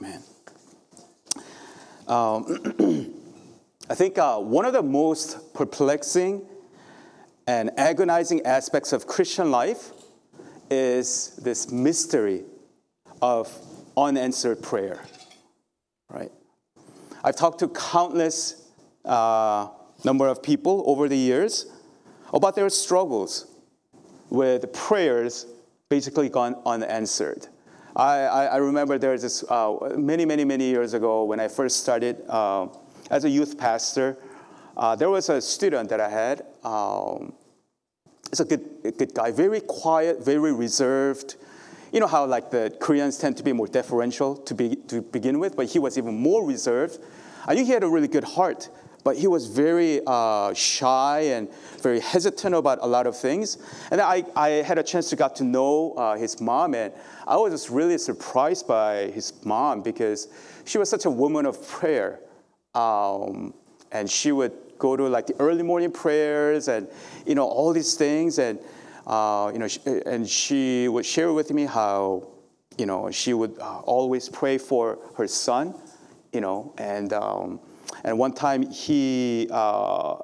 Amen. 0.00 0.22
Um, 2.06 3.14
I 3.90 3.94
think 3.94 4.18
uh, 4.18 4.38
one 4.38 4.64
of 4.64 4.72
the 4.72 4.82
most 4.82 5.54
perplexing 5.54 6.46
and 7.46 7.70
agonizing 7.78 8.44
aspects 8.46 8.92
of 8.92 9.06
Christian 9.06 9.50
life 9.50 9.90
is 10.70 11.38
this 11.42 11.72
mystery 11.72 12.44
of 13.22 13.52
unanswered 13.96 14.62
prayer, 14.62 15.00
right? 16.10 16.30
I've 17.24 17.36
talked 17.36 17.58
to 17.60 17.68
countless 17.68 18.68
uh, 19.04 19.68
number 20.04 20.28
of 20.28 20.42
people 20.42 20.84
over 20.86 21.08
the 21.08 21.16
years 21.16 21.66
about 22.32 22.54
their 22.54 22.68
struggles 22.68 23.46
with 24.30 24.72
prayers 24.72 25.46
basically 25.88 26.28
gone 26.28 26.56
unanswered. 26.66 27.48
I, 27.98 28.20
I, 28.20 28.44
I 28.44 28.56
remember 28.58 28.96
there 28.96 29.10
was 29.10 29.22
this 29.22 29.42
uh, 29.50 29.76
many, 29.96 30.24
many, 30.24 30.44
many 30.44 30.68
years 30.68 30.94
ago 30.94 31.24
when 31.24 31.40
I 31.40 31.48
first 31.48 31.80
started 31.80 32.22
uh, 32.28 32.68
as 33.10 33.24
a 33.24 33.28
youth 33.28 33.58
pastor. 33.58 34.16
Uh, 34.76 34.94
there 34.94 35.10
was 35.10 35.28
a 35.28 35.40
student 35.40 35.88
that 35.90 36.00
I 36.00 36.08
had. 36.08 36.42
Um, 36.62 37.32
it's 38.30 38.38
a 38.38 38.44
good, 38.44 38.64
good 38.96 39.14
guy, 39.14 39.32
very 39.32 39.60
quiet, 39.60 40.24
very 40.24 40.52
reserved. 40.52 41.34
You 41.92 41.98
know 41.98 42.06
how 42.06 42.24
like 42.26 42.52
the 42.52 42.72
Koreans 42.78 43.18
tend 43.18 43.36
to 43.38 43.42
be 43.42 43.52
more 43.52 43.66
deferential 43.66 44.36
to, 44.36 44.54
be, 44.54 44.76
to 44.86 45.02
begin 45.02 45.40
with, 45.40 45.56
but 45.56 45.66
he 45.66 45.80
was 45.80 45.98
even 45.98 46.14
more 46.14 46.46
reserved. 46.46 47.00
I 47.46 47.54
knew 47.54 47.64
he 47.64 47.72
had 47.72 47.82
a 47.82 47.88
really 47.88 48.08
good 48.08 48.24
heart, 48.24 48.68
but 49.08 49.16
he 49.16 49.26
was 49.26 49.46
very 49.46 50.02
uh, 50.06 50.52
shy 50.52 51.20
and 51.20 51.48
very 51.80 51.98
hesitant 51.98 52.54
about 52.54 52.78
a 52.82 52.86
lot 52.86 53.06
of 53.06 53.16
things. 53.16 53.56
And 53.90 54.02
I, 54.02 54.22
I 54.36 54.48
had 54.68 54.76
a 54.76 54.82
chance 54.82 55.08
to 55.08 55.16
get 55.16 55.34
to 55.36 55.44
know 55.44 55.94
uh, 55.96 56.14
his 56.18 56.42
mom, 56.42 56.74
and 56.74 56.92
I 57.26 57.36
was 57.38 57.54
just 57.54 57.70
really 57.70 57.96
surprised 57.96 58.68
by 58.68 59.06
his 59.06 59.32
mom 59.46 59.80
because 59.80 60.28
she 60.66 60.76
was 60.76 60.90
such 60.90 61.06
a 61.06 61.10
woman 61.10 61.46
of 61.46 61.66
prayer. 61.66 62.20
Um, 62.74 63.54
and 63.92 64.10
she 64.10 64.30
would 64.30 64.52
go 64.76 64.94
to 64.94 65.08
like 65.08 65.26
the 65.26 65.36
early 65.40 65.62
morning 65.62 65.90
prayers 65.90 66.68
and, 66.68 66.86
you 67.24 67.34
know, 67.34 67.46
all 67.46 67.72
these 67.72 67.94
things. 67.94 68.38
And, 68.38 68.58
uh, 69.06 69.48
you 69.54 69.58
know, 69.58 69.68
she, 69.68 69.80
and 70.04 70.28
she 70.28 70.86
would 70.86 71.06
share 71.06 71.32
with 71.32 71.50
me 71.50 71.64
how, 71.64 72.28
you 72.76 72.84
know, 72.84 73.10
she 73.10 73.32
would 73.32 73.58
uh, 73.58 73.78
always 73.86 74.28
pray 74.28 74.58
for 74.58 74.98
her 75.16 75.26
son, 75.26 75.74
you 76.30 76.42
know, 76.42 76.74
and, 76.76 77.14
um, 77.14 77.60
and 78.04 78.18
one 78.18 78.32
time 78.32 78.62
he, 78.70 79.48
uh, 79.50 80.16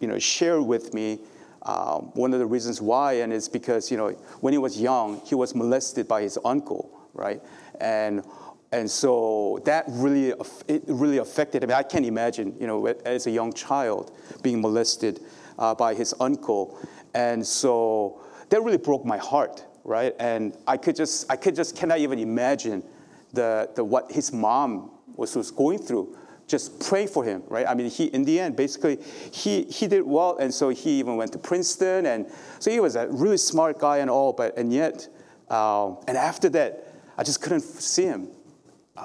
you 0.00 0.08
know, 0.08 0.18
shared 0.18 0.62
with 0.62 0.94
me 0.94 1.20
um, 1.62 2.10
one 2.14 2.32
of 2.32 2.38
the 2.38 2.46
reasons 2.46 2.80
why, 2.80 3.14
and 3.14 3.32
it's 3.32 3.48
because, 3.48 3.90
you 3.90 3.96
know, 3.96 4.10
when 4.40 4.52
he 4.52 4.58
was 4.58 4.80
young, 4.80 5.20
he 5.26 5.34
was 5.34 5.54
molested 5.54 6.08
by 6.08 6.22
his 6.22 6.38
uncle, 6.44 6.90
right? 7.14 7.42
And 7.80 8.22
and 8.70 8.90
so 8.90 9.60
that 9.64 9.84
really 9.88 10.34
it 10.68 10.82
really 10.86 11.18
affected 11.18 11.64
him. 11.64 11.70
I 11.72 11.82
can't 11.82 12.04
imagine, 12.04 12.54
you 12.60 12.66
know, 12.66 12.86
as 12.86 13.26
a 13.26 13.30
young 13.30 13.52
child 13.52 14.12
being 14.42 14.60
molested 14.60 15.20
uh, 15.58 15.74
by 15.74 15.94
his 15.94 16.14
uncle, 16.20 16.78
and 17.14 17.46
so 17.46 18.20
that 18.50 18.62
really 18.62 18.78
broke 18.78 19.04
my 19.04 19.18
heart, 19.18 19.64
right? 19.84 20.14
And 20.18 20.56
I 20.66 20.76
could 20.76 20.96
just 20.96 21.30
I 21.30 21.36
could 21.36 21.54
just 21.54 21.76
cannot 21.76 21.98
even 21.98 22.18
imagine 22.18 22.82
the, 23.32 23.70
the 23.74 23.84
what 23.84 24.12
his 24.12 24.32
mom 24.32 24.90
was, 25.16 25.34
was 25.34 25.50
going 25.50 25.78
through. 25.78 26.16
Just 26.48 26.80
pray 26.80 27.06
for 27.06 27.22
him, 27.22 27.42
right? 27.46 27.66
I 27.68 27.74
mean, 27.74 27.90
he 27.90 28.06
in 28.06 28.24
the 28.24 28.40
end 28.40 28.56
basically 28.56 28.98
he 29.30 29.64
he 29.64 29.86
did 29.86 30.02
well, 30.02 30.38
and 30.38 30.52
so 30.52 30.70
he 30.70 30.98
even 30.98 31.16
went 31.16 31.32
to 31.32 31.38
Princeton, 31.38 32.06
and 32.06 32.26
so 32.58 32.70
he 32.70 32.80
was 32.80 32.96
a 32.96 33.06
really 33.08 33.36
smart 33.36 33.78
guy 33.78 33.98
and 33.98 34.10
all. 34.10 34.32
But 34.32 34.56
and 34.58 34.72
yet, 34.72 35.08
uh, 35.50 35.94
and 36.08 36.16
after 36.16 36.48
that, 36.50 36.92
I 37.16 37.22
just 37.22 37.42
couldn't 37.42 37.60
see 37.60 38.04
him 38.04 38.28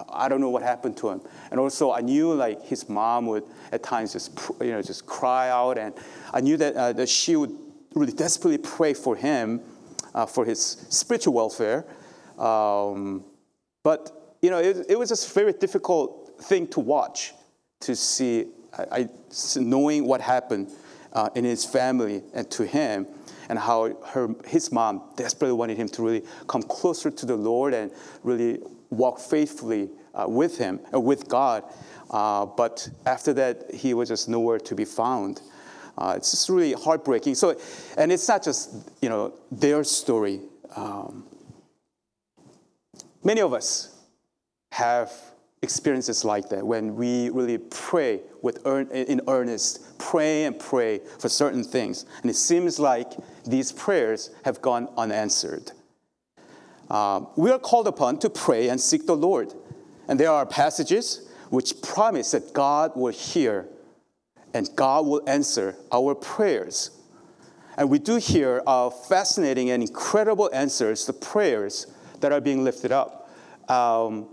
I 0.10 0.28
don't 0.30 0.42
know 0.42 0.50
what 0.50 0.64
happened 0.64 0.98
to 0.98 1.10
him. 1.10 1.22
And 1.52 1.60
also, 1.60 1.92
I 1.92 2.02
knew 2.02 2.34
like 2.34 2.64
his 2.64 2.90
mom 2.90 3.28
would 3.28 3.44
at 3.72 3.84
times 3.84 4.14
just 4.14 4.40
you 4.62 4.72
know 4.72 4.82
just 4.82 5.06
cry 5.06 5.50
out, 5.50 5.78
and 5.78 5.94
I 6.34 6.42
knew 6.42 6.58
that, 6.58 6.76
uh, 6.76 6.94
that 6.94 7.10
she 7.10 7.36
would 7.36 7.56
really 7.94 8.14
desperately 8.14 8.58
pray 8.58 8.94
for 8.94 9.16
him, 9.16 9.62
uh, 10.14 10.26
for 10.26 10.46
his 10.46 10.60
spiritual 10.90 11.34
welfare. 11.34 11.86
Um, 12.38 13.24
but 13.84 14.36
you 14.42 14.50
know, 14.50 14.60
it, 14.60 14.86
it 14.90 15.00
was 15.00 15.10
just 15.10 15.34
very 15.34 15.54
difficult 15.54 16.23
thing 16.40 16.68
to 16.70 16.80
watch, 16.80 17.34
to 17.82 17.96
see, 17.96 18.48
I, 18.78 19.10
knowing 19.56 20.06
what 20.06 20.22
happened 20.22 20.70
uh, 21.14 21.30
in 21.36 21.44
his 21.44 21.66
family 21.66 22.24
and 22.34 22.50
to 22.52 22.66
him 22.66 23.08
and 23.50 23.60
how 23.60 23.96
her, 24.08 24.30
his 24.46 24.72
mom 24.72 25.02
desperately 25.16 25.54
wanted 25.54 25.78
him 25.78 25.88
to 25.90 26.02
really 26.02 26.24
come 26.48 26.64
closer 26.64 27.12
to 27.12 27.26
the 27.26 27.36
Lord 27.36 27.74
and 27.74 27.92
really 28.24 28.60
walk 28.90 29.20
faithfully 29.20 29.90
uh, 30.14 30.26
with 30.28 30.58
him, 30.58 30.80
uh, 30.94 31.00
with 31.00 31.28
God. 31.28 31.64
Uh, 32.10 32.46
but 32.46 32.88
after 33.06 33.34
that, 33.34 33.74
he 33.74 33.94
was 33.94 34.10
just 34.10 34.30
nowhere 34.30 34.60
to 34.60 34.76
be 34.76 34.86
found. 34.86 35.42
Uh, 35.98 36.14
it's 36.18 36.32
just 36.32 36.50
really 36.50 36.74
heartbreaking. 36.74 37.36
So, 37.36 37.60
and 37.98 38.12
it's 38.12 38.28
not 38.28 38.44
just 38.44 38.74
you 39.02 39.10
know 39.10 39.34
their 39.52 39.84
story. 39.84 40.42
Um, 40.76 41.26
many 43.24 43.42
of 43.42 43.54
us 43.54 43.96
have 44.72 45.12
experiences 45.64 46.24
like 46.24 46.50
that 46.50 46.66
when 46.66 46.96
we 46.96 47.30
really 47.30 47.58
pray 47.58 48.22
with 48.42 48.66
in 48.68 49.22
earnest, 49.28 49.98
pray 49.98 50.44
and 50.46 50.60
pray 50.60 51.00
for 51.20 51.30
certain 51.30 51.64
things, 51.64 52.06
and 52.22 52.30
it 52.30 52.36
seems 52.36 52.80
like 52.80 53.14
these 53.46 53.72
prayers 53.72 54.30
have 54.44 54.62
gone 54.62 54.88
unanswered. 54.98 55.72
Um, 56.90 57.28
we 57.36 57.50
are 57.50 57.58
called 57.58 57.88
upon 57.88 58.20
to 58.20 58.30
pray 58.30 58.70
and 58.70 58.80
seek 58.80 59.08
the 59.08 59.16
Lord. 59.16 59.54
And 60.08 60.20
there 60.20 60.30
are 60.30 60.46
passages 60.46 61.30
which 61.50 61.82
promise 61.82 62.32
that 62.32 62.54
God 62.54 62.92
will 62.96 63.14
hear 63.14 63.68
and 64.54 64.70
God 64.76 65.06
will 65.06 65.24
answer 65.28 65.76
our 65.92 66.14
prayers. 66.14 66.92
And 67.78 67.90
we 67.90 67.98
do 67.98 68.18
hear 68.18 68.62
of 68.68 69.08
fascinating 69.08 69.72
and 69.72 69.82
incredible 69.82 70.50
answers 70.54 71.06
to 71.06 71.14
prayers 71.14 71.88
that 72.20 72.32
are 72.32 72.42
being 72.42 72.64
lifted 72.64 72.92
up. 72.92 73.30
Um, 73.70 74.28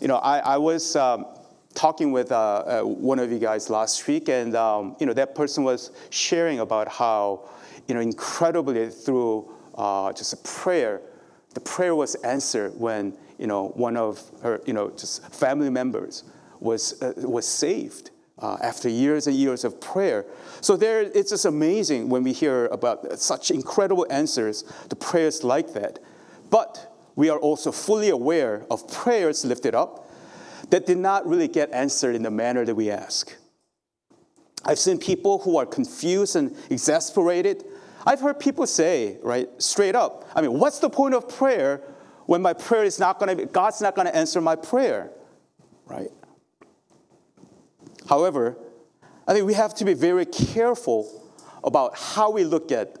you 0.00 0.08
know, 0.08 0.16
I, 0.16 0.38
I 0.38 0.56
was 0.56 0.96
um, 0.96 1.26
talking 1.74 2.10
with 2.10 2.32
uh, 2.32 2.36
uh, 2.36 2.82
one 2.82 3.18
of 3.18 3.30
you 3.30 3.38
guys 3.38 3.70
last 3.70 4.06
week, 4.06 4.28
and 4.28 4.56
um, 4.56 4.96
you 4.98 5.06
know 5.06 5.12
that 5.12 5.34
person 5.34 5.62
was 5.62 5.90
sharing 6.10 6.60
about 6.60 6.88
how, 6.88 7.48
you 7.86 7.94
know, 7.94 8.00
incredibly 8.00 8.88
through 8.88 9.50
uh, 9.74 10.12
just 10.12 10.32
a 10.32 10.36
prayer, 10.38 11.02
the 11.54 11.60
prayer 11.60 11.94
was 11.94 12.14
answered 12.16 12.72
when 12.78 13.16
you 13.38 13.46
know 13.46 13.68
one 13.68 13.96
of 13.96 14.22
her 14.42 14.60
you 14.66 14.72
know 14.72 14.90
just 14.90 15.26
family 15.32 15.70
members 15.70 16.24
was 16.60 17.00
uh, 17.02 17.12
was 17.16 17.46
saved 17.46 18.10
uh, 18.38 18.56
after 18.62 18.88
years 18.88 19.26
and 19.26 19.36
years 19.36 19.64
of 19.64 19.80
prayer. 19.80 20.24
So 20.60 20.76
there, 20.76 21.02
it's 21.02 21.30
just 21.30 21.44
amazing 21.44 22.08
when 22.08 22.22
we 22.22 22.32
hear 22.32 22.66
about 22.66 23.18
such 23.18 23.50
incredible 23.50 24.06
answers 24.10 24.64
to 24.88 24.96
prayers 24.96 25.44
like 25.44 25.74
that. 25.74 25.98
But 26.50 26.89
we 27.16 27.28
are 27.30 27.38
also 27.38 27.72
fully 27.72 28.08
aware 28.08 28.66
of 28.70 28.90
prayers 28.90 29.44
lifted 29.44 29.74
up 29.74 30.10
that 30.70 30.86
did 30.86 30.98
not 30.98 31.26
really 31.26 31.48
get 31.48 31.70
answered 31.72 32.14
in 32.14 32.22
the 32.22 32.30
manner 32.30 32.64
that 32.64 32.74
we 32.74 32.90
ask. 32.90 33.36
I've 34.64 34.78
seen 34.78 34.98
people 34.98 35.38
who 35.40 35.56
are 35.56 35.66
confused 35.66 36.36
and 36.36 36.54
exasperated 36.70 37.64
I've 38.06 38.20
heard 38.20 38.40
people 38.40 38.66
say, 38.66 39.18
right, 39.22 39.48
straight 39.58 39.94
up, 39.94 40.28
I 40.34 40.40
mean, 40.40 40.58
what's 40.58 40.78
the 40.78 40.88
point 40.88 41.14
of 41.14 41.28
prayer 41.28 41.82
when 42.26 42.40
my 42.40 42.52
prayer 42.52 42.84
is 42.84 42.98
not 42.98 43.18
going 43.18 43.36
to, 43.36 43.46
God's 43.46 43.80
not 43.80 43.94
going 43.94 44.06
to 44.06 44.16
answer 44.16 44.40
my 44.40 44.56
prayer, 44.56 45.10
right? 45.86 46.10
However, 48.08 48.56
I 49.26 49.34
think 49.34 49.46
we 49.46 49.54
have 49.54 49.74
to 49.76 49.84
be 49.84 49.94
very 49.94 50.24
careful 50.24 51.30
about 51.62 51.98
how 51.98 52.30
we 52.30 52.44
look 52.44 52.72
at 52.72 52.96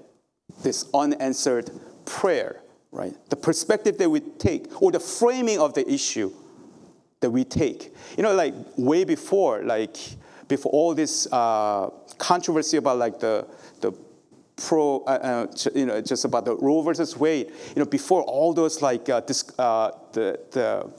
this 0.62 0.86
unanswered 0.92 1.70
prayer, 2.04 2.60
right? 2.92 3.14
The 3.30 3.36
perspective 3.36 3.98
that 3.98 4.10
we 4.10 4.20
take 4.20 4.82
or 4.82 4.90
the 4.90 5.00
framing 5.00 5.58
of 5.58 5.74
the 5.74 5.90
issue 5.90 6.32
that 7.20 7.30
we 7.30 7.44
take. 7.44 7.94
You 8.16 8.22
know, 8.22 8.34
like 8.34 8.54
way 8.76 9.04
before, 9.04 9.62
like 9.62 9.96
before 10.48 10.72
all 10.72 10.94
this 10.94 11.28
uh, 11.32 11.90
controversy 12.18 12.76
about 12.76 12.98
like 12.98 13.20
the, 13.20 13.46
the 13.80 13.92
pro, 14.56 15.00
uh, 15.06 15.46
uh, 15.46 15.70
you 15.74 15.86
know, 15.86 16.00
just 16.00 16.24
about 16.24 16.44
the 16.44 16.56
Roe 16.56 16.82
versus 16.82 17.16
Wade. 17.16 17.52
You 17.74 17.80
know, 17.80 17.84
before 17.84 18.22
all 18.22 18.52
those 18.52 18.82
like 18.82 19.08
uh, 19.08 19.20
this, 19.20 19.44
uh, 19.58 19.92
the 20.12 20.40
the 20.50 20.90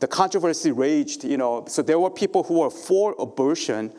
the 0.00 0.06
controversy 0.06 0.72
raged. 0.72 1.24
You 1.24 1.36
know, 1.36 1.64
so 1.68 1.82
there 1.82 1.98
were 1.98 2.10
people 2.10 2.42
who 2.42 2.60
were 2.60 2.70
for 2.70 3.14
abortion. 3.18 3.92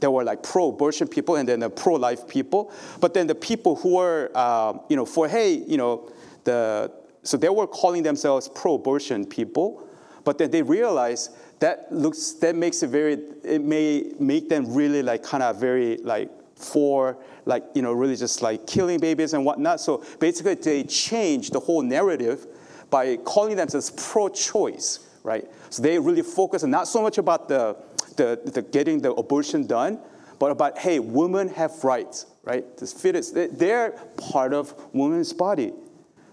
There 0.00 0.12
were 0.12 0.22
like 0.22 0.44
pro-abortion 0.44 1.08
people 1.08 1.34
and 1.34 1.48
then 1.48 1.58
the 1.58 1.68
pro-life 1.68 2.28
people. 2.28 2.72
But 3.00 3.14
then 3.14 3.26
the 3.26 3.34
people 3.34 3.74
who 3.74 3.96
were, 3.96 4.30
uh, 4.32 4.78
you 4.88 4.94
know, 4.94 5.04
for 5.04 5.26
hey, 5.26 5.54
you 5.54 5.76
know, 5.76 6.08
the 6.44 6.92
so 7.22 7.36
they 7.36 7.48
were 7.48 7.66
calling 7.66 8.02
themselves 8.02 8.48
pro-abortion 8.48 9.26
people, 9.26 9.86
but 10.24 10.38
then 10.38 10.50
they 10.50 10.62
realized 10.62 11.36
that 11.60 11.92
looks 11.92 12.32
that 12.34 12.54
makes 12.54 12.82
it 12.82 12.88
very 12.88 13.18
it 13.44 13.62
may 13.62 14.12
make 14.18 14.48
them 14.48 14.72
really 14.74 15.02
like 15.02 15.22
kind 15.22 15.42
of 15.42 15.60
very 15.60 15.98
like 15.98 16.30
for 16.58 17.16
like, 17.46 17.64
you 17.74 17.82
know, 17.82 17.92
really 17.92 18.16
just 18.16 18.42
like 18.42 18.66
killing 18.66 19.00
babies 19.00 19.32
and 19.32 19.44
whatnot. 19.44 19.80
So 19.80 20.04
basically, 20.18 20.54
they 20.54 20.84
changed 20.84 21.52
the 21.52 21.60
whole 21.60 21.82
narrative 21.82 22.46
by 22.90 23.16
calling 23.16 23.56
themselves 23.56 23.90
pro 23.90 24.28
choice, 24.28 25.08
right? 25.22 25.48
So 25.70 25.82
they 25.82 25.98
really 25.98 26.22
focus 26.22 26.62
not 26.64 26.88
so 26.88 27.02
much 27.02 27.18
about 27.18 27.48
the, 27.48 27.76
the, 28.16 28.40
the 28.44 28.62
getting 28.62 29.00
the 29.00 29.12
abortion 29.12 29.66
done, 29.66 29.98
but 30.38 30.50
about, 30.50 30.78
hey, 30.78 30.98
women 30.98 31.48
have 31.48 31.82
rights, 31.84 32.26
right? 32.44 32.64
This 32.76 32.92
fetus, 32.92 33.30
they're 33.30 33.92
part 34.16 34.52
of 34.52 34.74
woman's 34.92 35.32
body. 35.32 35.72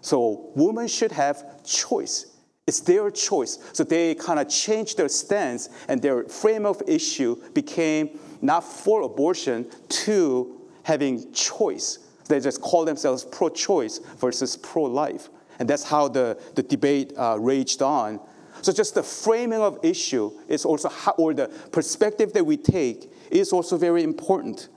So 0.06 0.52
women 0.54 0.88
should 0.88 1.12
have 1.14 1.64
choice. 1.64 2.28
It's 2.68 2.80
their 2.80 3.10
choice. 3.10 3.58
So 3.74 3.84
they 3.84 4.14
kind 4.14 4.40
of 4.40 4.48
changed 4.48 4.98
their 4.98 5.10
stance 5.10 5.68
and 5.88 6.00
their 6.00 6.26
frame 6.26 6.68
of 6.68 6.80
issue 6.86 7.42
became 7.54 8.20
not 8.40 8.64
for 8.64 9.02
abortion 9.02 9.66
to 10.06 10.62
having 10.84 11.34
choice. 11.34 11.98
They 12.28 12.40
just 12.40 12.62
call 12.62 12.86
themselves 12.86 13.26
pro 13.26 13.50
choice 13.50 13.98
versus 14.20 14.56
pro 14.56 14.84
life. 14.84 15.30
And 15.58 15.68
that's 15.68 15.84
how 15.84 16.08
the, 16.08 16.40
the 16.54 16.62
debate 16.62 17.12
uh, 17.18 17.40
raged 17.40 17.82
on. 17.82 18.20
So 18.62 18.72
just 18.72 18.94
the 18.94 19.02
framing 19.02 19.60
of 19.60 19.80
issue 19.82 20.32
is 20.48 20.66
also 20.66 20.90
how, 20.90 21.14
or 21.14 21.34
the 21.34 21.48
perspective 21.72 22.32
that 22.34 22.46
we 22.46 22.58
take 22.58 23.12
is 23.32 23.52
also 23.52 23.76
very 23.76 24.04
important. 24.04 24.70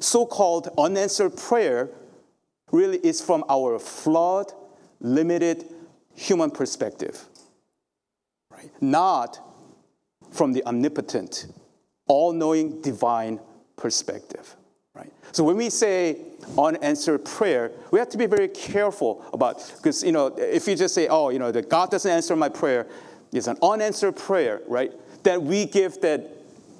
So-called 0.00 0.70
unanswered 0.78 1.36
prayer 1.36 1.90
really 2.70 2.96
is 3.04 3.20
from 3.20 3.44
our 3.50 3.78
flawed, 3.78 4.50
limited 5.02 5.64
human 6.14 6.50
perspective, 6.50 7.22
right? 8.50 8.70
Not 8.80 9.38
from 10.30 10.52
the 10.52 10.64
omnipotent, 10.64 11.46
all-knowing 12.06 12.80
divine 12.80 13.40
perspective. 13.76 14.56
Right? 14.94 15.12
So 15.32 15.44
when 15.44 15.56
we 15.56 15.70
say 15.70 16.18
unanswered 16.56 17.24
prayer, 17.24 17.72
we 17.90 17.98
have 17.98 18.08
to 18.10 18.18
be 18.18 18.26
very 18.26 18.48
careful 18.48 19.24
about 19.32 19.72
because 19.76 20.02
you 20.04 20.12
know 20.12 20.26
if 20.38 20.66
you 20.66 20.76
just 20.76 20.94
say, 20.94 21.08
oh, 21.08 21.30
you 21.30 21.38
know, 21.38 21.50
that 21.50 21.68
God 21.68 21.90
doesn't 21.90 22.10
answer 22.10 22.36
my 22.36 22.48
prayer, 22.48 22.86
it's 23.32 23.46
an 23.46 23.58
unanswered 23.62 24.16
prayer, 24.16 24.60
right? 24.68 24.92
That 25.24 25.42
we 25.42 25.66
give 25.66 26.00
that 26.02 26.30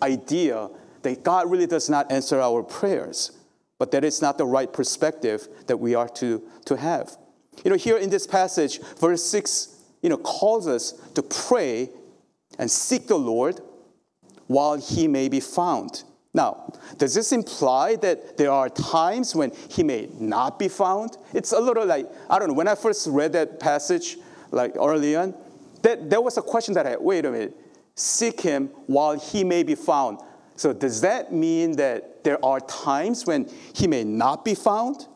idea 0.02 0.68
that 1.02 1.24
God 1.24 1.50
really 1.50 1.66
does 1.66 1.88
not 1.88 2.12
answer 2.12 2.40
our 2.40 2.62
prayers, 2.62 3.32
but 3.78 3.90
that 3.92 4.04
it's 4.04 4.22
not 4.22 4.38
the 4.38 4.46
right 4.46 4.72
perspective 4.72 5.48
that 5.66 5.78
we 5.78 5.94
are 5.94 6.08
to, 6.10 6.42
to 6.66 6.76
have. 6.76 7.16
You 7.64 7.70
know, 7.70 7.76
here 7.76 7.96
in 7.96 8.10
this 8.10 8.26
passage, 8.26 8.80
verse 8.98 9.24
6, 9.24 9.68
you 10.02 10.08
know, 10.08 10.16
calls 10.16 10.66
us 10.66 10.92
to 11.14 11.22
pray 11.22 11.90
and 12.58 12.70
seek 12.70 13.06
the 13.06 13.18
Lord 13.18 13.60
while 14.46 14.76
he 14.76 15.08
may 15.08 15.28
be 15.28 15.40
found. 15.40 16.02
Now, 16.34 16.72
does 16.96 17.14
this 17.14 17.32
imply 17.32 17.96
that 17.96 18.38
there 18.38 18.50
are 18.50 18.68
times 18.68 19.34
when 19.34 19.52
he 19.68 19.82
may 19.82 20.08
not 20.18 20.58
be 20.58 20.68
found? 20.68 21.16
It's 21.34 21.52
a 21.52 21.60
little 21.60 21.84
like, 21.84 22.06
I 22.30 22.38
don't 22.38 22.48
know, 22.48 22.54
when 22.54 22.68
I 22.68 22.74
first 22.74 23.06
read 23.06 23.32
that 23.34 23.60
passage, 23.60 24.16
like 24.50 24.74
early 24.76 25.14
on, 25.14 25.34
that, 25.82 26.08
there 26.08 26.20
was 26.20 26.38
a 26.38 26.42
question 26.42 26.74
that 26.74 26.86
I, 26.86 26.90
had, 26.90 27.00
wait 27.00 27.24
a 27.24 27.30
minute, 27.30 27.56
seek 27.94 28.40
him 28.40 28.68
while 28.86 29.18
he 29.18 29.44
may 29.44 29.62
be 29.62 29.74
found. 29.74 30.20
So 30.56 30.72
does 30.72 31.00
that 31.02 31.32
mean 31.32 31.72
that 31.76 32.24
there 32.24 32.42
are 32.44 32.60
times 32.60 33.26
when 33.26 33.50
he 33.74 33.86
may 33.86 34.04
not 34.04 34.44
be 34.44 34.54
found? 34.54 35.06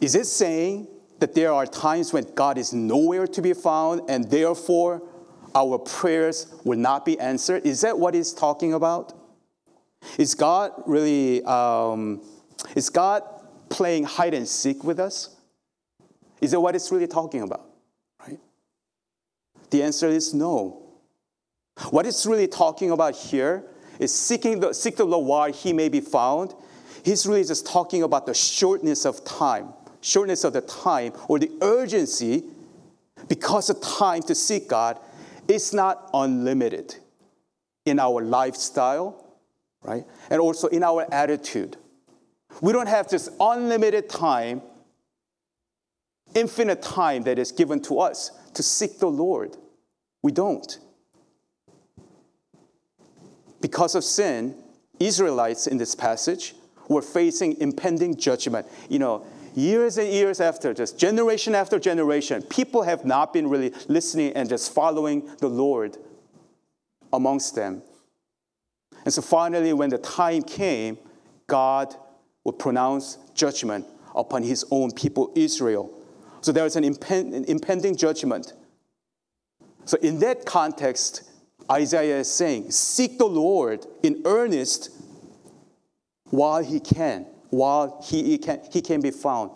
Is 0.00 0.14
it 0.14 0.26
saying 0.26 0.88
that 1.18 1.34
there 1.34 1.52
are 1.52 1.66
times 1.66 2.12
when 2.12 2.24
God 2.34 2.58
is 2.58 2.72
nowhere 2.72 3.26
to 3.26 3.42
be 3.42 3.52
found 3.54 4.02
and 4.08 4.30
therefore 4.30 5.02
our 5.54 5.78
prayers 5.78 6.54
will 6.64 6.78
not 6.78 7.04
be 7.04 7.18
answered? 7.18 7.64
Is 7.64 7.80
that 7.80 7.98
what 7.98 8.14
he's 8.14 8.32
talking 8.32 8.74
about? 8.74 9.14
Is 10.18 10.34
God 10.34 10.72
really, 10.86 11.42
um, 11.44 12.22
is 12.74 12.90
God 12.90 13.22
playing 13.68 14.04
hide 14.04 14.34
and 14.34 14.46
seek 14.46 14.84
with 14.84 15.00
us? 15.00 15.34
Is 16.40 16.50
that 16.50 16.60
what 16.60 16.74
it's 16.74 16.92
really 16.92 17.06
talking 17.06 17.42
about? 17.42 17.66
Right? 18.20 18.38
The 19.70 19.82
answer 19.82 20.08
is 20.08 20.34
no. 20.34 20.82
What 21.90 22.06
it's 22.06 22.26
really 22.26 22.48
talking 22.48 22.90
about 22.90 23.14
here 23.14 23.64
is 23.98 24.14
seeking 24.14 24.60
the, 24.60 24.72
seek 24.72 24.96
the 24.96 25.04
Lord 25.04 25.26
while 25.26 25.52
he 25.52 25.72
may 25.72 25.88
be 25.88 26.00
found. 26.00 26.54
He's 27.04 27.26
really 27.26 27.44
just 27.44 27.66
talking 27.66 28.02
about 28.02 28.26
the 28.26 28.34
shortness 28.34 29.04
of 29.04 29.24
time, 29.24 29.72
shortness 30.06 30.44
of 30.44 30.52
the 30.52 30.60
time, 30.60 31.12
or 31.28 31.38
the 31.38 31.50
urgency, 31.60 32.44
because 33.28 33.66
the 33.66 33.74
time 33.74 34.22
to 34.22 34.34
seek 34.34 34.68
God 34.68 34.98
is 35.48 35.74
not 35.74 36.10
unlimited 36.14 36.94
in 37.84 37.98
our 37.98 38.22
lifestyle, 38.22 39.36
right? 39.82 40.04
And 40.30 40.40
also 40.40 40.68
in 40.68 40.84
our 40.84 41.06
attitude. 41.12 41.76
We 42.60 42.72
don't 42.72 42.88
have 42.88 43.08
this 43.08 43.28
unlimited 43.40 44.08
time, 44.08 44.62
infinite 46.34 46.82
time 46.82 47.24
that 47.24 47.38
is 47.38 47.50
given 47.50 47.80
to 47.82 47.98
us 47.98 48.30
to 48.54 48.62
seek 48.62 48.98
the 49.00 49.08
Lord. 49.08 49.56
We 50.22 50.30
don't. 50.30 50.78
Because 53.60 53.96
of 53.96 54.04
sin, 54.04 54.54
Israelites 55.00 55.66
in 55.66 55.78
this 55.78 55.96
passage 55.96 56.54
were 56.88 57.02
facing 57.02 57.60
impending 57.60 58.16
judgment. 58.16 58.66
You 58.88 59.00
know, 59.00 59.26
years 59.56 59.98
and 59.98 60.08
years 60.08 60.40
after, 60.40 60.74
just 60.74 60.98
generation 60.98 61.54
after 61.54 61.78
generation, 61.78 62.42
people 62.42 62.82
have 62.82 63.04
not 63.04 63.32
been 63.32 63.48
really 63.48 63.72
listening 63.88 64.32
and 64.34 64.48
just 64.48 64.72
following 64.72 65.28
the 65.38 65.48
Lord 65.48 65.96
amongst 67.12 67.54
them. 67.54 67.82
And 69.04 69.12
so 69.12 69.22
finally, 69.22 69.72
when 69.72 69.90
the 69.90 69.98
time 69.98 70.42
came, 70.42 70.98
God 71.46 71.94
would 72.44 72.58
pronounce 72.58 73.18
judgment 73.34 73.86
upon 74.14 74.42
his 74.42 74.64
own 74.70 74.90
people, 74.90 75.32
Israel. 75.34 75.92
So 76.40 76.52
there 76.52 76.64
was 76.64 76.76
an 76.76 76.84
impending 76.84 77.96
judgment. 77.96 78.52
So, 79.84 79.96
in 79.98 80.18
that 80.20 80.44
context, 80.44 81.22
Isaiah 81.70 82.18
is 82.18 82.30
saying, 82.30 82.72
Seek 82.72 83.18
the 83.18 83.26
Lord 83.26 83.86
in 84.02 84.22
earnest 84.24 84.90
while 86.30 86.62
he 86.62 86.80
can, 86.80 87.26
while 87.50 88.02
he, 88.04 88.22
he, 88.22 88.38
can, 88.38 88.60
he 88.72 88.80
can 88.80 89.00
be 89.00 89.10
found. 89.10 89.50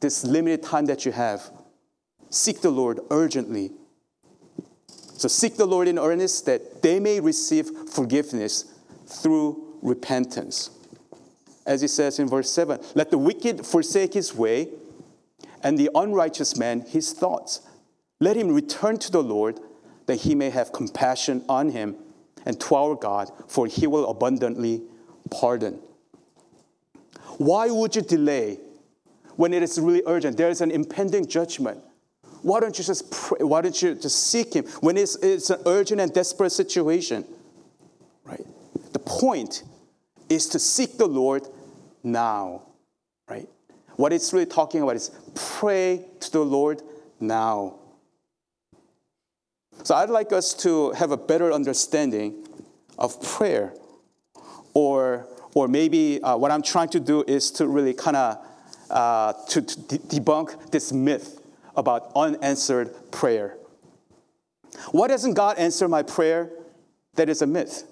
This 0.00 0.24
limited 0.24 0.62
time 0.62 0.86
that 0.86 1.04
you 1.04 1.12
have, 1.12 1.50
seek 2.30 2.60
the 2.60 2.70
Lord 2.70 3.00
urgently. 3.10 3.72
So 4.88 5.28
seek 5.28 5.56
the 5.56 5.66
Lord 5.66 5.88
in 5.88 5.98
earnest 5.98 6.46
that 6.46 6.82
they 6.82 6.98
may 6.98 7.20
receive 7.20 7.70
forgiveness 7.90 8.64
through 9.06 9.78
repentance. 9.82 10.70
As 11.66 11.82
he 11.82 11.88
says 11.88 12.18
in 12.18 12.28
verse 12.28 12.50
7 12.50 12.80
Let 12.94 13.10
the 13.10 13.18
wicked 13.18 13.66
forsake 13.66 14.14
his 14.14 14.34
way, 14.34 14.68
and 15.62 15.76
the 15.76 15.90
unrighteous 15.94 16.56
man 16.56 16.80
his 16.80 17.12
thoughts. 17.12 17.60
Let 18.18 18.36
him 18.36 18.48
return 18.54 18.98
to 18.98 19.12
the 19.12 19.22
Lord 19.22 19.60
that 20.06 20.16
he 20.16 20.34
may 20.34 20.50
have 20.50 20.72
compassion 20.72 21.44
on 21.48 21.70
him, 21.70 21.96
and 22.46 22.58
to 22.60 22.74
our 22.74 22.94
God, 22.94 23.30
for 23.48 23.66
he 23.66 23.86
will 23.86 24.08
abundantly 24.08 24.82
pardon. 25.30 25.80
Why 27.40 27.70
would 27.70 27.96
you 27.96 28.02
delay 28.02 28.58
when 29.36 29.54
it 29.54 29.62
is 29.62 29.80
really 29.80 30.02
urgent? 30.04 30.36
There 30.36 30.50
is 30.50 30.60
an 30.60 30.70
impending 30.70 31.26
judgment. 31.26 31.82
Why 32.42 32.60
don't 32.60 32.76
you 32.76 32.84
just 32.84 33.10
pray? 33.10 33.38
Why 33.42 33.62
don't 33.62 33.80
you 33.80 33.94
just 33.94 34.28
seek 34.28 34.52
him 34.52 34.66
when 34.82 34.98
it's, 34.98 35.16
it's 35.16 35.48
an 35.48 35.62
urgent 35.64 36.02
and 36.02 36.12
desperate 36.12 36.50
situation? 36.50 37.24
Right? 38.26 38.44
The 38.92 38.98
point 38.98 39.62
is 40.28 40.48
to 40.48 40.58
seek 40.58 40.98
the 40.98 41.06
Lord 41.06 41.48
now. 42.02 42.60
Right? 43.26 43.48
What 43.96 44.12
it's 44.12 44.34
really 44.34 44.44
talking 44.44 44.82
about 44.82 44.96
is 44.96 45.10
pray 45.34 46.04
to 46.20 46.30
the 46.30 46.40
Lord 46.40 46.82
now. 47.20 47.76
So 49.82 49.94
I'd 49.94 50.10
like 50.10 50.30
us 50.30 50.52
to 50.56 50.90
have 50.90 51.10
a 51.10 51.16
better 51.16 51.50
understanding 51.50 52.46
of 52.98 53.22
prayer. 53.22 53.72
Or, 54.74 55.26
or 55.54 55.68
maybe 55.68 56.22
uh, 56.22 56.36
what 56.36 56.50
I'm 56.50 56.62
trying 56.62 56.88
to 56.90 57.00
do 57.00 57.24
is 57.26 57.50
to 57.52 57.66
really 57.66 57.94
kind 57.94 58.16
of 58.16 58.46
uh, 58.90 59.32
to, 59.48 59.62
to 59.62 59.80
de- 59.80 60.20
debunk 60.20 60.70
this 60.70 60.92
myth 60.92 61.40
about 61.76 62.10
unanswered 62.16 62.94
prayer. 63.10 63.56
Why 64.92 65.08
doesn't 65.08 65.34
God 65.34 65.58
answer 65.58 65.88
my 65.88 66.02
prayer? 66.02 66.50
That 67.14 67.28
is 67.28 67.42
a 67.42 67.46
myth. 67.46 67.84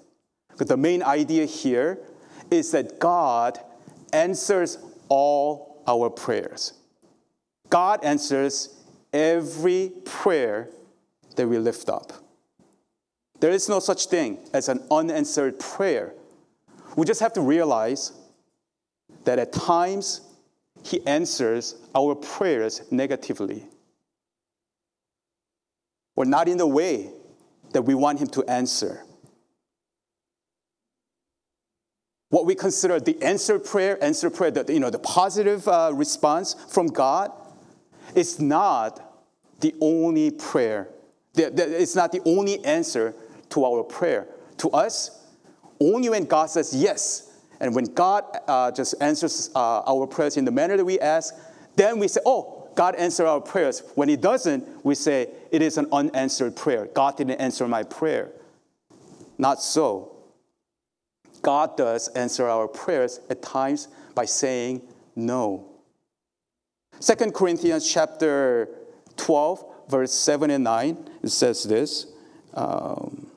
Because 0.49 0.67
the 0.67 0.77
main 0.77 1.03
idea 1.03 1.45
here 1.45 1.99
is 2.51 2.71
that 2.71 2.99
God 2.99 3.59
answers 4.11 4.77
all 5.07 5.81
our 5.87 6.09
prayers. 6.09 6.73
God 7.69 8.03
answers 8.03 8.75
every 9.13 9.91
prayer 10.05 10.69
that 11.35 11.47
we 11.47 11.57
lift 11.57 11.89
up. 11.89 12.13
There 13.39 13.51
is 13.51 13.69
no 13.69 13.79
such 13.79 14.07
thing 14.07 14.39
as 14.53 14.67
an 14.67 14.83
unanswered 14.91 15.59
prayer. 15.59 16.13
We 16.99 17.05
just 17.05 17.21
have 17.21 17.31
to 17.33 17.41
realize 17.41 18.11
that 19.23 19.39
at 19.39 19.53
times 19.53 20.19
He 20.83 21.05
answers 21.07 21.75
our 21.95 22.13
prayers 22.13 22.81
negatively 22.91 23.63
or 26.17 26.25
not 26.25 26.49
in 26.49 26.57
the 26.57 26.67
way 26.67 27.09
that 27.71 27.83
we 27.83 27.95
want 27.95 28.19
Him 28.19 28.27
to 28.27 28.43
answer. 28.49 29.05
What 32.31 32.45
we 32.45 32.53
consider 32.53 32.99
the 32.99 33.21
answered 33.23 33.63
prayer, 33.63 33.97
answered 34.03 34.31
prayer, 34.31 34.51
the, 34.51 34.73
you 34.73 34.81
know, 34.81 34.89
the 34.89 34.99
positive 34.99 35.65
uh, 35.69 35.91
response 35.93 36.53
from 36.67 36.87
God 36.87 37.31
is 38.13 38.41
not 38.41 38.99
the 39.61 39.73
only 39.79 40.31
prayer 40.31 40.89
It's 41.33 41.95
not 41.95 42.11
the 42.11 42.21
only 42.25 42.63
answer 42.65 43.13
to 43.51 43.63
our 43.63 43.83
prayer. 43.83 44.27
To 44.57 44.69
us, 44.71 45.18
only 45.79 46.09
when 46.09 46.25
God 46.25 46.49
says 46.49 46.75
yes, 46.75 47.37
and 47.59 47.75
when 47.75 47.85
God 47.85 48.23
uh, 48.47 48.71
just 48.71 48.95
answers 49.01 49.49
uh, 49.55 49.81
our 49.81 50.07
prayers 50.07 50.37
in 50.37 50.45
the 50.45 50.51
manner 50.51 50.77
that 50.77 50.85
we 50.85 50.99
ask, 50.99 51.35
then 51.75 51.99
we 51.99 52.07
say, 52.07 52.21
oh, 52.25 52.69
God 52.75 52.95
answered 52.95 53.27
our 53.27 53.41
prayers. 53.41 53.83
When 53.95 54.07
He 54.07 54.15
doesn't, 54.15 54.85
we 54.85 54.95
say, 54.95 55.29
it 55.51 55.61
is 55.61 55.77
an 55.77 55.87
unanswered 55.91 56.55
prayer. 56.55 56.87
God 56.93 57.17
didn't 57.17 57.41
answer 57.41 57.67
my 57.67 57.83
prayer. 57.83 58.31
Not 59.37 59.61
so. 59.61 60.15
God 61.41 61.77
does 61.77 62.07
answer 62.09 62.47
our 62.47 62.67
prayers 62.67 63.19
at 63.29 63.41
times 63.41 63.87
by 64.15 64.25
saying 64.25 64.81
no. 65.15 65.65
2 67.01 67.31
Corinthians 67.31 67.89
chapter 67.89 68.69
12, 69.15 69.65
verse 69.89 70.11
7 70.11 70.49
and 70.49 70.63
9, 70.63 71.09
it 71.23 71.29
says 71.29 71.63
this. 71.63 72.07
Um, 72.53 73.27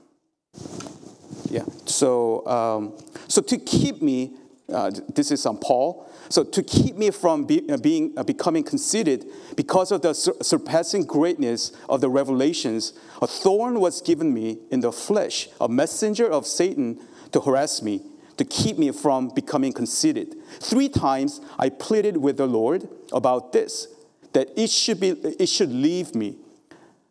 yeah, 1.52 1.64
so, 1.84 2.46
um, 2.46 2.96
so 3.28 3.42
to 3.42 3.58
keep 3.58 4.00
me, 4.00 4.32
uh, 4.72 4.90
this 5.14 5.30
is 5.30 5.44
on 5.44 5.58
Paul, 5.58 6.10
so 6.30 6.44
to 6.44 6.62
keep 6.62 6.96
me 6.96 7.10
from 7.10 7.44
be, 7.44 7.68
uh, 7.70 7.76
being, 7.76 8.14
uh, 8.16 8.22
becoming 8.22 8.64
conceited 8.64 9.26
because 9.54 9.92
of 9.92 10.00
the 10.00 10.14
sur- 10.14 10.34
surpassing 10.40 11.04
greatness 11.04 11.72
of 11.90 12.00
the 12.00 12.08
revelations, 12.08 12.94
a 13.20 13.26
thorn 13.26 13.80
was 13.80 14.00
given 14.00 14.32
me 14.32 14.60
in 14.70 14.80
the 14.80 14.90
flesh, 14.90 15.50
a 15.60 15.68
messenger 15.68 16.26
of 16.26 16.46
Satan 16.46 16.98
to 17.32 17.40
harass 17.40 17.82
me 17.82 18.00
to 18.38 18.46
keep 18.46 18.78
me 18.78 18.90
from 18.90 19.28
becoming 19.28 19.74
conceited. 19.74 20.34
Three 20.58 20.88
times 20.88 21.42
I 21.58 21.68
pleaded 21.68 22.16
with 22.16 22.38
the 22.38 22.46
Lord 22.46 22.88
about 23.12 23.52
this, 23.52 23.88
that 24.32 24.48
it 24.56 24.70
should, 24.70 25.00
be, 25.00 25.10
it 25.10 25.50
should 25.50 25.70
leave 25.70 26.14
me. 26.14 26.38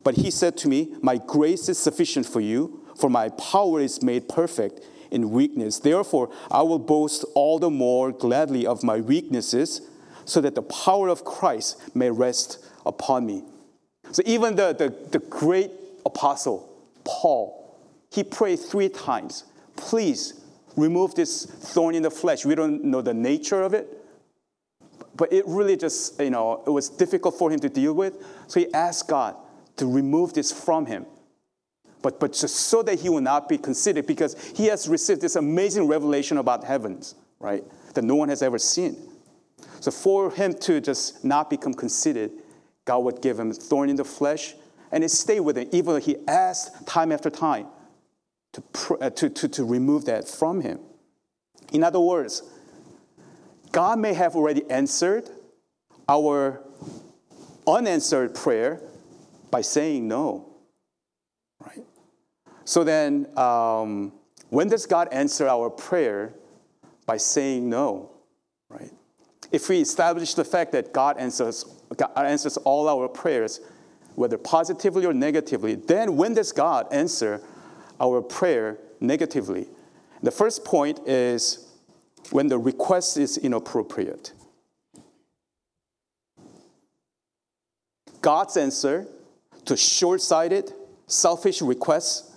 But 0.04 0.16
he 0.16 0.32
said 0.32 0.58
to 0.58 0.68
me, 0.68 0.96
My 1.04 1.18
grace 1.18 1.70
is 1.70 1.78
sufficient 1.78 2.26
for 2.26 2.42
you, 2.42 2.81
for 2.98 3.10
my 3.10 3.30
power 3.30 3.80
is 3.80 4.02
made 4.02 4.30
perfect 4.30 4.82
in 5.12 5.32
weakness. 5.32 5.80
Therefore, 5.80 6.32
I 6.50 6.62
will 6.62 6.80
boast 6.80 7.26
all 7.36 7.60
the 7.60 7.70
more 7.70 8.12
gladly 8.12 8.66
of 8.66 8.84
my 8.84 9.02
weaknesses, 9.02 9.82
so 10.26 10.40
that 10.42 10.56
the 10.56 10.62
power 10.62 11.10
of 11.10 11.26
Christ 11.26 11.96
may 11.96 12.10
rest 12.10 12.64
upon 12.86 13.26
me. 13.26 13.44
So 14.12 14.22
even 14.26 14.56
the, 14.56 14.74
the, 14.74 14.96
the 15.10 15.20
great 15.20 15.72
apostle, 16.06 16.70
Paul, 17.04 17.80
he 18.12 18.24
prayed 18.24 18.60
three 18.60 18.90
times, 18.90 19.46
Please 19.76 20.42
remove 20.76 21.16
this 21.16 21.46
thorn 21.46 21.96
in 21.96 22.04
the 22.04 22.12
flesh. 22.12 22.46
We 22.46 22.56
don't 22.56 22.84
know 22.84 23.02
the 23.02 23.14
nature 23.14 23.62
of 23.62 23.74
it, 23.74 23.88
but 25.16 25.32
it 25.34 25.46
really 25.48 25.76
just, 25.76 26.20
you 26.20 26.30
know, 26.30 26.64
it 26.66 26.70
was 26.70 26.90
difficult 26.90 27.38
for 27.38 27.52
him 27.52 27.60
to 27.60 27.70
deal 27.70 27.94
with. 27.94 28.18
So 28.48 28.60
he 28.60 28.74
asked 28.74 29.08
God 29.08 29.36
to 29.78 29.86
remove 29.92 30.34
this 30.34 30.52
from 30.52 30.86
him. 30.86 31.06
But, 32.01 32.20
but 32.20 32.34
just 32.34 32.55
so 32.55 32.81
that 32.84 33.00
he 33.00 33.10
will 33.10 33.22
not 33.22 33.48
be 33.48 33.58
considered, 33.58 34.08
because 34.08 34.36
he 34.55 34.65
has 34.67 34.88
received 34.89 35.22
this 35.22 35.36
amazing 35.36 35.88
revelation 35.88 36.38
about 36.38 36.63
heavens, 36.63 37.15
right? 37.39 37.63
That 37.93 38.03
no 38.03 38.15
one 38.15 38.29
has 38.29 38.41
ever 38.41 38.58
seen. 38.58 38.98
So 39.79 39.91
for 39.91 40.31
him 40.31 40.53
to 40.62 40.81
just 40.81 41.24
not 41.24 41.50
become 41.50 41.74
considered, 41.74 42.31
God 42.86 43.00
would 43.00 43.22
give 43.22 43.39
him 43.39 43.51
a 43.51 43.53
thorn 43.53 43.89
in 43.89 43.96
the 43.96 44.05
flesh, 44.05 44.55
and 44.91 45.03
it 45.03 45.10
stayed 45.10 45.41
with 45.41 45.58
him, 45.58 45.70
even 45.72 45.93
though 45.93 46.00
he 46.00 46.17
asked 46.27 46.88
time 46.88 47.12
after 47.12 47.29
time 47.29 47.67
to, 48.53 48.63
uh, 49.00 49.10
to, 49.12 49.29
to, 49.29 49.48
to 49.48 49.63
remove 49.63 50.05
that 50.05 50.27
from 50.27 50.62
him. 50.62 50.79
In 51.72 51.84
other 51.84 52.00
words, 52.00 52.43
God 53.72 54.00
may 54.00 54.13
have 54.13 54.36
already 54.36 54.70
answered 54.70 55.29
our 56.10 56.62
unanswered 57.65 58.36
prayer 58.36 58.81
by 59.50 59.62
saying 59.62 60.08
no. 60.08 60.48
Right? 61.65 61.84
So 62.72 62.86
then, 62.86 63.28
um, 63.38 64.13
when 64.48 64.70
does 64.70 64.86
God 64.86 65.10
answer 65.12 65.46
our 65.46 65.70
prayer? 65.70 66.34
By 67.06 67.18
saying 67.18 67.70
no, 67.70 68.12
right? 68.70 68.92
If 69.51 69.68
we 69.68 69.82
establish 69.82 70.36
the 70.36 70.46
fact 70.46 70.72
that 70.72 70.94
God 70.94 71.18
answers, 71.18 71.66
God 71.98 72.16
answers 72.16 72.56
all 72.56 72.88
our 72.88 73.10
prayers, 73.10 73.60
whether 74.16 74.38
positively 74.38 75.06
or 75.06 75.13
negatively, 75.13 75.75
then 75.75 76.16
when 76.16 76.34
does 76.34 76.54
God 76.54 76.88
answer 76.94 77.42
our 78.00 78.22
prayer 78.22 78.78
negatively. 79.01 79.68
The 80.24 80.32
first 80.32 80.63
point 80.63 81.01
is 81.06 81.68
when 82.30 82.48
the 82.48 82.58
request 82.58 83.18
is 83.18 83.38
inappropriate. 83.38 84.32
God's 88.22 88.56
answer 88.56 89.08
to 89.66 89.75
short 89.75 90.22
sighted, 90.22 90.72
selfish 91.08 91.62
requests 91.62 92.31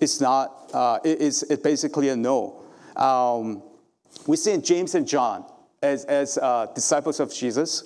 is 0.00 0.20
not, 0.20 0.70
uh, 0.72 0.98
is 1.04 1.44
basically 1.62 2.08
a 2.08 2.16
no. 2.16 2.62
Um, 2.96 3.62
we 4.26 4.36
see 4.36 4.52
in 4.52 4.62
James 4.62 4.94
and 4.94 5.06
John 5.06 5.44
as, 5.82 6.04
as 6.04 6.38
uh, 6.38 6.66
disciples 6.74 7.20
of 7.20 7.32
Jesus, 7.32 7.84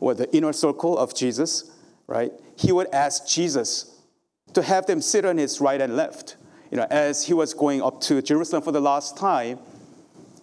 or 0.00 0.14
the 0.14 0.34
inner 0.34 0.52
circle 0.52 0.98
of 0.98 1.14
Jesus, 1.14 1.70
right? 2.06 2.32
He 2.56 2.72
would 2.72 2.88
ask 2.92 3.26
Jesus 3.26 4.00
to 4.52 4.62
have 4.62 4.86
them 4.86 5.00
sit 5.00 5.24
on 5.24 5.38
his 5.38 5.60
right 5.60 5.80
and 5.80 5.96
left. 5.96 6.36
You 6.70 6.78
know, 6.78 6.86
as 6.90 7.24
he 7.26 7.34
was 7.34 7.54
going 7.54 7.82
up 7.82 8.00
to 8.02 8.20
Jerusalem 8.22 8.62
for 8.62 8.72
the 8.72 8.80
last 8.80 9.16
time, 9.16 9.58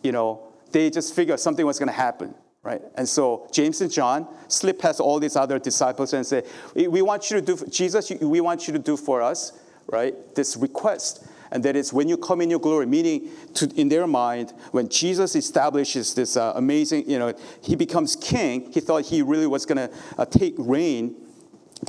you 0.04 0.12
know, 0.12 0.42
they 0.72 0.90
just 0.90 1.14
figured 1.14 1.40
something 1.40 1.66
was 1.66 1.80
going 1.80 1.88
to 1.88 1.94
happen, 1.94 2.36
right? 2.64 2.82
And 2.96 3.08
so 3.08 3.48
James 3.52 3.82
and 3.82 3.92
John 3.92 4.28
slip 4.48 4.80
past 4.80 5.00
all 5.00 5.20
these 5.20 5.36
other 5.36 5.60
disciples 5.60 6.14
and 6.14 6.26
say, 6.26 6.44
"We 6.76 7.02
want 7.02 7.30
you 7.32 7.42
to 7.42 7.56
do, 7.56 7.66
Jesus, 7.66 8.12
we 8.22 8.42
want 8.42 8.68
you 8.68 8.74
to 8.74 8.80
do 8.80 8.96
for 8.96 9.22
us, 9.22 9.54
right? 9.92 10.14
This 10.36 10.56
request." 10.58 11.26
And 11.52 11.64
that 11.64 11.76
is 11.76 11.92
when 11.92 12.08
you 12.08 12.18
come 12.18 12.42
in 12.42 12.50
your 12.50 12.60
glory, 12.60 12.86
meaning 12.86 13.30
to, 13.56 13.68
in 13.76 13.90
their 13.90 14.06
mind, 14.06 14.54
when 14.72 14.88
Jesus 14.88 15.36
establishes 15.36 16.14
this 16.14 16.38
uh, 16.38 16.54
amazing, 16.56 17.10
you 17.10 17.18
know, 17.18 17.34
he 17.62 17.76
becomes 17.76 18.16
king, 18.16 18.72
he 18.72 18.80
thought 18.80 19.06
he 19.06 19.22
really 19.22 19.48
was 19.48 19.66
going 19.66 19.90
to 19.90 19.96
uh, 20.18 20.26
take 20.26 20.54
reign 20.58 21.16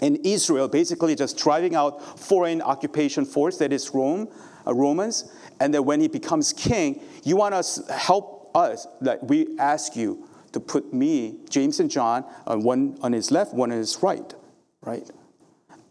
in 0.03 0.17
Israel, 0.25 0.69
basically 0.69 1.15
just 1.15 1.37
driving 1.37 1.75
out 1.75 2.19
foreign 2.19 2.63
occupation 2.63 3.25
force, 3.25 3.59
that 3.59 3.73
is 3.73 3.91
Rome, 3.93 4.29
uh, 4.67 4.73
Romans. 4.73 5.33
And 5.59 5.75
then 5.75 5.85
when 5.85 6.01
he 6.01 6.09
becomes 6.09 6.53
king, 6.53 7.03
you 7.25 7.37
want 7.37 7.55
us 7.55 7.87
help 7.91 8.51
us, 8.55 8.87
that 9.01 9.23
we 9.25 9.49
ask 9.59 9.95
you 9.95 10.27
to 10.53 10.61
put 10.61 10.93
me, 10.93 11.37
James 11.49 11.81
and 11.81 11.91
John, 11.91 12.25
on 12.47 12.63
one 12.63 12.99
on 13.03 13.13
his 13.13 13.31
left, 13.31 13.53
one 13.53 13.71
on 13.71 13.79
his 13.79 14.03
right, 14.03 14.35
right? 14.81 15.09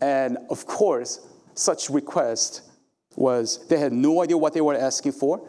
And 0.01 0.37
of 0.49 0.65
course, 0.65 1.25
such 1.53 1.89
request 1.89 2.61
was 3.15 3.67
they 3.67 3.77
had 3.77 3.91
no 3.91 4.21
idea 4.23 4.37
what 4.37 4.53
they 4.53 4.61
were 4.61 4.75
asking 4.75 5.11
for. 5.11 5.47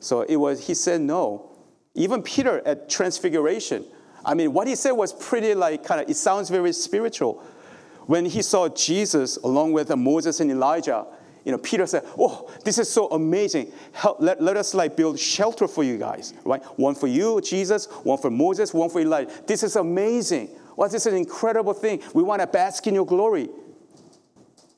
So 0.00 0.22
it 0.22 0.36
was 0.36 0.66
he 0.66 0.74
said 0.74 1.00
no. 1.00 1.56
Even 1.94 2.22
Peter 2.22 2.62
at 2.64 2.88
Transfiguration, 2.88 3.84
I 4.24 4.34
mean, 4.34 4.52
what 4.52 4.68
he 4.68 4.76
said 4.76 4.92
was 4.92 5.12
pretty 5.12 5.54
like 5.54 5.84
kind 5.84 6.00
of 6.00 6.08
it 6.08 6.14
sounds 6.14 6.48
very 6.48 6.72
spiritual. 6.72 7.42
When 8.06 8.24
he 8.24 8.40
saw 8.40 8.68
Jesus 8.68 9.36
along 9.38 9.72
with 9.72 9.94
Moses 9.94 10.40
and 10.40 10.50
Elijah, 10.50 11.06
you 11.44 11.52
know, 11.52 11.58
Peter 11.58 11.86
said, 11.86 12.04
"Oh, 12.18 12.50
this 12.64 12.78
is 12.78 12.90
so 12.90 13.08
amazing! 13.08 13.72
Help, 13.92 14.20
let, 14.20 14.40
let 14.40 14.56
us 14.56 14.74
like 14.74 14.96
build 14.96 15.18
shelter 15.18 15.66
for 15.66 15.82
you 15.82 15.98
guys, 15.98 16.34
right? 16.44 16.62
One 16.78 16.94
for 16.94 17.06
you, 17.06 17.40
Jesus. 17.40 17.86
One 18.04 18.18
for 18.18 18.30
Moses. 18.30 18.72
One 18.72 18.90
for 18.90 19.00
Elijah. 19.00 19.30
This 19.46 19.62
is 19.62 19.76
amazing! 19.76 20.50
Well, 20.76 20.88
this 20.88 21.06
is 21.06 21.12
an 21.12 21.18
incredible 21.18 21.74
thing. 21.74 22.00
We 22.14 22.22
want 22.22 22.40
to 22.40 22.46
bask 22.46 22.86
in 22.86 22.94
your 22.94 23.06
glory." 23.06 23.48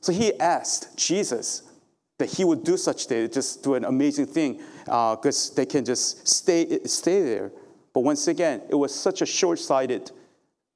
So 0.01 0.11
he 0.11 0.37
asked 0.39 0.97
Jesus 0.97 1.63
that 2.17 2.29
he 2.29 2.43
would 2.43 2.63
do 2.63 2.77
such 2.77 3.05
thing, 3.05 3.29
just 3.31 3.63
do 3.63 3.75
an 3.75 3.85
amazing 3.85 4.27
thing, 4.27 4.61
because 4.85 5.51
uh, 5.51 5.53
they 5.55 5.65
can 5.65 5.85
just 5.85 6.27
stay 6.27 6.79
stay 6.85 7.21
there. 7.21 7.51
But 7.93 8.01
once 8.01 8.27
again, 8.27 8.61
it 8.69 8.75
was 8.75 8.93
such 8.93 9.21
a 9.21 9.25
short-sighted 9.25 10.11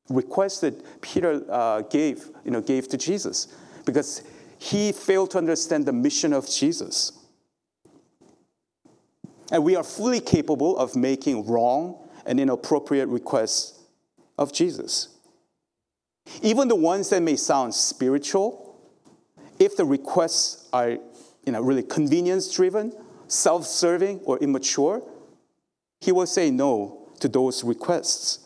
request 0.10 0.62
that 0.62 1.02
Peter 1.02 1.44
uh, 1.50 1.82
gave, 1.82 2.30
you 2.44 2.52
know, 2.52 2.62
gave 2.62 2.88
to 2.90 2.98
Jesus 2.98 3.48
because 3.86 4.22
he 4.58 4.92
failed 4.92 5.32
to 5.32 5.38
understand 5.38 5.86
the 5.86 5.94
mission 5.94 6.34
of 6.34 6.50
Jesus. 6.50 7.12
And 9.52 9.64
we 9.64 9.76
are 9.76 9.84
fully 9.84 10.20
capable 10.20 10.78
of 10.78 10.96
making 10.96 11.46
wrong 11.46 12.08
and 12.26 12.40
inappropriate 12.40 13.08
requests 13.08 13.80
of 14.38 14.52
Jesus. 14.52 15.10
Even 16.42 16.68
the 16.68 16.76
ones 16.76 17.10
that 17.10 17.22
may 17.22 17.36
sound 17.36 17.76
spiritual, 17.76 18.65
if 19.60 19.78
the 19.78 19.86
requests 19.86 20.68
are 20.74 20.92
you 20.92 21.52
know, 21.52 21.62
really 21.62 21.84
convenience 21.84 22.54
driven, 22.54 22.94
self 23.28 23.66
serving, 23.66 24.20
or 24.26 24.38
immature, 24.40 25.02
he 26.02 26.12
will 26.12 26.26
say 26.26 26.52
no 26.52 27.10
to 27.20 27.28
those 27.28 27.64
requests. 27.64 28.40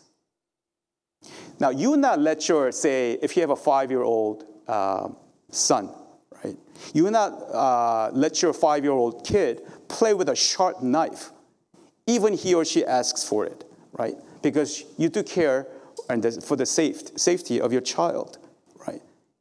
Now, 1.59 1.71
you 1.71 1.97
not 1.97 2.19
let 2.19 2.47
your, 2.47 2.71
say, 2.71 3.13
if 3.21 3.35
you 3.35 3.41
have 3.41 3.49
a 3.49 3.55
five 3.55 3.91
year 3.91 4.03
old 4.03 4.45
uh, 4.67 5.09
son, 5.51 5.89
right? 6.43 6.55
You 6.93 7.03
will 7.03 7.11
not 7.11 7.31
uh, 7.53 8.11
let 8.13 8.41
your 8.41 8.53
five 8.53 8.83
year 8.83 8.93
old 8.93 9.25
kid 9.25 9.61
play 9.87 10.13
with 10.13 10.29
a 10.29 10.35
sharp 10.35 10.81
knife, 10.81 11.31
even 12.07 12.33
he 12.33 12.53
or 12.53 12.63
she 12.63 12.85
asks 12.85 13.27
for 13.27 13.45
it, 13.45 13.65
right? 13.93 14.15
Because 14.41 14.85
you 14.97 15.09
do 15.09 15.23
care 15.23 15.67
and 16.09 16.43
for 16.43 16.55
the 16.55 16.65
safe, 16.65 17.17
safety 17.17 17.59
of 17.59 17.73
your 17.73 17.81
child? 17.81 18.37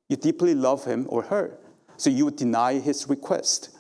You 0.09 0.17
deeply 0.17 0.55
love 0.55 0.85
him 0.85 1.07
or 1.09 1.23
her. 1.25 1.59
So 1.97 2.11
you 2.11 2.25
would 2.25 2.37
deny 2.37 2.79
his 2.79 3.09
request. 3.09 3.71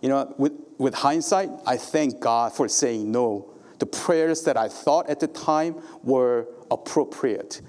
You 0.00 0.08
know, 0.08 0.34
with, 0.38 0.52
with 0.78 0.94
hindsight, 0.94 1.50
I 1.66 1.76
thank 1.76 2.20
God 2.20 2.52
for 2.52 2.68
saying 2.68 3.10
no. 3.10 3.52
The 3.78 3.86
prayers 3.86 4.42
that 4.44 4.56
I 4.56 4.68
thought 4.68 5.08
at 5.08 5.20
the 5.20 5.26
time 5.26 5.76
were 6.02 6.46
appropriate. 6.70 7.60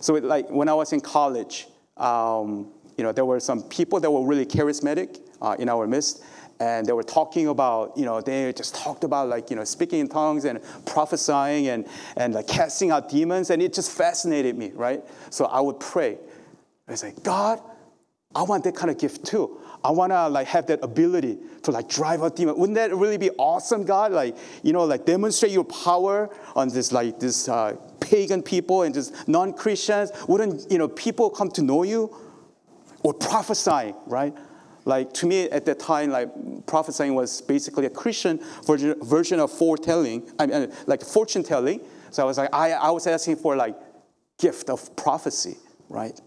So, 0.00 0.16
it, 0.16 0.24
like 0.24 0.50
when 0.50 0.68
I 0.68 0.74
was 0.74 0.92
in 0.92 1.00
college, 1.00 1.68
um, 1.96 2.72
you 2.96 3.04
know, 3.04 3.12
there 3.12 3.24
were 3.24 3.40
some 3.40 3.62
people 3.62 4.00
that 4.00 4.10
were 4.10 4.26
really 4.26 4.46
charismatic 4.46 5.20
uh, 5.40 5.56
in 5.58 5.68
our 5.68 5.86
midst, 5.86 6.22
and 6.58 6.86
they 6.86 6.92
were 6.92 7.02
talking 7.02 7.48
about, 7.48 7.96
you 7.96 8.04
know, 8.04 8.20
they 8.20 8.52
just 8.52 8.74
talked 8.74 9.04
about 9.04 9.28
like, 9.28 9.50
you 9.50 9.56
know, 9.56 9.64
speaking 9.64 10.00
in 10.00 10.08
tongues 10.08 10.44
and 10.44 10.60
prophesying 10.86 11.68
and, 11.68 11.86
and 12.16 12.34
like 12.34 12.46
casting 12.46 12.90
out 12.90 13.08
demons, 13.08 13.50
and 13.50 13.62
it 13.62 13.72
just 13.72 13.90
fascinated 13.90 14.56
me, 14.56 14.72
right? 14.74 15.02
So 15.30 15.46
I 15.46 15.60
would 15.60 15.80
pray. 15.80 16.18
I 16.88 16.94
say, 16.94 17.14
God, 17.22 17.60
I 18.34 18.42
want 18.42 18.64
that 18.64 18.74
kind 18.74 18.90
of 18.90 18.98
gift 18.98 19.24
too. 19.24 19.60
I 19.84 19.90
want 19.90 20.12
to 20.12 20.28
like 20.28 20.46
have 20.48 20.66
that 20.66 20.80
ability 20.82 21.38
to 21.62 21.70
like 21.70 21.88
drive 21.88 22.22
out 22.22 22.36
demons. 22.36 22.58
Wouldn't 22.58 22.76
that 22.76 22.94
really 22.94 23.18
be 23.18 23.30
awesome, 23.30 23.84
God? 23.84 24.12
Like, 24.12 24.36
you 24.62 24.72
know, 24.72 24.84
like 24.84 25.04
demonstrate 25.04 25.52
your 25.52 25.64
power 25.64 26.30
on 26.54 26.68
this 26.68 26.92
like 26.92 27.18
this 27.18 27.48
uh, 27.48 27.76
pagan 28.00 28.42
people 28.42 28.82
and 28.82 28.94
just 28.94 29.28
non-Christians. 29.28 30.12
Wouldn't, 30.28 30.70
you 30.70 30.78
know, 30.78 30.88
people 30.88 31.30
come 31.30 31.50
to 31.52 31.62
know 31.62 31.82
you? 31.82 32.16
Or 33.04 33.12
prophesying, 33.12 33.96
right? 34.06 34.32
Like 34.84 35.12
to 35.14 35.26
me 35.26 35.50
at 35.50 35.64
that 35.66 35.80
time, 35.80 36.10
like 36.10 36.28
prophesying 36.66 37.14
was 37.14 37.40
basically 37.40 37.86
a 37.86 37.90
Christian 37.90 38.40
version, 38.64 38.94
version 39.02 39.40
of 39.40 39.50
foretelling, 39.50 40.30
I 40.38 40.46
mean, 40.46 40.72
like 40.86 41.02
fortune 41.02 41.42
telling. 41.42 41.80
So 42.10 42.22
I 42.22 42.26
was 42.26 42.38
like, 42.38 42.54
I, 42.54 42.72
I 42.72 42.90
was 42.90 43.08
asking 43.08 43.36
for 43.36 43.56
like 43.56 43.76
gift 44.38 44.70
of 44.70 44.94
prophecy, 44.94 45.56
right? 45.88 46.20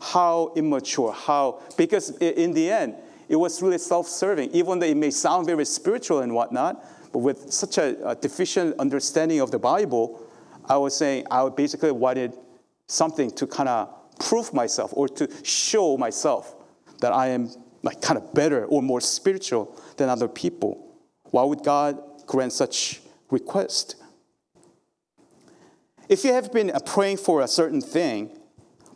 How 0.00 0.52
immature, 0.56 1.12
how, 1.12 1.62
because 1.76 2.10
in 2.18 2.52
the 2.52 2.70
end, 2.70 2.94
it 3.28 3.36
was 3.36 3.62
really 3.62 3.78
self-serving, 3.78 4.50
even 4.50 4.78
though 4.78 4.86
it 4.86 4.96
may 4.96 5.10
sound 5.10 5.46
very 5.46 5.64
spiritual 5.64 6.20
and 6.20 6.34
whatnot, 6.34 6.84
but 7.12 7.18
with 7.20 7.52
such 7.52 7.78
a, 7.78 8.08
a 8.08 8.14
deficient 8.16 8.76
understanding 8.78 9.40
of 9.40 9.50
the 9.50 9.58
Bible, 9.58 10.26
I 10.68 10.76
was 10.78 10.96
saying 10.96 11.26
I 11.30 11.48
basically 11.48 11.92
wanted 11.92 12.34
something 12.86 13.30
to 13.32 13.46
kind 13.46 13.68
of 13.68 14.18
prove 14.18 14.52
myself 14.52 14.90
or 14.94 15.08
to 15.08 15.28
show 15.44 15.96
myself 15.96 16.54
that 17.00 17.12
I 17.12 17.28
am 17.28 17.50
like 17.82 18.00
kind 18.00 18.18
of 18.18 18.34
better 18.34 18.66
or 18.66 18.82
more 18.82 19.00
spiritual 19.00 19.80
than 19.96 20.08
other 20.08 20.28
people. 20.28 20.94
Why 21.30 21.44
would 21.44 21.62
God 21.62 21.98
grant 22.26 22.52
such 22.52 23.00
request? 23.30 23.96
If 26.08 26.24
you 26.24 26.32
have 26.32 26.52
been 26.52 26.72
praying 26.84 27.18
for 27.18 27.40
a 27.42 27.48
certain 27.48 27.80
thing, 27.80 28.39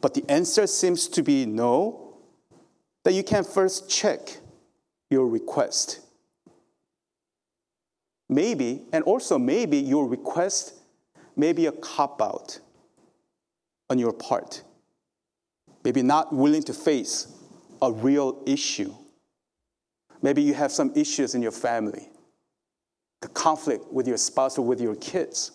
but 0.05 0.13
the 0.13 0.31
answer 0.31 0.67
seems 0.67 1.09
to 1.09 1.23
be 1.23 1.47
no, 1.47 2.19
that 3.05 3.15
you 3.15 3.23
can 3.23 3.43
first 3.43 3.89
check 3.89 4.37
your 5.09 5.27
request. 5.27 6.01
Maybe, 8.29 8.83
and 8.93 9.03
also 9.05 9.39
maybe 9.39 9.79
your 9.79 10.07
request 10.07 10.75
may 11.37 11.55
be 11.55 11.65
a 11.65 11.73
cop 11.73 12.21
out 12.21 12.61
on 13.89 13.99
your 13.99 14.13
part. 14.13 14.63
Maybe 15.85 16.03
not 16.03 16.35
willing 16.35 16.65
to 16.65 16.75
face 16.75 17.27
a 17.81 17.91
real 17.91 18.43
issue. 18.45 18.93
Maybe 20.21 20.43
you 20.43 20.53
have 20.53 20.71
some 20.71 20.93
issues 20.95 21.35
in 21.35 21.41
your 21.41 21.51
family, 21.51 22.11
the 23.23 23.29
conflict 23.29 23.91
with 23.91 24.07
your 24.07 24.19
spouse 24.19 24.59
or 24.59 24.67
with 24.67 24.83
your 24.83 24.97
kids. 24.97 25.54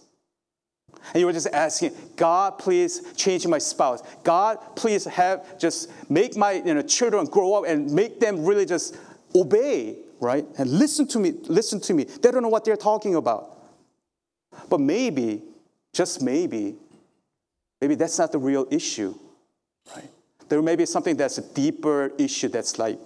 And 1.14 1.22
you 1.22 1.26
were 1.26 1.34
just 1.34 1.48
asking, 1.48 1.92
God, 2.16 2.58
please 2.58 3.14
change 3.16 3.46
my 3.48 3.58
spouse. 3.58 4.02
God, 4.24 4.58
please 4.76 5.06
have 5.06 5.58
just 5.60 5.92
make 6.10 6.36
my 6.36 6.54
you 6.54 6.74
know, 6.74 6.82
children 6.82 7.26
grow 7.26 7.54
up 7.56 7.66
and 7.68 7.92
make 7.92 8.20
them 8.20 8.46
really 8.46 8.66
just 8.66 8.98
obey, 9.36 9.98
right? 10.20 10.46
And 10.58 10.70
listen 10.70 11.08
to 11.10 11.20
me, 11.20 11.34
listen 11.44 11.80
to 11.82 11.94
me. 11.94 12.04
They 12.04 12.32
don't 12.32 12.44
know 12.44 12.50
what 12.50 12.66
they're 12.66 12.78
talking 12.78 13.16
about. 13.16 13.58
But 14.70 14.80
maybe, 14.80 15.42
just 15.94 16.22
maybe, 16.22 16.76
maybe 17.82 17.96
that's 17.96 18.20
not 18.20 18.32
the 18.32 18.40
real 18.40 18.68
issue, 18.70 19.16
right? 19.96 20.10
there 20.50 20.62
may 20.64 20.76
be 20.76 20.86
something 20.86 21.16
that's 21.16 21.38
a 21.38 21.54
deeper 21.54 22.12
issue 22.18 22.50
that's 22.50 22.78
like 22.78 23.00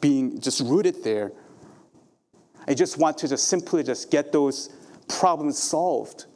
being 0.00 0.40
just 0.40 0.60
rooted 0.60 1.02
there. 1.04 1.32
I 2.66 2.74
just 2.74 2.98
want 2.98 3.16
to 3.18 3.28
just 3.28 3.48
simply 3.48 3.82
just 3.82 4.10
get 4.10 4.32
those 4.32 4.68
problems 5.08 5.58
solved 5.58 6.26